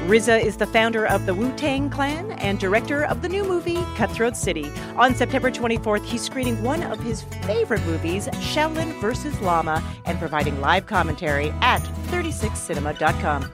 RZA 0.07 0.41
is 0.41 0.55
the 0.55 0.65
founder 0.67 1.05
of 1.05 1.25
the 1.25 1.33
Wu 1.33 1.51
Tang 1.57 1.89
Clan 1.89 2.31
and 2.39 2.57
director 2.57 3.03
of 3.03 3.21
the 3.21 3.27
new 3.27 3.43
movie 3.43 3.83
Cutthroat 3.97 4.37
City. 4.37 4.71
On 4.95 5.13
September 5.13 5.51
24th, 5.51 6.05
he's 6.05 6.21
screening 6.21 6.63
one 6.63 6.81
of 6.81 6.97
his 7.01 7.23
favorite 7.43 7.85
movies, 7.85 8.29
Shaolin 8.29 8.97
vs. 9.01 9.37
Lama, 9.41 9.83
and 10.05 10.17
providing 10.17 10.61
live 10.61 10.85
commentary 10.85 11.49
at 11.59 11.81
36cinema.com. 12.07 13.51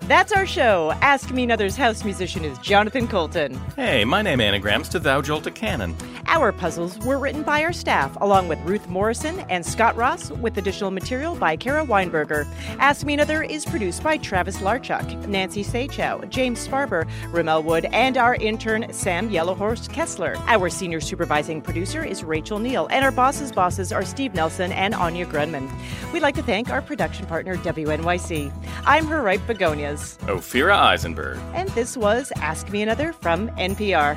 That's 0.00 0.32
our 0.32 0.46
show. 0.46 0.92
Ask 1.00 1.30
Me 1.30 1.44
Another's 1.44 1.76
house 1.76 2.02
musician 2.02 2.44
is 2.44 2.58
Jonathan 2.58 3.06
Coulton. 3.06 3.54
Hey, 3.76 4.04
my 4.04 4.20
name 4.20 4.40
anagrams 4.40 4.88
to 4.88 4.98
Thou 4.98 5.22
Jolt 5.22 5.46
a 5.46 5.52
Cannon. 5.52 5.96
Our 6.28 6.52
puzzles 6.52 6.98
were 6.98 7.18
written 7.18 7.42
by 7.42 7.62
our 7.62 7.72
staff, 7.72 8.16
along 8.20 8.48
with 8.48 8.58
Ruth 8.60 8.88
Morrison 8.88 9.40
and 9.48 9.64
Scott 9.64 9.96
Ross, 9.96 10.30
with 10.30 10.58
additional 10.58 10.90
material 10.90 11.34
by 11.34 11.56
Kara 11.56 11.84
Weinberger. 11.84 12.46
Ask 12.78 13.06
Me 13.06 13.14
Another 13.14 13.42
is 13.42 13.64
produced 13.64 14.02
by 14.02 14.16
Travis 14.18 14.58
Larchuk, 14.58 15.26
Nancy 15.28 15.64
Saechao, 15.64 16.28
James 16.28 16.66
Sparber, 16.66 17.08
Ramel 17.32 17.62
Wood, 17.62 17.86
and 17.86 18.16
our 18.18 18.34
intern 18.34 18.92
Sam 18.92 19.30
Yellowhorse 19.30 19.88
Kessler. 19.90 20.36
Our 20.46 20.68
senior 20.68 21.00
supervising 21.00 21.62
producer 21.62 22.04
is 22.04 22.22
Rachel 22.24 22.58
Neal, 22.58 22.86
and 22.90 23.04
our 23.04 23.12
bosses' 23.12 23.52
bosses 23.52 23.92
are 23.92 24.04
Steve 24.04 24.34
Nelson 24.34 24.72
and 24.72 24.94
Anya 24.94 25.26
Grundmann. 25.26 25.70
We'd 26.12 26.22
like 26.22 26.34
to 26.34 26.42
thank 26.42 26.70
our 26.70 26.82
production 26.82 27.24
partner 27.26 27.56
WNYC. 27.56 28.52
I'm 28.84 29.06
her 29.06 29.22
ripe 29.22 29.46
begonias, 29.46 30.18
Ophira 30.22 30.76
Eisenberg. 30.76 31.38
and 31.54 31.68
this 31.70 31.96
was 31.96 32.32
Ask 32.36 32.68
Me 32.70 32.82
Another 32.82 33.12
from 33.12 33.48
NPR. 33.50 34.16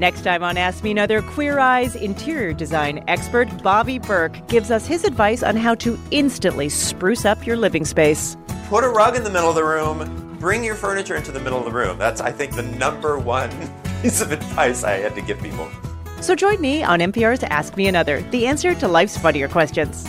Next 0.00 0.22
time 0.22 0.42
on 0.42 0.56
Ask 0.56 0.82
Me 0.82 0.92
Another, 0.92 1.20
Queer 1.20 1.58
Eyes 1.58 1.94
interior 1.94 2.54
design 2.54 3.04
expert 3.06 3.62
Bobby 3.62 3.98
Berk 3.98 4.48
gives 4.48 4.70
us 4.70 4.86
his 4.86 5.04
advice 5.04 5.42
on 5.42 5.56
how 5.56 5.74
to 5.74 5.98
instantly 6.10 6.70
spruce 6.70 7.26
up 7.26 7.46
your 7.46 7.58
living 7.58 7.84
space. 7.84 8.34
Put 8.70 8.82
a 8.82 8.88
rug 8.88 9.14
in 9.14 9.24
the 9.24 9.30
middle 9.30 9.50
of 9.50 9.56
the 9.56 9.62
room. 9.62 10.38
Bring 10.40 10.64
your 10.64 10.74
furniture 10.74 11.16
into 11.16 11.32
the 11.32 11.40
middle 11.40 11.58
of 11.58 11.66
the 11.66 11.70
room. 11.70 11.98
That's, 11.98 12.22
I 12.22 12.32
think, 12.32 12.56
the 12.56 12.62
number 12.62 13.18
one 13.18 13.50
piece 14.00 14.22
of 14.22 14.32
advice 14.32 14.84
I 14.84 14.92
had 14.92 15.14
to 15.16 15.20
give 15.20 15.38
people. 15.38 15.68
So 16.22 16.34
join 16.34 16.62
me 16.62 16.82
on 16.82 17.00
NPR's 17.00 17.42
Ask 17.42 17.76
Me 17.76 17.86
Another, 17.86 18.22
the 18.30 18.46
answer 18.46 18.74
to 18.76 18.88
life's 18.88 19.18
funnier 19.18 19.48
questions. 19.48 20.08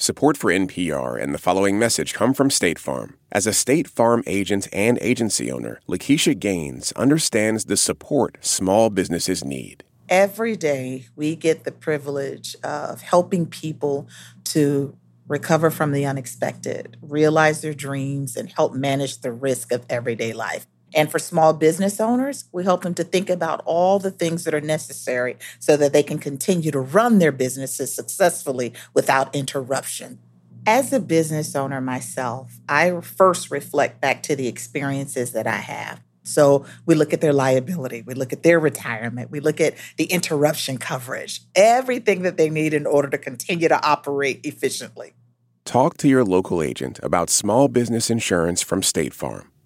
Support 0.00 0.38
for 0.38 0.50
NPR 0.50 1.22
and 1.22 1.34
the 1.34 1.38
following 1.38 1.78
message 1.78 2.14
come 2.14 2.32
from 2.32 2.48
State 2.48 2.78
Farm. 2.78 3.18
As 3.30 3.46
a 3.46 3.52
State 3.52 3.86
Farm 3.86 4.22
agent 4.26 4.66
and 4.72 4.98
agency 5.02 5.52
owner, 5.52 5.82
Lakeisha 5.86 6.38
Gaines 6.38 6.90
understands 6.92 7.66
the 7.66 7.76
support 7.76 8.38
small 8.40 8.88
businesses 8.88 9.44
need. 9.44 9.84
Every 10.08 10.56
day, 10.56 11.04
we 11.16 11.36
get 11.36 11.64
the 11.64 11.70
privilege 11.70 12.56
of 12.64 13.02
helping 13.02 13.44
people 13.44 14.08
to 14.44 14.96
recover 15.28 15.70
from 15.70 15.92
the 15.92 16.06
unexpected, 16.06 16.96
realize 17.02 17.60
their 17.60 17.74
dreams, 17.74 18.36
and 18.36 18.50
help 18.50 18.72
manage 18.72 19.18
the 19.18 19.32
risk 19.32 19.70
of 19.70 19.84
everyday 19.90 20.32
life. 20.32 20.66
And 20.94 21.10
for 21.10 21.18
small 21.18 21.52
business 21.52 22.00
owners, 22.00 22.44
we 22.52 22.64
help 22.64 22.82
them 22.82 22.94
to 22.94 23.04
think 23.04 23.30
about 23.30 23.62
all 23.64 23.98
the 23.98 24.10
things 24.10 24.44
that 24.44 24.54
are 24.54 24.60
necessary 24.60 25.36
so 25.58 25.76
that 25.76 25.92
they 25.92 26.02
can 26.02 26.18
continue 26.18 26.70
to 26.70 26.80
run 26.80 27.18
their 27.18 27.32
businesses 27.32 27.94
successfully 27.94 28.72
without 28.94 29.34
interruption. 29.34 30.18
As 30.66 30.92
a 30.92 31.00
business 31.00 31.56
owner 31.56 31.80
myself, 31.80 32.60
I 32.68 33.00
first 33.00 33.50
reflect 33.50 34.00
back 34.00 34.22
to 34.24 34.36
the 34.36 34.46
experiences 34.46 35.32
that 35.32 35.46
I 35.46 35.56
have. 35.56 36.00
So 36.22 36.66
we 36.86 36.94
look 36.94 37.12
at 37.12 37.20
their 37.20 37.32
liability, 37.32 38.02
we 38.02 38.14
look 38.14 38.32
at 38.32 38.42
their 38.42 38.60
retirement, 38.60 39.30
we 39.30 39.40
look 39.40 39.60
at 39.60 39.74
the 39.96 40.04
interruption 40.04 40.76
coverage, 40.76 41.40
everything 41.54 42.22
that 42.22 42.36
they 42.36 42.50
need 42.50 42.74
in 42.74 42.86
order 42.86 43.08
to 43.08 43.18
continue 43.18 43.68
to 43.68 43.82
operate 43.84 44.40
efficiently. 44.44 45.14
Talk 45.64 45.96
to 45.98 46.08
your 46.08 46.24
local 46.24 46.62
agent 46.62 47.00
about 47.02 47.30
small 47.30 47.68
business 47.68 48.10
insurance 48.10 48.60
from 48.60 48.82
State 48.82 49.14
Farm. 49.14 49.49